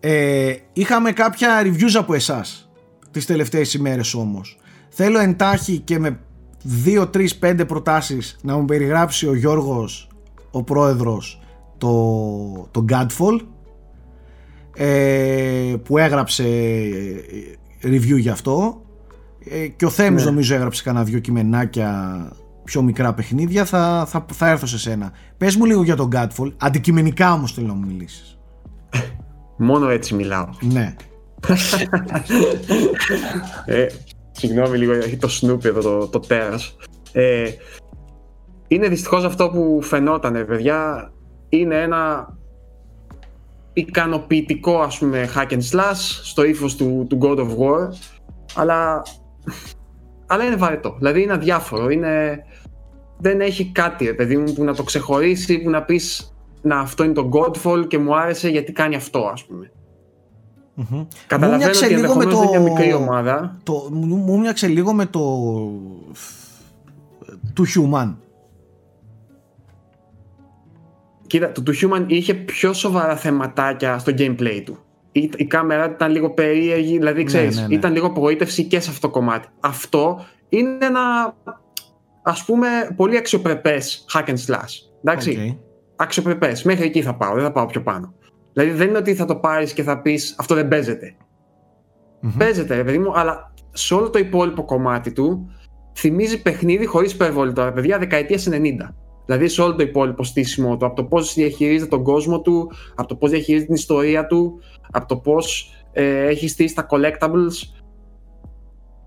[0.01, 2.71] Ε, είχαμε κάποια reviews από εσάς
[3.11, 4.59] τις τελευταίες ημέρες όμως.
[4.89, 6.19] Θέλω εντάχει και με
[6.85, 10.09] 2, 3, 5 προτάσεις να μου περιγράψει ο Γιώργος,
[10.53, 11.41] ο πρόεδρος,
[11.79, 13.41] το, το Godfall
[14.75, 16.45] ε, που έγραψε
[17.83, 18.83] review γι' αυτό
[19.51, 20.29] ε, και ο Θέμης ναι.
[20.29, 22.29] νομίζω έγραψε κανένα δυο κειμενάκια
[22.65, 25.13] πιο μικρά παιχνίδια θα, θα, θα έρθω σε σένα.
[25.37, 28.39] Πες μου λίγο για τον Godfall, αντικειμενικά όμως θέλω να μου μιλήσεις.
[29.57, 30.49] Μόνο έτσι μιλάω.
[30.61, 30.95] Ναι.
[33.67, 33.87] ε,
[34.33, 36.77] συγγνώμη λίγο, έχει το Snoopy εδώ το, το τέρας.
[37.13, 37.45] Ε,
[38.75, 41.13] είναι δυστυχώς αυτό που φαινότανε, παιδιά.
[41.49, 42.33] Είναι ένα
[43.73, 47.89] ικανοποιητικό, ας πούμε, hack and slash στο ύφος του, του God of War,
[48.55, 49.03] αλλά,
[50.27, 50.95] αλλά είναι βαρετό.
[50.99, 52.45] Δηλαδή είναι αδιάφορο, είναι
[53.19, 57.13] δεν έχει κάτι, παιδί μου, που να το ξεχωρίσει, που να πεις να αυτό είναι
[57.13, 59.71] το Godfall και μου άρεσε γιατί κάνει αυτό, ας πούμε.
[60.77, 61.07] Mm-hmm.
[61.27, 62.43] Καταλαβαίνω ότι ενδεχομένως το...
[62.43, 63.57] είναι μια μικρή ομάδα.
[63.63, 63.89] Το...
[63.91, 65.21] Μου μοιάξε λίγο με το...
[67.55, 68.15] του Human.
[71.33, 74.79] Κοίτα, το του Human είχε πιο σοβαρά θεματάκια στο gameplay του.
[75.13, 78.81] Η, η κάμερα ήταν λίγο περίεργη, δηλαδή ναι, ξέρεις, ναι, ναι, ήταν λίγο απογοήτευση και
[78.81, 79.49] σε αυτό το κομμάτι.
[79.61, 81.37] Αυτό είναι ένα
[82.23, 84.73] ας πούμε πολύ αξιοπρεπές hack and slash.
[85.05, 85.39] Εντάξει.
[85.39, 85.59] Okay.
[85.97, 86.63] Αξιοπρεπές.
[86.63, 88.15] Μέχρι εκεί θα πάω, δεν θα πάω πιο πάνω.
[88.53, 91.17] Δηλαδή δεν είναι ότι θα το πάρεις και θα πεις αυτό δεν παίζεται.
[92.39, 95.51] Παίζεται, ρε παιδί μου, αλλά σε όλο το υπόλοιπο κομμάτι του
[95.95, 98.95] θυμίζει παιχνίδι χωρίς υπερβολή τώρα, παιδιά, δεκαετία 90.
[99.27, 103.09] Δηλαδή σε όλο το υπόλοιπο στήσιμο του, από το πώς διαχειρίζεται τον κόσμο του, από
[103.09, 104.61] το πώς διαχειρίζεται την ιστορία του,
[104.91, 107.83] από το πώς ε, έχει στήσει τα collectables.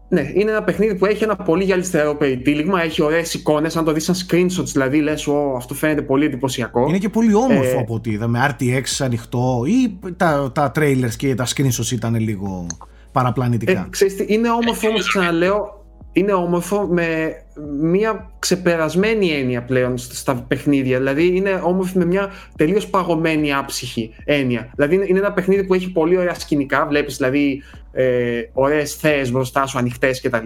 [0.09, 3.75] Ναι, είναι ένα παιχνίδι που έχει ένα πολύ γυαλιστερό περιτύλιγμα, έχει ωραίες εικόνες.
[3.75, 6.85] Αν το δεις σαν screenshots, δηλαδή λες, αυτό φαίνεται πολύ εντυπωσιακό.
[6.87, 8.55] Είναι και πολύ όμορφο ε, από ό,τι είδαμε.
[8.59, 12.67] RTX ανοιχτό ή τα, τα trailers και τα screenshots ήταν λίγο
[13.11, 13.71] παραπλανητικά.
[13.71, 15.84] Ε, ξέρεις, είναι όμορφο όμως, ξαναλέω,
[16.15, 17.35] είναι όμορφο με
[17.81, 20.97] μια ξεπερασμένη έννοια πλέον στα παιχνίδια.
[20.97, 24.71] Δηλαδή είναι όμορφο με μια τελείως παγωμένη άψυχη έννοια.
[24.75, 26.85] Δηλαδή είναι ένα παιχνίδι που έχει πολύ ωραία σκηνικά.
[26.87, 30.45] Βλέπεις δηλαδή ε, ωραίες θέσει μπροστά σου, ανοιχτές κτλ.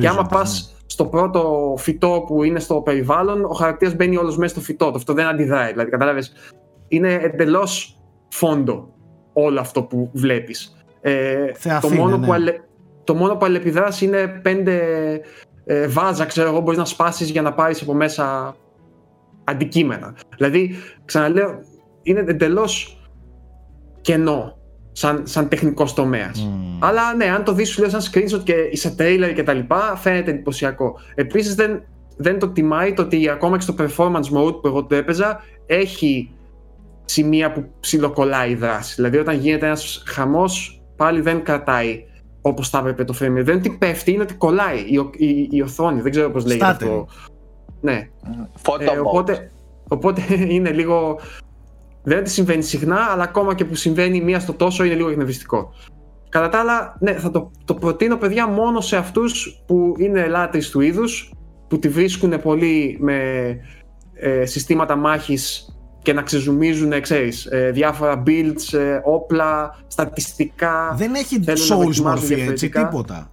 [0.00, 0.78] Και άμα πας ναι.
[0.86, 4.92] στο πρώτο φυτό που είναι στο περιβάλλον, ο χαρακτήρας μπαίνει όλος μέσα στο φυτό.
[4.94, 5.70] Αυτό δεν αντιδράει.
[5.70, 6.32] Δηλαδή, κατάλαβες;
[6.88, 8.94] Είναι εντελώς φόντο
[9.32, 10.74] όλο αυτό που βλέπεις.
[11.00, 12.26] Ε, το, μόνο ναι.
[12.26, 12.32] που
[13.04, 14.80] το μόνο που αλληλεπιδράσει είναι πέντε
[15.64, 18.56] ε, βάζα, ξέρω εγώ, μπορείς να σπάσεις για να πάρεις από μέσα
[19.44, 20.14] αντικείμενα.
[20.36, 20.74] Δηλαδή,
[21.04, 21.60] ξαναλέω,
[22.02, 23.00] είναι εντελώς
[24.00, 24.58] κενό
[24.92, 26.48] σαν, σαν τεχνικός τομέας.
[26.48, 26.78] Mm.
[26.80, 29.96] Αλλά ναι, αν το δεις, σου λέω σαν screenshot και σε trailer και τα λοιπά,
[29.96, 30.98] φαίνεται εντυπωσιακό.
[31.14, 31.82] Επίσης, δεν,
[32.16, 36.30] δεν το τιμάει το ότι ακόμα και στο performance mode που εγώ το έπαιζα, έχει
[37.04, 38.94] σημεία που ψιλοκολλάει η δράση.
[38.94, 42.04] Δηλαδή, όταν γίνεται ένας χαμός, πάλι δεν κρατάει
[42.42, 45.62] όπως θα έπρεπε το frame Δεν είναι ότι πέφτει, είναι ότι κολλάει η, η, η
[45.62, 46.00] οθόνη.
[46.00, 47.06] Δεν ξέρω πώς λέγεται αυτό.
[47.80, 48.08] Ναι.
[48.78, 49.50] Ε, οπότε,
[49.88, 50.22] οπότε
[50.54, 51.18] είναι λίγο.
[52.02, 55.08] Δεν είναι ότι συμβαίνει συχνά, αλλά ακόμα και που συμβαίνει μία στο τόσο είναι λίγο
[55.08, 55.72] εκνευριστικό.
[56.28, 60.60] Κατά τα άλλα, ναι, θα το, το προτείνω παιδιά μόνο σε αυτούς που είναι λάτρε
[60.70, 61.32] του είδους,
[61.68, 63.56] που τη βρίσκουν πολύ με
[64.14, 70.94] ε, συστήματα μάχης και να ξεζουμίζουν, ξέρεις, ε, διάφορα builds, ε, όπλα, στατιστικά.
[70.96, 73.30] Δεν έχει souls μορφή έτσι, τίποτα.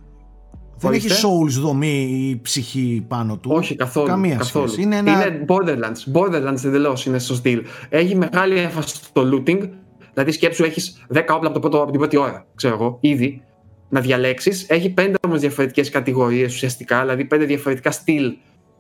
[0.79, 3.49] Δεν έχει souls δομή ή ψυχή πάνω του.
[3.53, 4.07] Όχι καθόλου.
[4.07, 4.67] Καμία καθόλου.
[4.67, 4.81] σχέση.
[4.81, 5.11] Είναι, ένα...
[5.11, 6.13] είναι Borderlands.
[6.13, 7.63] Borderlands εντελώς είναι στο στυλ.
[7.89, 9.69] Έχει μεγάλη έμφαση στο looting.
[10.13, 13.43] Δηλαδή σκέψου έχεις 10 όπλα από, το πρώτο, από την πρώτη ώρα, ξέρω εγώ, ήδη,
[13.89, 14.65] να διαλέξεις.
[14.69, 18.33] Έχει 5 όμως διαφορετικές κατηγορίες ουσιαστικά, δηλαδή 5 διαφορετικά στυλ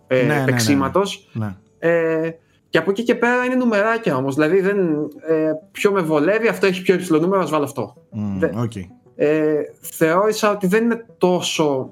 [0.07, 1.01] ε, ναι, παίξήματο.
[1.33, 2.25] Ναι, ναι, ναι.
[2.25, 2.35] ε,
[2.69, 4.35] και από εκεί και πέρα είναι νουμεράκια όμως.
[4.35, 4.77] Δηλαδή, δεν,
[5.27, 7.95] ε, ποιο με βολεύει, αυτό έχει πιο υψηλό νούμερο, ας βάλω αυτό.
[8.15, 8.83] Mm, okay.
[9.15, 11.91] ε, θεώρησα ότι δεν είναι τόσο.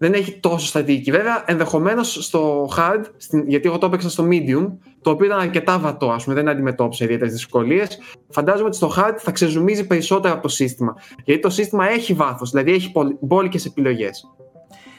[0.00, 1.10] Δεν έχει τόσο στατική.
[1.10, 4.66] Βέβαια, ενδεχομένως στο hard, στην, γιατί εγώ το έπαιξα στο medium,
[5.02, 7.98] το οποίο ήταν αρκετά βατό, ας πούμε, δεν αντιμετώπισε ιδιαίτερες δυσκολίες.
[8.28, 10.96] Φαντάζομαι ότι στο hard θα ξεζουμίζει περισσότερο από το σύστημα.
[11.24, 14.24] Γιατί το σύστημα έχει βάθος, δηλαδή έχει μπόλικες επιλογές.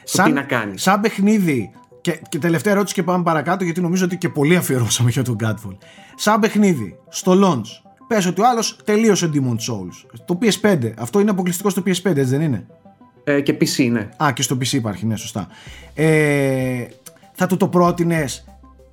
[0.04, 0.82] Σαν, τι να κάνεις.
[0.82, 1.70] Σαν παιχνίδι
[2.00, 5.36] και, και τελευταία ερώτηση και πάμε παρακάτω γιατί νομίζω ότι και πολύ αφιερώσαμε για τον
[5.42, 5.76] Godfall.
[6.14, 10.20] Σαν παιχνίδι, στο launch, πες ότι ο άλλος τελείωσε Demon Souls.
[10.24, 12.66] Το PS5, αυτό είναι αποκλειστικό στο PS5 έτσι δεν είναι;
[13.24, 14.08] Ε, και PC είναι.
[14.22, 15.48] Α και στο PC υπάρχει, ναι σωστά.
[15.94, 16.84] Ε,
[17.32, 18.44] θα του το πρότεινες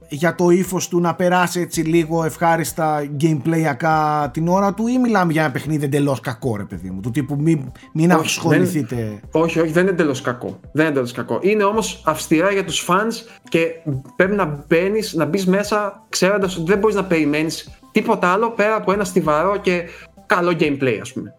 [0.09, 5.31] για το ύφος του να περάσει έτσι λίγο ευχάριστα gameplayακά την ώρα του ή μιλάμε
[5.31, 9.19] για ένα παιχνίδι εντελώς κακό ρε παιδί μου του τύπου μην, μην όχι, ασχοληθείτε δεν,
[9.31, 10.59] όχι όχι δεν είναι εντελώς κακό.
[10.71, 11.39] Δεν είναι εντελώς κακό.
[11.41, 13.13] Είναι όμως αυστηρά για τους fans
[13.49, 13.67] και
[14.15, 18.75] πρέπει να μπαίνεις, να μπεις μέσα ξέροντας ότι δεν μπορείς να περιμένεις τίποτα άλλο πέρα
[18.75, 19.83] από ένα στιβαρό και
[20.25, 21.33] καλό gameplay ας πούμε.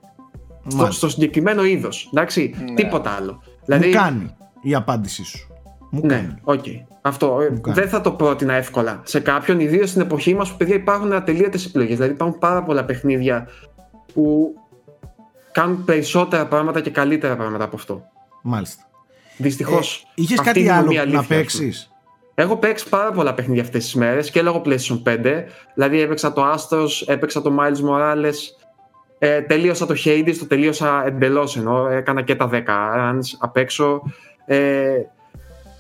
[0.67, 2.75] Στο, στο, συγκεκριμένο είδος εντάξει ναι.
[2.75, 3.43] τίποτα άλλο.
[3.65, 5.49] Δηλαδή, μου κάνει η απάντησή σου.
[5.91, 6.65] Μου ναι, OK.
[6.65, 6.98] Okay.
[7.09, 10.75] Αυτό ε, δεν θα το πρότεινα εύκολα σε κάποιον, ιδίως στην εποχή μας που παιδιά
[10.75, 11.95] υπάρχουν ατελείωτες επιλογές.
[11.97, 13.49] Δηλαδή υπάρχουν πάρα πολλά παιχνίδια
[14.15, 14.55] που
[15.53, 18.03] κάνουν περισσότερα πράγματα και καλύτερα πράγματα από αυτό.
[18.43, 18.83] Μάλιστα.
[19.37, 20.07] Δυστυχώς.
[20.07, 21.93] Ε, Είχες κάτι άλλο να παίξεις;
[22.35, 25.45] Έχω παίξει πάρα πολλά παιχνίδια αυτές τις μέρες και λόγω PlayStation 5.
[25.75, 28.35] Δηλαδή έπαιξα το Astros, έπαιξα το Miles Morales,
[29.19, 32.63] ε, τελείωσα το Hades, το τελείωσα εντελώς ενώ έκανα και τα 10
[32.97, 34.03] runs απ' έξω.
[34.47, 34.91] Ε,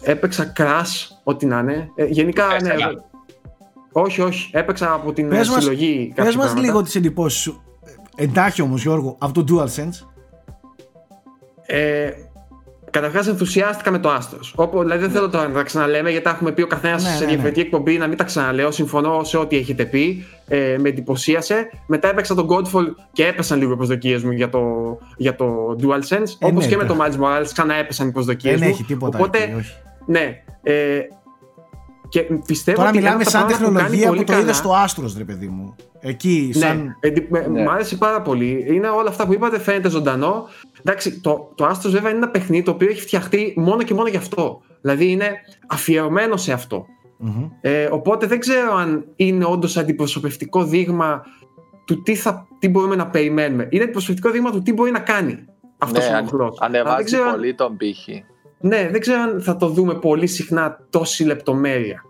[0.03, 1.91] Έπαιξα crash, ό,τι να είναι.
[1.95, 2.75] Ε, γενικά, ναι.
[3.93, 4.51] Όχι, όχι.
[4.53, 6.13] Έπαιξα από την πες συλλογή.
[6.15, 7.63] Πες μας λίγο τις εντυπώσεις σου.
[8.17, 10.07] Εντάχει όμως Γιώργο, από το DualSense.
[11.67, 12.11] Ε,
[12.91, 14.39] Καταρχάς, ενθουσιάστηκα με το άστρο.
[14.55, 17.09] Όπου δηλαδή δεν θέλω τώρα να τα ξαναλέμε, γιατί τα έχουμε πει ο καθένας ναι,
[17.09, 17.67] σε ναι, διαφορετική ναι.
[17.67, 18.71] εκπομπή, να μην τα ξαναλέω.
[18.71, 20.27] Συμφωνώ σε ό,τι έχετε πει.
[20.49, 21.71] Ε, με εντυπωσίασε.
[21.87, 24.61] Μετά έπαιξα τον Godfall και έπεσαν λίγο οι προσδοκίες μου για το,
[25.17, 26.37] για το DualSense.
[26.39, 28.59] Ε, Όπως ναι, και με το Miles Morales, ξανά έπεσαν οι προσδοκίες μου.
[28.59, 29.19] Δεν έχει τίποτα.
[29.19, 29.73] Οπότε, όχι.
[30.09, 30.43] Ναι.
[30.63, 31.01] Ε,
[32.09, 35.47] και πιστεύω Τώρα ότι μιλάμε σαν τεχνολογία που, που το είδες στο άστρο, ρε παιδί
[35.47, 35.75] μου.
[36.01, 36.97] Εκεί, ναι, σαν...
[37.31, 37.63] ναι.
[37.63, 38.65] Μου άρεσε πάρα πολύ.
[38.69, 40.49] Είναι όλα αυτά που είπατε, φαίνεται ζωντανό.
[40.81, 44.09] Εντάξει, το, το Astros βέβαια είναι ένα παιχνίδι το οποίο έχει φτιαχτεί μόνο και μόνο
[44.09, 44.61] γι' αυτό.
[44.81, 45.31] Δηλαδή είναι
[45.67, 46.87] αφιερωμένο σε αυτό.
[47.61, 51.23] Ε, οπότε δεν ξέρω αν είναι όντως αντιπροσωπευτικό δείγμα
[51.87, 53.69] του τι, θα, τι μπορούμε να περιμένουμε.
[53.71, 55.45] Είναι προσωπικό δείγμα του τι μπορεί να κάνει
[55.79, 56.59] αυτός ναι, ο αν- μοχλός.
[56.61, 58.25] Ανεβάζει δεν ξέρω αν- πολύ τον πύχη.
[58.61, 62.03] Ναι, δεν ξέρω αν θα το δούμε πολύ συχνά τόση λεπτομέρεια.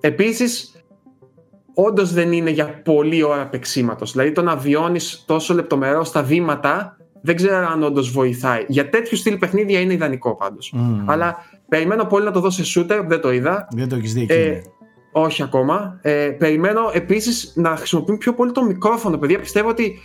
[0.00, 0.82] Επίσης,
[1.74, 4.04] όντως δεν είναι για πολλή ώρα παίξήματο.
[4.04, 8.64] Δηλαδή το να βιώνεις τόσο λεπτομερό στα βήματα, δεν ξέρω αν όντως βοηθάει.
[8.68, 10.72] Για τέτοιου στυλ παιχνίδια είναι ιδανικό πάντως.
[10.72, 11.10] Μμμ.
[11.10, 11.36] Αλλά
[11.68, 13.68] περιμένω πολύ να το δω σε shooter, δεν το είδα.
[13.70, 14.32] Δεν το έχεις δει εκεί.
[14.32, 14.60] Ε, ναι.
[15.12, 15.98] όχι ακόμα.
[16.02, 19.38] Ε, περιμένω επίσης να χρησιμοποιούν πιο πολύ το μικρόφωνο, παιδιά.
[19.38, 19.98] Πιστεύω ότι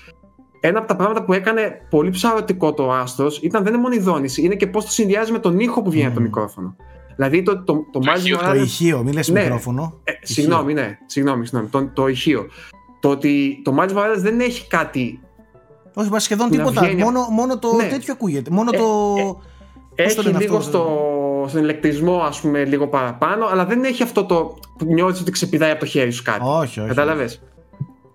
[0.66, 4.00] ένα από τα πράγματα που έκανε πολύ ψαρωτικό το Άστρο ήταν δεν είναι μόνο η
[4.00, 6.28] δόνηση, είναι και πώς το συνδυάζει με τον ήχο που βγαίνει από το Μμμ.
[6.28, 6.76] μικρόφωνο.
[7.16, 9.42] Δηλαδή το, το, το, Miles ηχείο, Το Morales- ηχείο, μην λες ναι.
[9.42, 10.00] μικρόφωνο.
[10.04, 10.98] ε, συγγνώμη, ναι.
[11.06, 11.70] Συγγνώμη, συγγνώμη.
[11.72, 12.46] Το, το ηχείο.
[13.00, 15.20] Το ότι το Miles Morales δεν έχει κάτι.
[15.94, 16.82] Όχι, μα σχεδόν Να τίποτα.
[16.82, 17.88] βγαίνει- Μόνο, μόνο το Ναι.
[17.88, 18.50] τέτοιο ακούγεται.
[18.52, 18.84] Μόνο Ε, το.
[19.96, 23.66] ε, Πώς το έχει λένε λίγο αυτό, στο, στον ηλεκτρισμό, ας πούμε, λίγο παραπάνω, αλλά
[23.66, 26.40] δεν έχει αυτό το που νιώθεις ότι ξεπηδάει από το χέρι σου κάτι.
[26.44, 26.88] Όχι, όχι.
[26.88, 27.42] Κατάλαβες;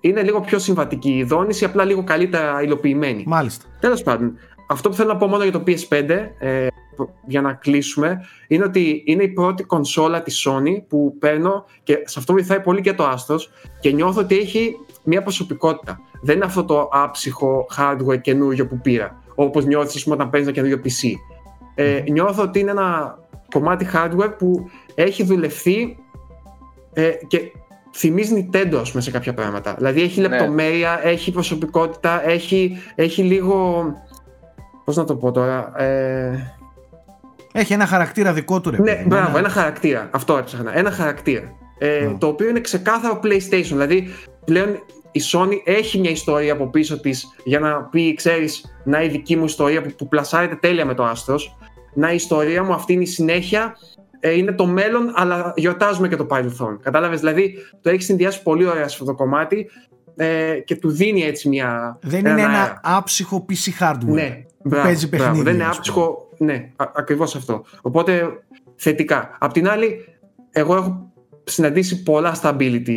[0.01, 3.25] Είναι λίγο πιο συμβατική η δόνηση, απλά λίγο καλύτερα υλοποιημένη.
[3.27, 3.65] Μάλιστα.
[3.81, 4.39] Τέλος πάντων,
[4.69, 6.69] αυτό που θέλω να πω μόνο για το PS5, ες,
[7.27, 12.19] για να κλείσουμε, είναι ότι είναι η πρώτη κονσόλα της Sony που παίρνω και σε
[12.19, 13.41] αυτό βοηθάει πολύ και το Astros
[13.81, 16.01] και νιώθω ότι έχει μια προσωπικότητα.
[16.23, 20.49] Δεν είναι αυτό το άψυχο hardware καινούριο που πήρα, όπως νιώθεις ας πούμε, όταν παίρνεις
[20.49, 21.13] ένα καινούριο PC.
[21.75, 23.19] Ε, νιώθω ότι είναι ένα
[23.51, 25.99] κομμάτι hardware που έχει δουλευτεί
[26.93, 27.53] ε, και
[27.95, 29.75] θυμίζει Nintendo ας πούμε, σε κάποια πράγματα.
[29.77, 30.29] Δηλαδή έχει Ναι.
[30.29, 33.85] λεπτομέρεια, έχει προσωπικότητα, έχει, έχει λίγο...
[34.85, 35.73] Πώς να το πω τώρα...
[35.83, 36.53] Ε,
[37.53, 38.77] Έχει ένα χαρακτήρα δικό του ρε.
[38.79, 40.09] ναι, παιδί, μπράβο, ένα χαρακτήρα.
[40.13, 40.79] Αυτό έψαχνα.
[40.79, 41.53] Ένα χαρακτήρα.
[41.79, 42.19] Ε, Ναι.
[42.19, 43.63] Το οποίο είναι ξεκάθαρο PlayStation.
[43.65, 44.09] Δηλαδή,
[44.45, 44.69] πλέον
[45.13, 49.37] η Sony έχει μια ιστορία από πίσω της για να πει, ξέρεις, να η δική
[49.37, 51.41] μου ιστορία που, που πλασάρεται τέλεια με το Astros.
[51.95, 53.77] Να η ιστορία μου αυτή είναι η συνέχεια.
[54.21, 56.81] Ε, είναι το μέλλον, αλλά γιορτάζουμε και το παρελθόν.
[56.83, 59.71] Κατάλαβες, δηλαδή το έχεις συνδυάσει πολύ ωραία σε αυτό το κομμάτι
[60.17, 61.99] ε, και του δίνει έτσι μια.
[62.03, 62.63] Δεν έναν είναι αέρα.
[62.65, 64.05] ένα άψυχο PC hardware.
[64.05, 65.25] Ναι, μπράβο, παίζει μπράβο.
[65.25, 65.79] παιχνίδια, Δεν είναι ας πούμε.
[65.79, 66.29] άψυχο.
[66.39, 67.65] Ναι, ακριβώς αυτό.
[67.81, 68.29] Οπότε
[68.77, 69.37] θετικά.
[69.39, 70.05] Απ' την άλλη,
[70.51, 71.08] εγώ έχω
[71.49, 72.93] συναντήσει πολλά stability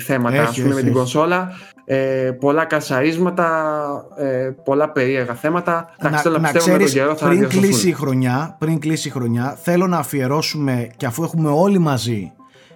[0.00, 0.92] θέματα Έχεις, ας πούμε, έχει, με την έχεις.
[0.98, 1.50] κονσόλα.
[1.84, 3.86] Ε, πολλά κασαρίσματα,
[4.18, 5.94] ε, πολλά περίεργα θέματα.
[5.98, 7.62] Εντάξει, θέλω να, πιστεύω με τον καιρό θα πριν διορθωθούν.
[7.62, 12.32] κλείσει, η χρονιά, πριν κλείσει η χρονιά, θέλω να αφιερώσουμε και αφού έχουμε όλοι μαζί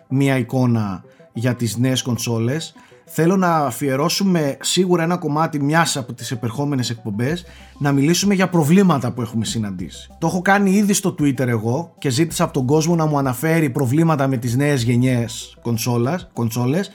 [0.09, 2.75] μία εικόνα για τις νέες κονσόλες,
[3.13, 7.45] θέλω να αφιερώσουμε σίγουρα ένα κομμάτι μιας από τις επερχόμενες εκπομπές
[7.79, 10.09] να μιλήσουμε για προβλήματα που έχουμε συναντήσει.
[10.19, 13.71] Το έχω κάνει ήδη στο Twitter εγώ και ζήτησα από τον κόσμο να μου αναφέρει
[13.71, 16.91] προβλήματα με τις νέες γενιές κονσόλας, κονσόλες.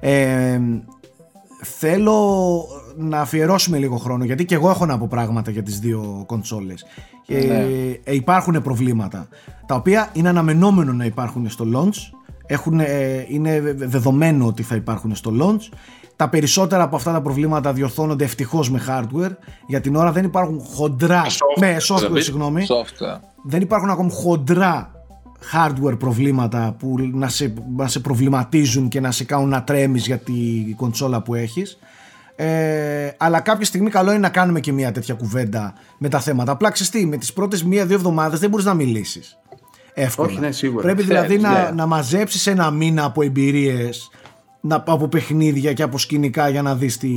[0.00, 0.60] Ε,
[1.62, 2.64] θέλω
[2.96, 6.84] να αφιερώσουμε λίγο χρόνο γιατί και εγώ έχω να πω πράγματα για τις δύο κονσόλες
[7.26, 7.66] ε, Ναι.
[8.04, 9.28] ε, υπάρχουν προβλήματα
[9.66, 12.19] τα οποία είναι αναμενόμενο να υπάρχουν στο launch
[12.52, 15.76] έχουν, ε, είναι βε- δεδομένο ότι θα υπάρχουν στο launch.
[16.16, 19.30] Τα περισσότερα από αυτά τα προβλήματα διορθώνονται ευτυχώς με hardware.
[19.66, 22.24] Για την ώρα δεν υπάρχουν χοντρά software, με θα software πεις.
[22.24, 22.66] συγγνώμη.
[22.68, 23.20] Software.
[23.44, 24.90] δεν υπάρχουν ακόμη χοντρά
[25.52, 30.18] hardware προβλήματα που να σε, να σε προβληματίζουν και να σε κάνουν να τρέμεις για
[30.18, 30.32] τη
[30.76, 31.78] κονσόλα που έχεις.
[32.36, 36.52] Ε, αλλά κάποια στιγμή καλό είναι να κάνουμε και μια τέτοια κουβέντα με τα θέματα.
[36.52, 39.38] Απλά ξέρεις τι, με τις πρώτες μία-δύο εβδομάδες δεν μπορείς να μιλήσεις
[39.94, 40.82] εύκολα Όχι, ναι, σίγουρα.
[40.82, 41.70] πρέπει δηλαδή Θέλεις, να, ναι.
[41.74, 44.10] να μαζέψεις ένα μήνα από εμπειρίες
[44.60, 47.10] να, από παιχνίδια και από σκηνικά για να δεις τι,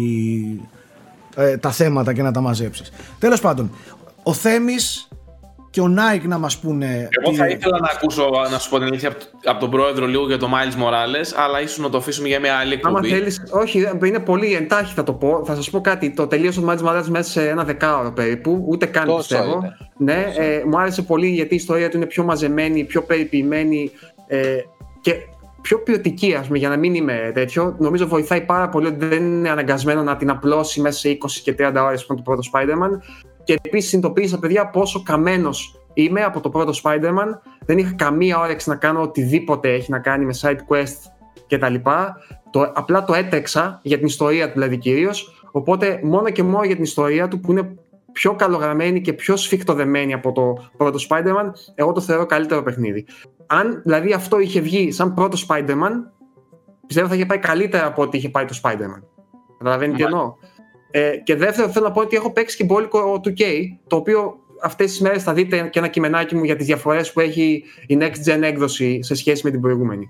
[1.36, 3.72] ε, τα θέματα και να τα μαζέψεις τέλος πάντων
[4.24, 5.08] ο Θέμης
[5.74, 8.78] και ο Nike να μας πούνε Εγώ τι- θα ήθελα να ακούσω, να σου πω
[8.78, 11.98] την αλήθεια, από, από τον πρόεδρο λίγο για το Miles Morales, αλλά ίσως να το
[11.98, 13.08] αφήσουμε για μια άλλη Άμα εκπομπή.
[13.10, 15.42] θέλεις, όχι, είναι πολύ εντάχει θα το πω.
[15.46, 16.12] Θα σας πω κάτι.
[16.14, 19.52] Το τελείωσε το Miles Morales μέσα σε ένα δεκάωρο περίπου, ούτε καν Τόσο πιστεύω.
[19.58, 19.78] είναι.
[19.98, 23.92] Ναι, ε, μου άρεσε πολύ γιατί η ιστορία του είναι πιο μαζεμένη, πιο περιποιημένη
[24.28, 24.56] ε,
[25.02, 25.14] και
[25.62, 27.76] πιο ποιοτική, ας πούμε, για να μην είμαι τέτοιο.
[27.80, 31.56] Νομίζω βοηθάει πάρα πολύ ότι δεν είναι αναγκασμένο να την απλώσει μέσα σε 20 και
[31.60, 33.00] 30 ώρες που είναι το πρώτο Spider-Man.
[33.44, 37.40] Και επίσης συνειδητοποίησα, παιδιά, πόσο καμένος είμαι από το πρώτο Spider-Man.
[37.66, 40.98] Δεν είχα καμία όρεξη να κάνω οτιδήποτε έχει να κάνει με side quest
[41.48, 41.76] κτλ.
[42.50, 45.44] Το, απλά το έτρεξα για την ιστορία του δηλαδή κυρίως.
[45.52, 47.76] Οπότε μόνο και μόνο για την ιστορία του που είναι
[48.12, 53.06] πιο καλογραμμένη και πιο σφιχτοδεμένη από το πρώτο Spider-Man, εγώ το θεωρώ καλύτερο παιχνίδι.
[53.48, 55.92] Αν δηλαδή αυτό είχε βγει σαν πρώτο Spider-Man,
[56.88, 59.02] πιστεύω θα είχε πάει καλύτερα από ό,τι είχε πάει το Spider-Man.
[59.58, 60.06] Καταλαβαίνετε τι Μάλιστα.
[60.06, 60.34] εννοώ;
[60.96, 63.42] Ε, και δεύτερο, θέλω να πω ότι έχω παίξει και μπόλικο 2K,
[63.88, 67.20] το οποίο αυτές τις μέρες θα δείτε και ένα κειμενάκι μου για τις διαφορές που
[67.20, 70.10] έχει η Next Gen έκδοση σε σχέση με την προηγούμενη.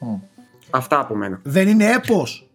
[0.00, 0.14] Μμ.
[0.70, 1.40] Αυτά από μένα.
[1.42, 2.50] δεν είναι έπος;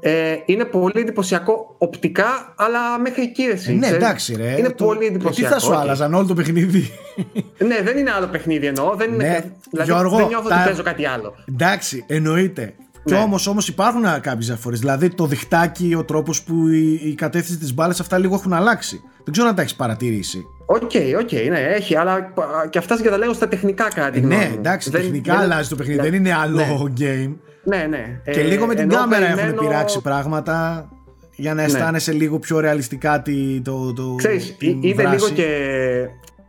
[0.00, 3.72] Ε, είναι πολύ εντυπωσιακό οπτικά, αλλά μέχρι εκεί εσύ.
[3.72, 3.96] ναι ξέρεις.
[3.96, 5.54] εντάξει ρε Είναι Το- πολύ Τι εντυπωσιακό.
[5.54, 5.80] θα σου όχι.
[5.80, 6.90] άλλαζαν όλο το παιχνίδι;
[7.68, 8.94] Ναι, δεν είναι άλλο παιχνίδι εννοώ.
[8.94, 9.40] Δεν είναι, Ναι,
[9.70, 11.34] δηλαδή, Γιώργο, δεν νιώθω τα- ότι παίζω κάτι άλλο.
[11.48, 12.74] Εντάξει, εννοείται.
[13.06, 14.78] Κι όμως όμως υπάρχουν κάποιες διαφορές.
[14.80, 19.00] Δηλαδή το διχτάκι, ο τρόπος που η, η κατεύθυνση της μπάλας, αυτά λίγο έχουν αλλάξει.
[19.24, 20.44] Δεν ξέρω αν τα έχεις παρατηρήσει.
[20.66, 22.32] OK, okay, OK, okay, ναι, έχει, αλλά
[22.70, 24.20] και αυτά και τα λέω στα τεχνικά κάτι.
[24.20, 26.76] Ναι, εντάξει, δεν, τεχνικά δεν, αλλάζει το παιχνίδι, δεν είναι άλλο ναι.
[26.98, 27.34] game.
[27.64, 28.20] Ναι, ναι.
[28.24, 29.48] Και ε, λίγο με την κάμερα περιμένω...
[29.48, 30.88] έχουν πειράξει πράγματα
[31.36, 31.66] για να ναι.
[31.66, 32.18] αισθάνεσαι ναι.
[32.18, 33.22] λίγο πιο ρεαλιστικά
[33.62, 35.48] το, το, Ξέρεις, είναι λίγο και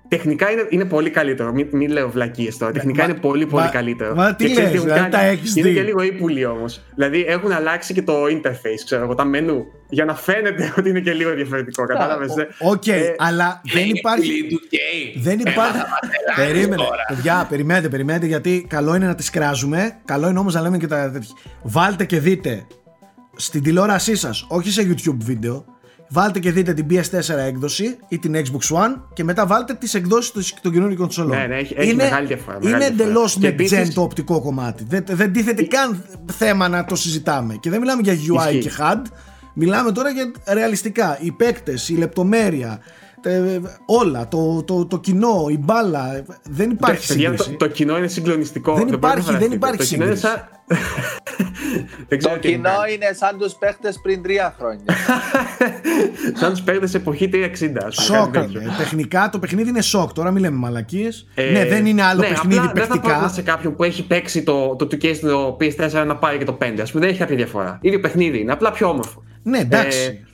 [0.07, 1.51] Τεχνικά είναι, είναι πολύ καλύτερο.
[1.51, 2.71] Μην, μην λέω βλακίες τώρα.
[2.71, 4.15] Τεχνικά είναι πολύ πολύ καλύτερο.
[4.15, 6.81] Μα τι λες, δηλαδή, τα έχεις Είναι και λίγο ύπουλοι όμως.
[6.95, 9.65] Δηλαδή έχουν αλλάξει και το interface, ξέρω εγώ, τα μενού.
[9.89, 11.83] Για να φαίνεται ότι είναι και λίγο διαφορετικό.
[11.85, 12.37] Κατάλαβες.
[12.37, 14.31] Ε; Οκ, ε, αλλά δεν υπάρχει.
[15.17, 15.79] δεν υπάρχει.
[16.35, 16.83] Περίμενε.
[17.07, 19.97] Παιδιά, περιμένετε, περιμένετε, γιατί καλό είναι να τις κράζουμε.
[20.05, 21.35] Καλό είναι όμως να λέμε και τα τέτοια.
[21.61, 22.65] Βάλτε και δείτε
[23.35, 25.65] στην τηλεόρασή σας, όχι σε YouTube βίντεο,
[26.09, 30.53] Βάλτε και δείτε την PS4 έκδοση ή την Xbox One και μετά βάλτε τις εκδόσεις
[30.61, 31.37] των καινούριων κονσολών.
[31.37, 32.59] Ναι, ναι, έχει, έχει είναι, μεγάλη διαφορά.
[32.61, 34.85] Είναι εντελώς next το οπτικό κομμάτι.
[34.89, 37.55] Δεν, δεν τίθεται καν θέμα να το συζητάμε.
[37.55, 39.01] Και δεν μιλάμε για UI και HUD.
[39.53, 41.17] Μιλάμε τώρα για ρεαλιστικά.
[41.21, 42.79] Οι παίκτες, η λεπτομέρεια,
[43.85, 46.23] όλα, το, το, το κοινό, η μπάλα.
[46.43, 47.49] Δεν υπάρχει σύγκριση.
[47.49, 48.75] Το, το, κοινό είναι συγκλονιστικό.
[48.75, 50.27] Δεν, υπάρχει, δεν υπάρχει σύγκριση.
[52.07, 54.83] το κοινό είναι σαν τους παίχτες πριν τρία χρόνια.
[56.39, 57.43] σαν τους παίχτες εποχή 360.
[57.89, 58.33] Σοκ
[58.77, 60.13] Τεχνικά το παιχνίδι είναι σοκ.
[60.13, 61.27] Τώρα μιλάμε μαλακίες.
[61.35, 63.13] Ε, ναι, δεν είναι άλλο ναι, παιχνίδι απλά παιχτικά.
[63.13, 66.45] Δεν θα σε κάποιον που έχει παίξει το, το 2K στο PS4 να πάρει και
[66.45, 66.63] το 5.
[66.63, 67.79] Α πούμε δεν έχει κάποια διαφορά.
[67.81, 68.51] Ίδιο παιχνίδι είναι.
[68.51, 69.23] Απλά πιο όμορφο.
[69.43, 70.26] Ναι, εντάξει.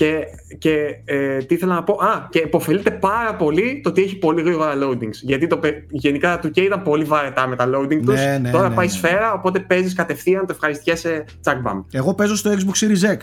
[0.00, 0.26] Ε, και,
[0.58, 4.42] και ε, τι ήθελα να πω; Α, και υποφελείται πάρα πολύ το ότι έχει πολύ
[4.42, 5.14] γρήγορα loadings.
[5.22, 8.14] Γιατί το, γενικά το 2K ήταν πολύ βαρετά με τα loading τους.
[8.14, 8.92] Ναι, ναι, Τώρα ναι, πάει ναι.
[8.92, 11.82] σφαίρα, οπότε παίζεις κατευθείαν, το ευχαριστιέσαι τσακμπαμ.
[11.92, 13.18] Εγώ παίζω στο Xbox Series X.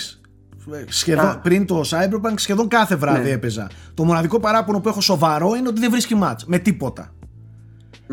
[0.87, 3.29] Σχεδόν, πριν το Cyberpunk σχεδόν κάθε βράδυ ναι.
[3.29, 3.69] έπαιζα.
[3.93, 7.13] Το μοναδικό παράπονο που έχω σοβαρό είναι ότι δεν βρίσκει match με τίποτα.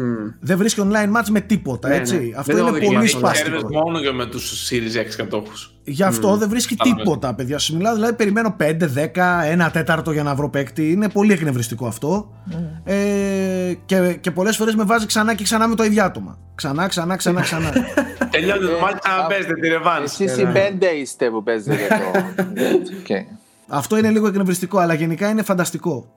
[0.01, 0.35] Mm.
[0.41, 2.17] Δεν βρίσκει online match με τίποτα, ναι, έτσι.
[2.17, 2.37] Ναι.
[2.37, 3.69] Αυτό δεν είναι πολύ σπαστικό.
[3.71, 5.75] μόνο για με τους Series X κατόχους.
[5.85, 6.39] Γι' αυτό mm.
[6.39, 7.59] δεν βρίσκει τίποτα, παιδιά.
[7.59, 10.91] Σου μιλάω, δηλαδή περιμένω 5, 10, 1 τέταρτο για να βρω παίκτη.
[10.91, 12.33] Είναι πολύ εκνευριστικό αυτό.
[12.51, 12.55] Mm.
[12.85, 16.39] Ε, και, και πολλές φορές με βάζει ξανά και ξανά με το ίδιο άτομα.
[16.55, 17.73] Ξανά, ξανά, ξανά, ξανά.
[18.31, 20.03] Τελειώνει το μάτι, ξανά παίζετε τη ρεβάν.
[20.03, 23.15] Εσείς οι πέντε είστε που παίζετε το.
[23.73, 26.15] Αυτό είναι λίγο εκνευριστικό, αλλά γενικά είναι φανταστικό.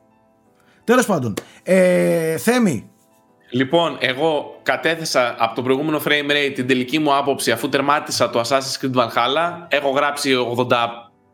[0.84, 1.34] Τέλος πάντων,
[1.64, 2.90] ε, Θέμη,
[3.54, 8.40] Λοιπόν, εγώ κατέθεσα από το προηγούμενο frame rate την τελική μου άποψη αφού τερμάτισα το
[8.40, 9.66] Assassin's Creed Valhalla.
[9.68, 10.76] Έχω γράψει 80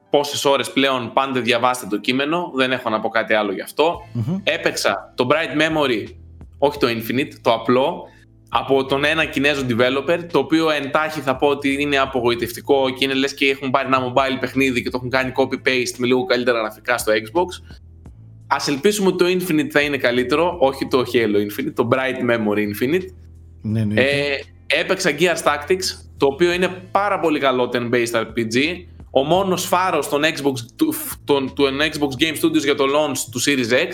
[0.09, 1.13] πόσες ώρες πλέον.
[1.13, 2.51] Πάντε διαβάστε το κείμενο.
[2.55, 4.01] Δεν έχω να πω κάτι άλλο γι' αυτό.
[4.43, 6.05] Έπαιξα το Bright Memory,
[6.57, 8.03] όχι το Infinite, το απλό,
[8.49, 13.13] από τον ένα Κινέζο developer, το οποίο εντάχει θα πω ότι είναι απογοητευτικό και είναι
[13.13, 16.59] λες και έχουν πάρει ένα mobile παιχνίδι και το έχουν κάνει copy-paste με λίγο καλύτερα
[16.59, 17.77] γραφικά στο Xbox.
[18.51, 22.59] Α ελπίσουμε ότι το Infinite θα είναι καλύτερο, όχι το Halo Infinite, το Bright Memory
[22.59, 23.05] Infinite.
[23.61, 24.01] Ναι, ναι.
[24.01, 25.85] Ε, έπαιξα Gears Tactics,
[26.17, 28.57] το οποίο είναι πάρα πολύ καλό turn-based RPG.
[29.11, 30.93] Ο μόνος φάρος των Xbox, του,
[31.23, 33.89] τον, του Xbox Game Studios για το launch του Series X.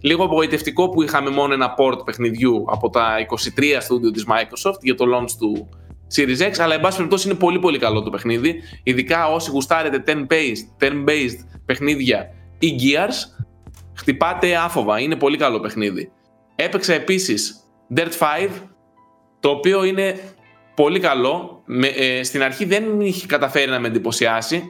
[0.00, 3.16] Λίγο απογοητευτικό που είχαμε μόνο ένα port παιχνιδιού από τα
[3.56, 5.68] 23 studio της Microsoft για το launch του
[6.16, 8.54] Series X, αλλά εν πάση περιπτώσει είναι πολύ πολύ καλό το παιχνίδι.
[8.82, 13.39] Ειδικά όσοι γουστάρετε turn-based, turn-based παιχνίδια ή Gears,
[14.00, 15.00] χτυπάτε άφοβα.
[15.00, 16.12] Είναι πολύ καλό παιχνίδι.
[16.56, 17.60] Έπαιξα επίσης
[17.96, 18.48] Dirt 5,
[19.40, 20.20] το οποίο είναι
[20.74, 21.62] πολύ καλό.
[21.64, 24.62] Με, ε, στην αρχή δεν είχε καταφέρει να με εντυπωσιάσει.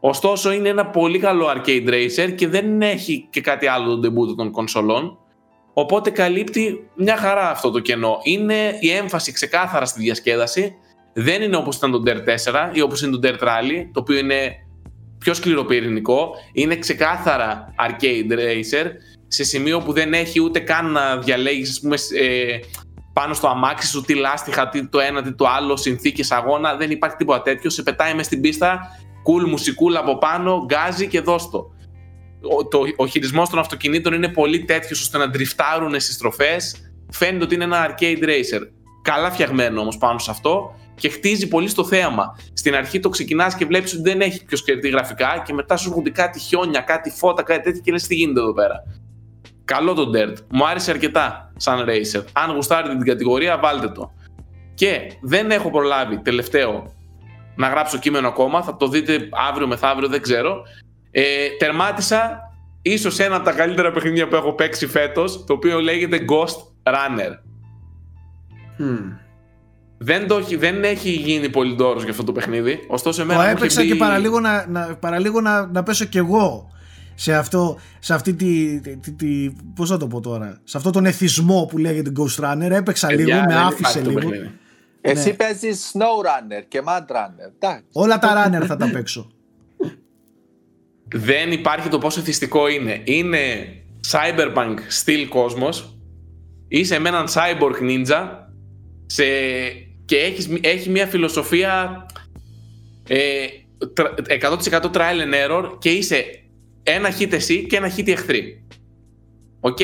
[0.00, 4.36] Ωστόσο είναι ένα πολύ καλό arcade racer και δεν έχει και κάτι άλλο τον debut
[4.36, 5.18] των κονσολών.
[5.72, 8.18] Οπότε καλύπτει μια χαρά αυτό το κενό.
[8.22, 10.74] Είναι η έμφαση ξεκάθαρα στη διασκέδαση.
[11.12, 14.18] Δεν είναι όπως ήταν το Dirt 4 ή όπως είναι το Dirt Rally, το οποίο
[14.18, 14.54] είναι
[15.22, 18.86] πιο σκληροπυρηνικό, είναι ξεκάθαρα arcade racer,
[19.28, 22.58] σε σημείο που δεν έχει ούτε καν να διαλέγεις πούμε, ε,
[23.12, 26.90] πάνω στο αμάξι σου τι λάστιχα, τι το ένα, τι το άλλο, συνθήκες αγώνα, δεν
[26.90, 28.80] υπάρχει τίποτα τέτοιο, σε πετάει μες στην πίστα,
[29.26, 31.70] cool μουσικούλα από πάνω, γκάζι και δώστο.
[32.58, 37.44] Ο, το, ο χειρισμός των αυτοκινήτων είναι πολύ τέτοιος ώστε να τριφτάρουν στις στροφές, φαίνεται
[37.44, 38.60] ότι είναι ένα arcade racer.
[39.02, 42.38] Καλά φτιαγμένο όμως πάνω σε αυτό και χτίζει πολύ στο θέαμα.
[42.52, 45.88] Στην αρχή το ξεκινάς και βλέπεις ότι δεν έχει πιο σκεφτεί γραφικά και μετά σου
[45.88, 48.82] έρχονται κάτι χιόνια, κάτι φώτα, κάτι τέτοιο και λες τι γίνεται εδώ πέρα;
[49.64, 50.36] Καλό το Dirt.
[50.50, 52.24] Μου άρεσε αρκετά σαν racer.
[52.32, 54.12] Αν γουστάρετε την κατηγορία, βάλτε το.
[54.74, 56.92] Και δεν έχω προλάβει τελευταίο
[57.56, 58.62] να γράψω κείμενο ακόμα.
[58.62, 60.62] Θα το δείτε αύριο μεθαύριο, δεν ξέρω.
[61.10, 62.40] Ε, τερμάτισα
[62.82, 67.30] ίσως ένα από τα καλύτερα παιχνίδια που έχω παίξει φέτος, το οποίο λέγεται Ghost Runner.
[68.78, 69.21] Hmm.
[70.04, 72.84] Δεν, το, δεν έχει γίνει πολύ δώρο για αυτό το παιχνίδι.
[72.88, 73.42] Ωστόσο, εμένα.
[73.42, 76.70] Το έπαιξα και παραλίγο να, να, παραλίγο να, να πέσω κι εγώ
[77.14, 81.06] σε, αυτό, σε αυτή τη, τη, τη, Πώς θα το πω τώρα; Σε αυτό τον
[81.06, 82.70] εθισμό που λέγεται Ghost Runner.
[82.70, 84.20] Έπαιξα λίγο, με άφησε λίγο.
[85.00, 85.34] Εσύ Ναι.
[85.34, 87.52] παίζεις SnowRunner και Mad Runner.
[87.54, 87.84] Εντάξει.
[87.92, 89.30] Όλα τα runner θα τα παίξω.
[91.08, 93.00] Δεν υπάρχει το πόσο εθιστικό είναι.
[93.04, 93.38] Είναι
[94.10, 95.98] cyberpunk στυλ κόσμος.
[96.68, 98.28] Είσαι με έναν cyborg ninja
[99.06, 99.24] σε...
[100.04, 102.06] και έχεις, έχει μια φιλοσοφία
[103.08, 103.46] ε,
[103.94, 106.24] τρα- 100% trial and error και είσαι
[106.82, 108.64] ένα hit εσύ και ένα hit οι εχθροί.
[109.60, 109.78] Οκ.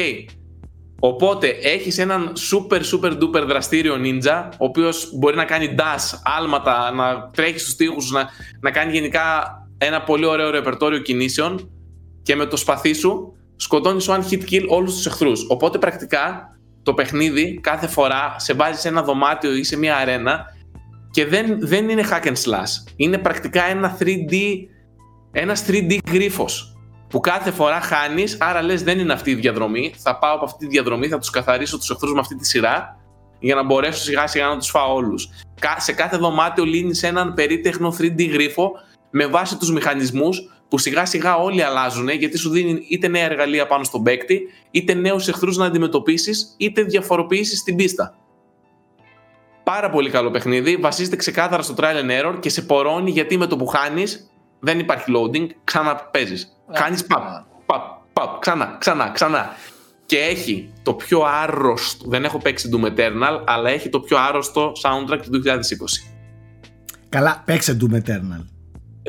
[1.01, 6.91] Οπότε έχεις έναν super super duper δραστήριο ninja ο οποίος μπορεί να κάνει dash, άλματα,
[6.91, 8.29] να τρέχει στους τοίχους, να,
[8.61, 11.71] να κάνει γενικά ένα πολύ ωραίο ρεπερτόριο κινήσεων
[12.23, 15.47] και με το σπαθί σου σκοτώνεις one hit kill όλους τους εχθρούς.
[15.49, 16.58] Οπότε πρακτικά
[16.89, 20.45] το παιχνίδι κάθε φορά σε βάζει σε ένα δωμάτιο ή σε μια αρένα
[21.11, 22.93] και δεν, δεν είναι hack and slash.
[22.97, 24.35] Είναι πρακτικά ένα 3D,
[25.33, 26.77] ένας 3D γρίφος
[27.09, 30.59] που κάθε φορά χάνεις, άρα λες δεν είναι αυτή η διαδρομή, θα πάω από αυτή
[30.59, 32.97] τη διαδρομή, θα τους καθαρίσω τους εχθρούς με αυτή τη σειρά
[33.41, 35.29] για να μπορέσω σιγά σιγά να τους φάω όλους.
[35.61, 38.71] Κα- Σε κάθε δωμάτιο λύνεις έναν περίτεχνο 3D γρίφο
[39.11, 43.67] με βάση τους μηχανισμούς που σιγά σιγά όλοι αλλάζουν γιατί σου δίνει είτε νέα εργαλεία
[43.67, 44.41] πάνω στον παίκτη,
[44.71, 48.15] είτε νέους εχθρούς να αντιμετωπίσεις, είτε διαφοροποιήσεις την πίστα.
[49.65, 53.47] Πάρα πολύ καλό παιχνίδι, βασίζεται ξεκάθαρα στο trial and error και σε πορώνει γιατί με
[53.47, 54.31] το που χάνεις
[54.61, 56.57] δεν υπάρχει loading, ξαναπαίζεις.
[56.73, 57.23] Χάνεις παπ,
[57.67, 57.83] παπ,
[58.13, 59.57] παπ, ξανά, ξανά, ξανά.
[60.07, 64.73] Και έχει το πιο άρρωστο, δεν έχω παίξει Doom Eternal, αλλά έχει το πιο άρρωστο
[64.83, 66.13] soundtrack του 2020.
[67.09, 68.58] Καλά, παίξε Doom Eternal.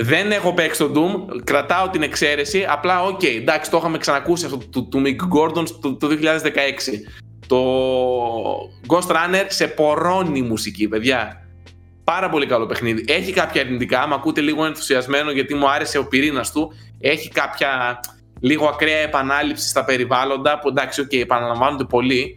[0.01, 2.65] Δεν έχω παίξει το Doom, κρατάω την εξαίρεση.
[2.69, 6.15] Απλά, οκ, εντάξει, το είχαμε ξανακούσει αυτό του, του Mick Gordon το, το 2016.
[7.47, 7.61] Το
[8.87, 11.47] Ghost Runner σε πορώνει μουσική, παιδιά.
[12.03, 13.05] Πάρα πολύ καλό παιχνίδι.
[13.07, 16.71] Έχει κάποια αρνητικά, με ακούτε λίγο ενθουσιασμένο γιατί μου άρεσε ο πυρήνας του.
[16.99, 17.99] Έχει κάποια
[18.39, 22.35] λίγο ακραία επανάληψη στα περιβάλλοντα που εντάξει, οκ, επαναλαμβάνονται πολύ.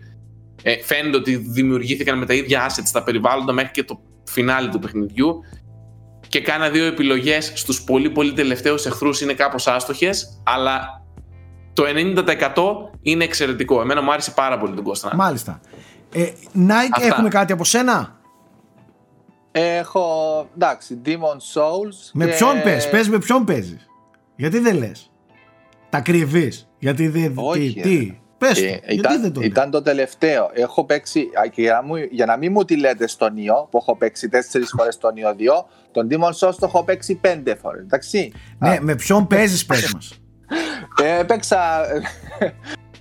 [0.62, 4.78] Ε, φαίνεται ότι δημιουργήθηκαν με τα ίδια assets στα περιβάλλοντα μέχρι και το φινάλε του
[4.78, 5.40] παιχνιδιού
[6.32, 11.02] και κάνα δύο επιλογές στους πολύ πολύ τελευταίους εχθρούς είναι κάπως άστοχες αλλά
[11.72, 12.54] το 90%
[13.02, 13.80] είναι εξαιρετικό.
[13.80, 15.14] Εμένα μου άρεσε πάρα πολύ τον Ghost Runner.
[15.14, 15.60] Μάλιστα.
[16.12, 17.06] Ε, Nike, Αυτά.
[17.06, 18.20] έχουμε κάτι από σένα;
[19.52, 20.06] Έχω,
[20.54, 22.10] εντάξει, Demon Souls.
[22.12, 23.86] Με και- ποιον πες, πες με ποιον παίζεις.
[24.36, 25.10] Γιατί δεν λες.
[25.90, 26.68] Τα κρυβείς.
[26.78, 27.32] Γιατί δεν.
[27.36, 27.88] Όχι, τι, ρε.
[27.88, 28.18] τι.
[28.48, 28.64] Πες το.
[28.64, 30.51] Ε, γιατί ήταν, δεν το λες; ήταν το τελευταίο.
[30.52, 33.69] Έχω παίξει, α, και για, να μου, για να μην μου τη λέτε στον Ιω,
[33.70, 37.55] που έχω παίξει τέσσερις φορές στον Ιω 2, τον Demon Souls το έχω παίξει πέντε
[37.55, 37.82] φορές.
[37.82, 38.32] Εντάξει.
[38.59, 40.12] Ναι, Α, με ποιον παίζεις πες μας.
[41.02, 41.59] ε, παίξα,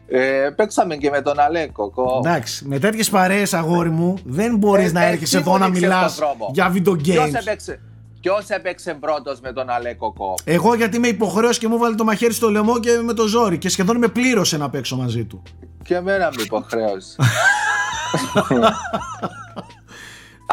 [0.08, 1.90] ε, παίξαμε και με τον Αλέκο.
[1.92, 5.58] κο- Εντάξει, με τέτοιες παρέες αγόρι μου δεν μπορείς Ε, να ε, έρχεσαι τι εδώ
[5.58, 7.34] να φωνήξες μιλάς στον δρόμο; για video Ποιος games.
[7.40, 7.80] έπαιξε,
[8.22, 10.34] ποιος έπαιξε πρώτος με τον Αλέκο Κο.
[10.44, 13.58] Εγώ γιατί με υποχρέωσε και μου βάλε το μαχαίρι στο λαιμό και με το ζόρι
[13.58, 15.42] και σχεδόν με πλήρωσε να παίξω μαζί του.
[15.84, 17.16] Και εμένα με υποχρέωσε.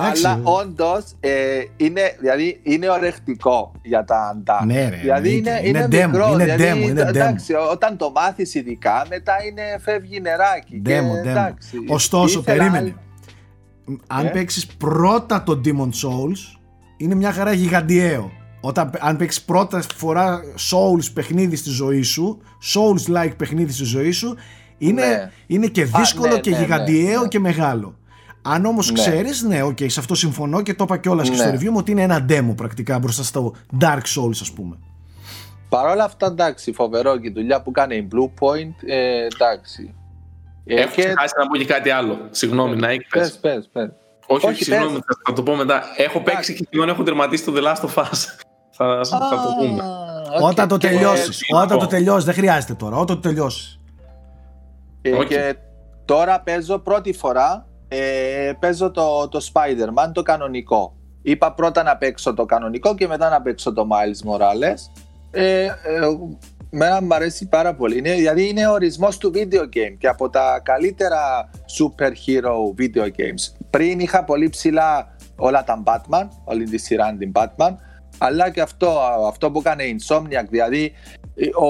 [0.00, 0.26] Εντάξει.
[0.26, 1.30] Αλλά όντως ε,
[1.76, 4.64] είναι, δηλαδή, είναι ορεκτικό για τα αντά.
[4.64, 5.58] Ναι, ρε, δηλαδή εννοείται.
[5.68, 6.32] είναι, Είναι είναι, demo, μικρό.
[6.32, 10.80] είναι δηλαδή, demo, είναι εντάξει, όταν το μάθεις ειδικά, μετά είναι, φεύγει νεράκι.
[10.84, 11.28] και, Demo, demo.
[11.28, 12.78] εντάξει, Ωστόσο, ήθελα περίμενε.
[12.78, 12.96] άλλη-
[14.06, 16.57] Αν Ε; παίξεις πρώτα το Demon Souls,
[16.98, 18.30] είναι μια χαρά γιγαντιαίο.
[18.60, 22.40] Όταν, αν παίξεις πρώτα φορά Souls παιχνίδι στη ζωή σου,
[22.74, 24.36] Souls-like παιχνίδι στη ζωή σου,
[24.78, 25.30] είναι, Ναι.
[25.46, 27.28] είναι και δύσκολο ναι, και ναι, ναι, γιγαντιαίο ναι.
[27.28, 27.96] και μεγάλο.
[28.42, 28.98] Αν όμως Ναι.
[28.98, 31.42] ξέρεις, ναι, οκ, σε αυτό συμφωνώ και το είπα κιόλας και Ναι.
[31.42, 34.76] στο review μου ότι είναι ένα demo πρακτικά μπροστά στο Dark Souls ας πούμε.
[35.68, 39.94] Παρ' όλα αυτά, εντάξει, φοβερό και η δουλειά που κάνει η Blue Point, ε, εντάξει.
[40.64, 42.18] Ε, Έχω ξεχάσει να πω και κάτι άλλο.
[42.30, 43.38] Συγγνώμη, Νίκο, πες.
[43.38, 43.90] Πες, πες, πες.
[44.30, 45.02] Όχι, όχι, όχι, συγγνώμη, πες.
[45.06, 45.82] θα, θα το πω μετά.
[45.96, 48.16] Έχω παίξει και σχεδόν έχω τερματίσει το The Last of Us.
[48.76, 49.82] θα, θα το πούμε.
[49.82, 50.70] Α, Όταν οκ.
[50.70, 53.80] το Και- τελειώσεις, ε, όταν το ε, τελειώσεις, δεν χρειάζεται τώρα, όταν το τελειώσεις.
[55.02, 55.26] Ε, Όχι.
[55.26, 55.56] Και
[56.04, 60.92] τώρα παίζω πρώτη φορά ε, παίζω το, το Spider-Man το κανονικό.
[61.22, 65.00] Είπα πρώτα να παίξω το κανονικό και μετά να παίξω το Miles Morales.
[65.30, 65.70] Ε, ε,
[66.70, 67.98] Μένα μου αρέσει πάρα πολύ.
[67.98, 73.02] Είναι, δηλαδή είναι ο ορισμός του video game και από τα καλύτερα super hero video
[73.04, 73.57] games.
[73.70, 77.74] Πριν είχα πολύ ψηλά όλα τα Batman, όλη τη σειρά την Batman,
[78.18, 80.92] αλλά και αυτό, αυτό που έκανε η Insomniac, δηλαδή
[81.60, 81.68] ο,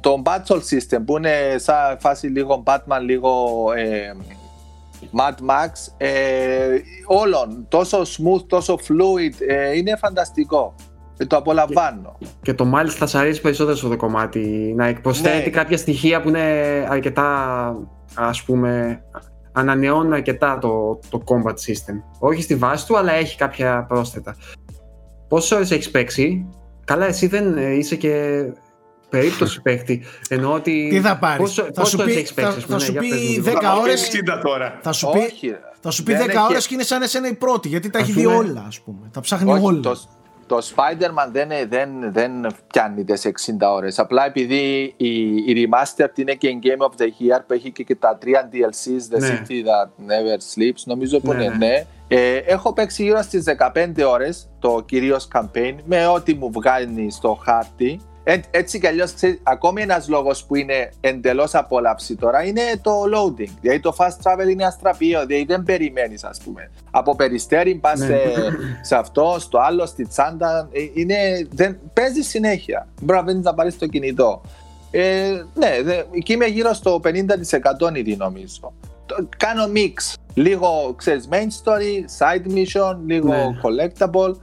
[0.00, 4.12] το Battle System που είναι σαν φάση λίγο Batman, λίγο ε,
[5.12, 10.74] Mad Max, ε, όλων, τόσο smooth, τόσο fluid, ε, είναι φανταστικό.
[11.16, 12.18] Ε, το απολαμβάνω.
[12.42, 15.50] Και το μάλιστα θα σ' αρέσει περισσότερο στο το κομμάτι να εκπροσθέτει Ναι.
[15.50, 16.42] κάποια στοιχεία που είναι
[16.88, 17.76] αρκετά
[18.14, 19.02] ας πούμε
[19.54, 21.94] ανανεώνουν αρκετά το, το combat system.
[22.18, 24.36] Όχι στη βάση του αλλά έχει κάποια πρόσθετα.
[25.28, 26.46] Πόσες ώρες έχεις παίξει;
[26.84, 28.42] Καλά εσύ δεν ε, είσαι και
[29.08, 30.02] περίπτωση παίχτη.
[30.28, 30.88] Εννοώ ότι...
[30.90, 32.84] Τι θα πάρεις, Πόσο, θα πόσες σου ώρες πει- έχεις παίξει, θα- ας πούμε, θα
[32.84, 33.58] σου για πει πες μου λίγο.
[33.58, 34.10] 10 Θα πω ώρες.
[34.36, 34.78] 60 τώρα.
[34.82, 35.58] Θα σου πει, Όχι, ρε.
[35.80, 37.98] Θα σου πει Δεν 10 έχει- ώρες και είναι σαν εσένα η πρώτη, γιατί τα
[37.98, 39.08] Ας έχει δει πούμε- όλα, ας πούμε.
[39.12, 39.96] Τα ψάχνει Όχι, όλα.
[40.46, 43.30] Το, το Spider-Man δεν, δεν, δεν πιάνει τις 60
[43.60, 43.98] ώρες.
[43.98, 47.82] Απλά επειδή η, η Remastered είναι και η Game of the Year που έχει και,
[47.82, 49.42] και τα τρία DLCs, The Ναι.
[49.48, 51.66] City That Never Sleeps, νομίζω που Ναι, είναι ναι.
[51.66, 51.84] ναι.
[52.08, 53.44] Ε, έχω παίξει γύρω στις
[53.74, 58.00] 15 ώρες το κυρίως campaign με ό,τι μου βγάλει στο χάρτη.
[58.26, 62.92] Ε, έτσι κι αλλιώς, ξέρεις, ακόμη ένας λόγος που είναι εντελώς απόλαυση τώρα είναι το
[63.14, 63.48] loading.
[63.60, 66.70] Δηλαδή το fast travel είναι αστραπείο, δηλαδή δεν περιμένεις ας πούμε.
[66.90, 68.06] Από περιστέρι πας Ναι.
[68.06, 68.20] σε,
[68.82, 70.68] σε αυτό, στο άλλο, στη τσάντα.
[70.72, 72.88] Ε, Είναι, δεν, παίζεις συνέχεια.
[73.02, 74.40] Μπορεί να παίρνεις να πάρεις το κινητό.
[74.90, 78.72] Ε, ναι, δε, εκεί είμαι γύρω στο 50% ήδη νομίζω.
[79.06, 80.14] Το- κάνω mix.
[80.34, 81.34] Λίγο, ξέρεις, main
[81.64, 83.44] story, side mission, λίγο Ναι.
[83.62, 84.34] collectible.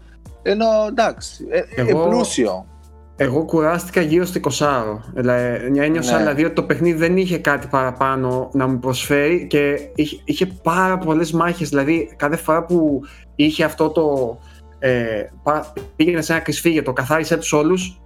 [0.44, 2.66] Ενώ εντάξει, ε, ε, Εγώ- πλούσιο.
[3.16, 5.02] Εγώ κουράστηκα γύρω στο 20.
[5.14, 6.18] Δηλαδή, ένιωσα Ναι.
[6.18, 10.98] δηλαδή ότι το παιχνίδι δεν είχε κάτι παραπάνω να μου προσφέρει και είχε, είχε πάρα
[10.98, 11.70] πολλές μάχες.
[11.70, 13.02] Δηλαδή, κάθε φορά που
[13.36, 14.38] είχε αυτό το.
[14.80, 18.02] Ε, πά- πήγαινε σε ένα κρυσφύγιο, το καθάρισε τους όλους.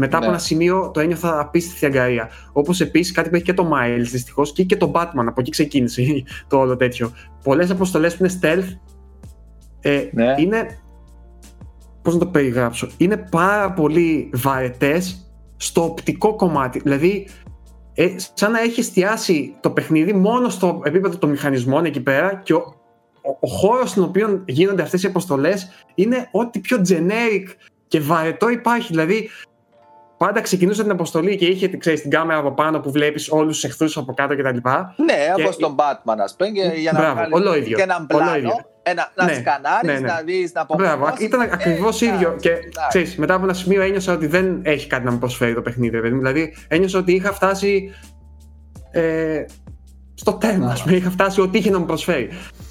[0.00, 0.30] Μετά από Ναι.
[0.32, 2.28] ένα σημείο το ένιωθα απίστευτη αγκαρία.
[2.52, 5.24] Όπως επίσης κάτι που έχει και το Miles δυστυχώς και, και το Batman.
[5.26, 6.02] Από εκεί ξεκίνησε
[6.48, 7.10] το όλο τέτοιο.
[7.42, 8.76] Πολλές αποστολές που είναι stealth
[9.80, 10.34] ε, Ναι.
[10.38, 10.78] είναι.
[12.08, 12.88] Πώς να το περιγράψω.
[12.96, 16.78] Είναι πάρα πολύ βαρετές στο οπτικό κομμάτι.
[16.78, 17.28] Δηλαδή,
[17.94, 22.54] ε, σαν να έχει εστιάσει το παιχνίδι μόνο στο επίπεδο των μηχανισμών εκεί πέρα και
[22.54, 22.74] ο,
[23.22, 27.44] ο, ο χώρος στον οποίο γίνονται αυτές οι αποστολές είναι ό,τι πιο generic
[27.88, 28.88] και βαρετό υπάρχει.
[28.88, 29.28] Δηλαδή,
[30.18, 33.66] πάντα ξεκινούσε την αποστολή και είχε ξέρεις, την κάμερα από πάνω που βλέπεις όλους του
[33.66, 34.46] εχθρούς από κάτω κτλ.
[34.46, 37.82] Ναι, Και- όπως τον Batman, ας πούμε, και για να Μπράβο, βγάλεις όλο ίδιο, και
[37.82, 39.02] έναν όλο πλάνο, ίδιο.
[39.02, 40.12] ένα, να Ναι, σκανάρεις, ναι, ναι.
[40.12, 41.26] να δεις, να Μπράβο, απομονώσεις.
[41.26, 42.08] ήταν Ε, ακριβώ ίδιο.
[42.28, 42.88] εντάξει, Και εντάξει.
[42.88, 45.94] ξέρεις, μετά από ένα σημείο ένιωσα ότι δεν έχει κάτι να μου προσφέρει το παιχνίδι.
[45.96, 46.20] ρε παιδί μου.
[46.20, 47.90] Δηλαδή, ένιωσα ότι είχα φτάσει
[48.90, 49.44] ε,
[50.14, 50.70] στο τέρμα.
[50.72, 50.96] ας πούμε.
[50.96, 52.28] Είχα φτάσει ό,τι είχε να μου προσφέρει.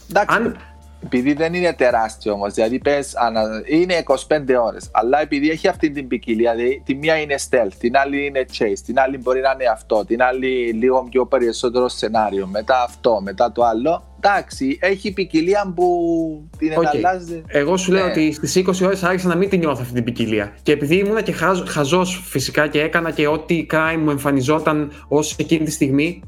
[0.09, 0.57] Εντάξει, Αν-
[1.03, 4.89] επειδή δεν είναι τεράστιο όμως, δηλαδή πες, ανα- είναι 25 ώρες.
[4.93, 8.79] Αλλά επειδή έχει αυτή την ποικιλία, δηλαδή τη μία είναι stealth, την άλλη είναι chase,
[8.85, 13.51] την άλλη μπορεί να είναι αυτό, την άλλη λίγο πιο περισσότερο σενάριο, μετά αυτό, μετά
[13.51, 14.06] το άλλο.
[14.19, 16.83] Εντάξει, έχει ποικιλία που την Οκ.
[16.93, 17.43] εναλλάζει.
[17.47, 18.11] Εγώ σου λέω Ναι.
[18.11, 20.55] ότι στις 20 ώρες άρχισα να μην την νιώθω αυτή την ποικιλία.
[20.61, 21.33] Και επειδή ήμουνα και
[21.67, 26.21] χαζός φυσικά και έκανα και ό,τι crime μου εμφανιζόταν ως εκείνη τη στιγμή,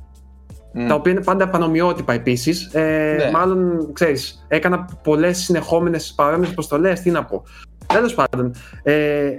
[0.74, 0.88] Μμ.
[0.88, 2.74] τα οποία είναι πάντα πανομοιότυπα επίσης.
[2.74, 3.32] Ε, Ναι.
[3.32, 7.02] Μάλλον, ξέρεις, έκανα πολλές συνεχόμενες παρόμοιες αποστολές.
[7.02, 7.44] Τι να πω.
[7.94, 9.30] Τέλος πάντων, ε,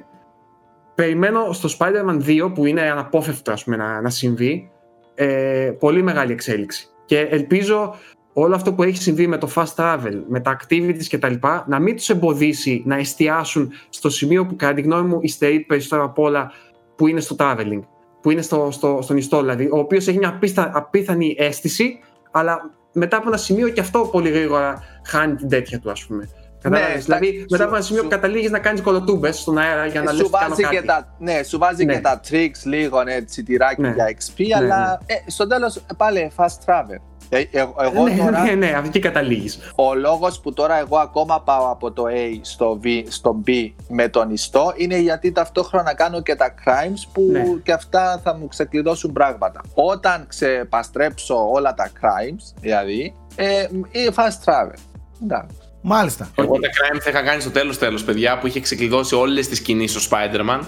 [0.95, 4.71] περιμένω στο Spider-Man 2 που είναι αναπόφευκτο ας πούμε, να, να συμβεί
[5.15, 6.87] ε, πολύ μεγάλη εξέλιξη.
[7.05, 7.95] Και ελπίζω
[8.33, 11.35] όλο αυτό που έχει συμβεί με το fast travel, με τα activities κτλ.
[11.67, 16.05] να μην τους εμποδίσει να εστιάσουν στο σημείο που κατά τη γνώμη μου υστερεί περισσότερο
[16.05, 16.53] απ' όλα
[16.97, 17.81] που είναι στο traveling.
[18.23, 21.99] Που είναι στο, στο, στον ιστό δηλαδή, ο οποίος έχει μια απίστα, απίθανη αίσθηση,
[22.31, 26.29] αλλά μετά από ένα σημείο και αυτό πολύ γρήγορα χάνει την τέτοια του, ας πούμε.
[26.63, 29.59] Κατάλαβες; Ναι, δηλαδή, σου- μετά από ένα σημείο σου- που καταλήγεις να κάνεις κολοτούμπες στον
[29.59, 30.77] αέρα για να λες σου ότι κάνω βάζει, κάτι.
[30.77, 31.95] και τα, ναι, σου βάζει Ναι.
[31.95, 33.93] και τα tricks λίγο έτσι τυράκι Ναι.
[33.95, 37.01] για XP, αλλά ε, στο τέλος πάλι fast travel.
[37.33, 39.59] Ε, ε, εγώ ναι, τώρα, ναι, ναι, εκεί καταλήγεις.
[39.75, 43.51] Ο λόγος που τώρα εγώ ακόμα πάω από το A στο, V, στο B
[43.89, 47.43] με τον ιστό είναι γιατί ταυτόχρονα κάνω και τα crimes που Ναι.
[47.63, 49.61] και αυτά θα μου ξεκλειδώσουν πράγματα.
[49.75, 54.79] Όταν ξεπαστρέψω όλα τα crimes, δηλαδή, ε, είναι fast travel.
[55.23, 55.57] Εντάξει.
[55.83, 56.31] Μάλιστα.
[56.35, 59.61] Εγώ τα crime θα είχα κάνει στο τέλος τέλος, παιδιά, που είχε ξεκλειδώσει όλες τις
[59.61, 60.61] κινήσεις στο Spider-Man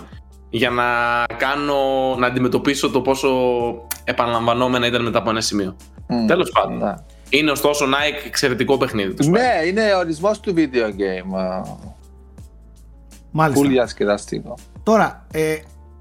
[0.51, 0.85] για να
[1.37, 1.77] κάνω,
[2.19, 3.29] να αντιμετωπίσω το πόσο
[4.05, 5.77] επαναλαμβανόμενα ήταν μετά από ένα σημείο.
[6.13, 6.27] Μμ.
[6.27, 6.79] Τέλος πάντων.
[6.79, 6.95] Ναι.
[7.29, 9.27] Είναι ωστόσο Nike εξαιρετικό παιχνίδι τους.
[9.27, 11.39] Ναι, είναι ορισμός του video game.
[11.39, 11.63] ε,
[13.31, 13.63] Μάλιστα.
[13.65, 14.55] Πολύ ασκεδαστικό.
[14.83, 15.57] Τώρα, ε,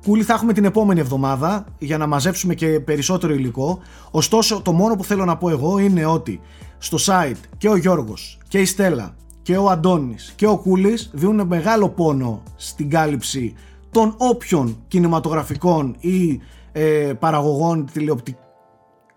[0.06, 3.80] Κούλη θα έχουμε την επόμενη εβδομάδα για να μαζέψουμε και περισσότερο υλικό.
[4.12, 6.40] Ωστόσο, το μόνο που θέλω να πω εγώ είναι ότι
[6.78, 11.48] στο site και ο Γιώργος και η Στέλλα και ο Αντώνης και ο Κούλης δίνουν
[11.48, 13.54] μεγάλο πόνο στην κάλυψη
[13.92, 17.88] των όποιων κινηματογραφικών ή ε, παραγωγών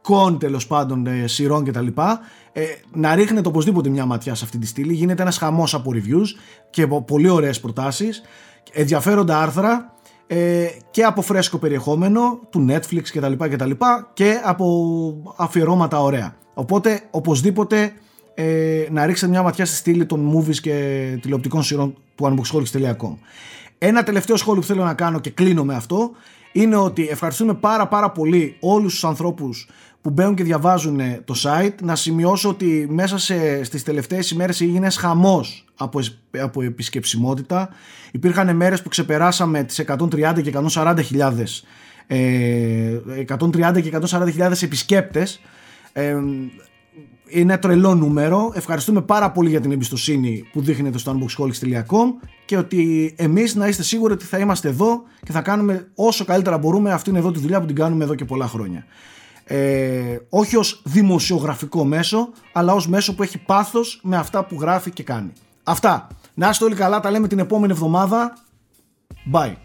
[0.04, 1.86] τηλεοπτικών τέλος πάντων ε, σειρών κτλ.
[2.52, 2.62] Ε,
[2.92, 4.92] να ρίχνετε οπωσδήποτε μια ματιά σε αυτή τη στήλη.
[4.92, 6.26] Γίνεται ένας χαμός από reviews
[6.70, 8.22] και από πολύ ωραίες προτάσεις,
[8.72, 9.94] ενδιαφέροντα άρθρα
[10.26, 13.32] ε, και από φρέσκο περιεχόμενο του Netflix κτλ.
[13.32, 13.70] κτλ
[14.12, 16.36] και από αφιερώματα ωραία.
[16.54, 17.92] Οπότε οπωσδήποτε
[18.34, 23.16] ε, να ρίξετε μια ματιά στη στήλη των movies και τηλεοπτικών σειρών του unboxholics.com.
[23.78, 26.10] Ένα τελευταίο σχόλιο που θέλω να κάνω και κλείνω με αυτό
[26.52, 29.68] είναι ότι ευχαριστούμε πάρα πάρα πολύ όλους τους ανθρώπους
[30.04, 31.74] που μπαίνουν και διαβάζουν το site.
[31.82, 37.68] Να σημειώσω ότι μέσα σε, στις τελευταίες ημέρες έγινε ένας χαμός από, εσ- από επισκεψιμότητα.
[38.12, 41.64] Υπήρχαν μέρες που ξεπεράσαμε τις 130 και 140 χιλιάδες
[42.06, 45.40] ε, 130 και 140 χιλιάδες επισκέπτες
[45.92, 46.16] ε,
[47.26, 48.52] είναι τρελό νούμερο.
[48.54, 53.82] Ευχαριστούμε πάρα πολύ για την εμπιστοσύνη που δείχνετε στο unboxholics.com και ότι εμείς να είστε
[53.82, 57.60] σίγουροι ότι θα είμαστε εδώ και θα κάνουμε όσο καλύτερα μπορούμε αυτήν εδώ τη δουλειά
[57.60, 58.84] που την κάνουμε εδώ και πολλά χρόνια.
[59.44, 64.90] Ε, όχι ως δημοσιογραφικό μέσο, αλλά ως μέσο που έχει πάθος με αυτά που γράφει
[64.90, 65.32] και κάνει.
[65.62, 66.08] Αυτά.
[66.34, 68.38] Να είστε όλοι καλά, τα λέμε την επόμενη εβδομάδα.
[69.32, 69.63] Bye.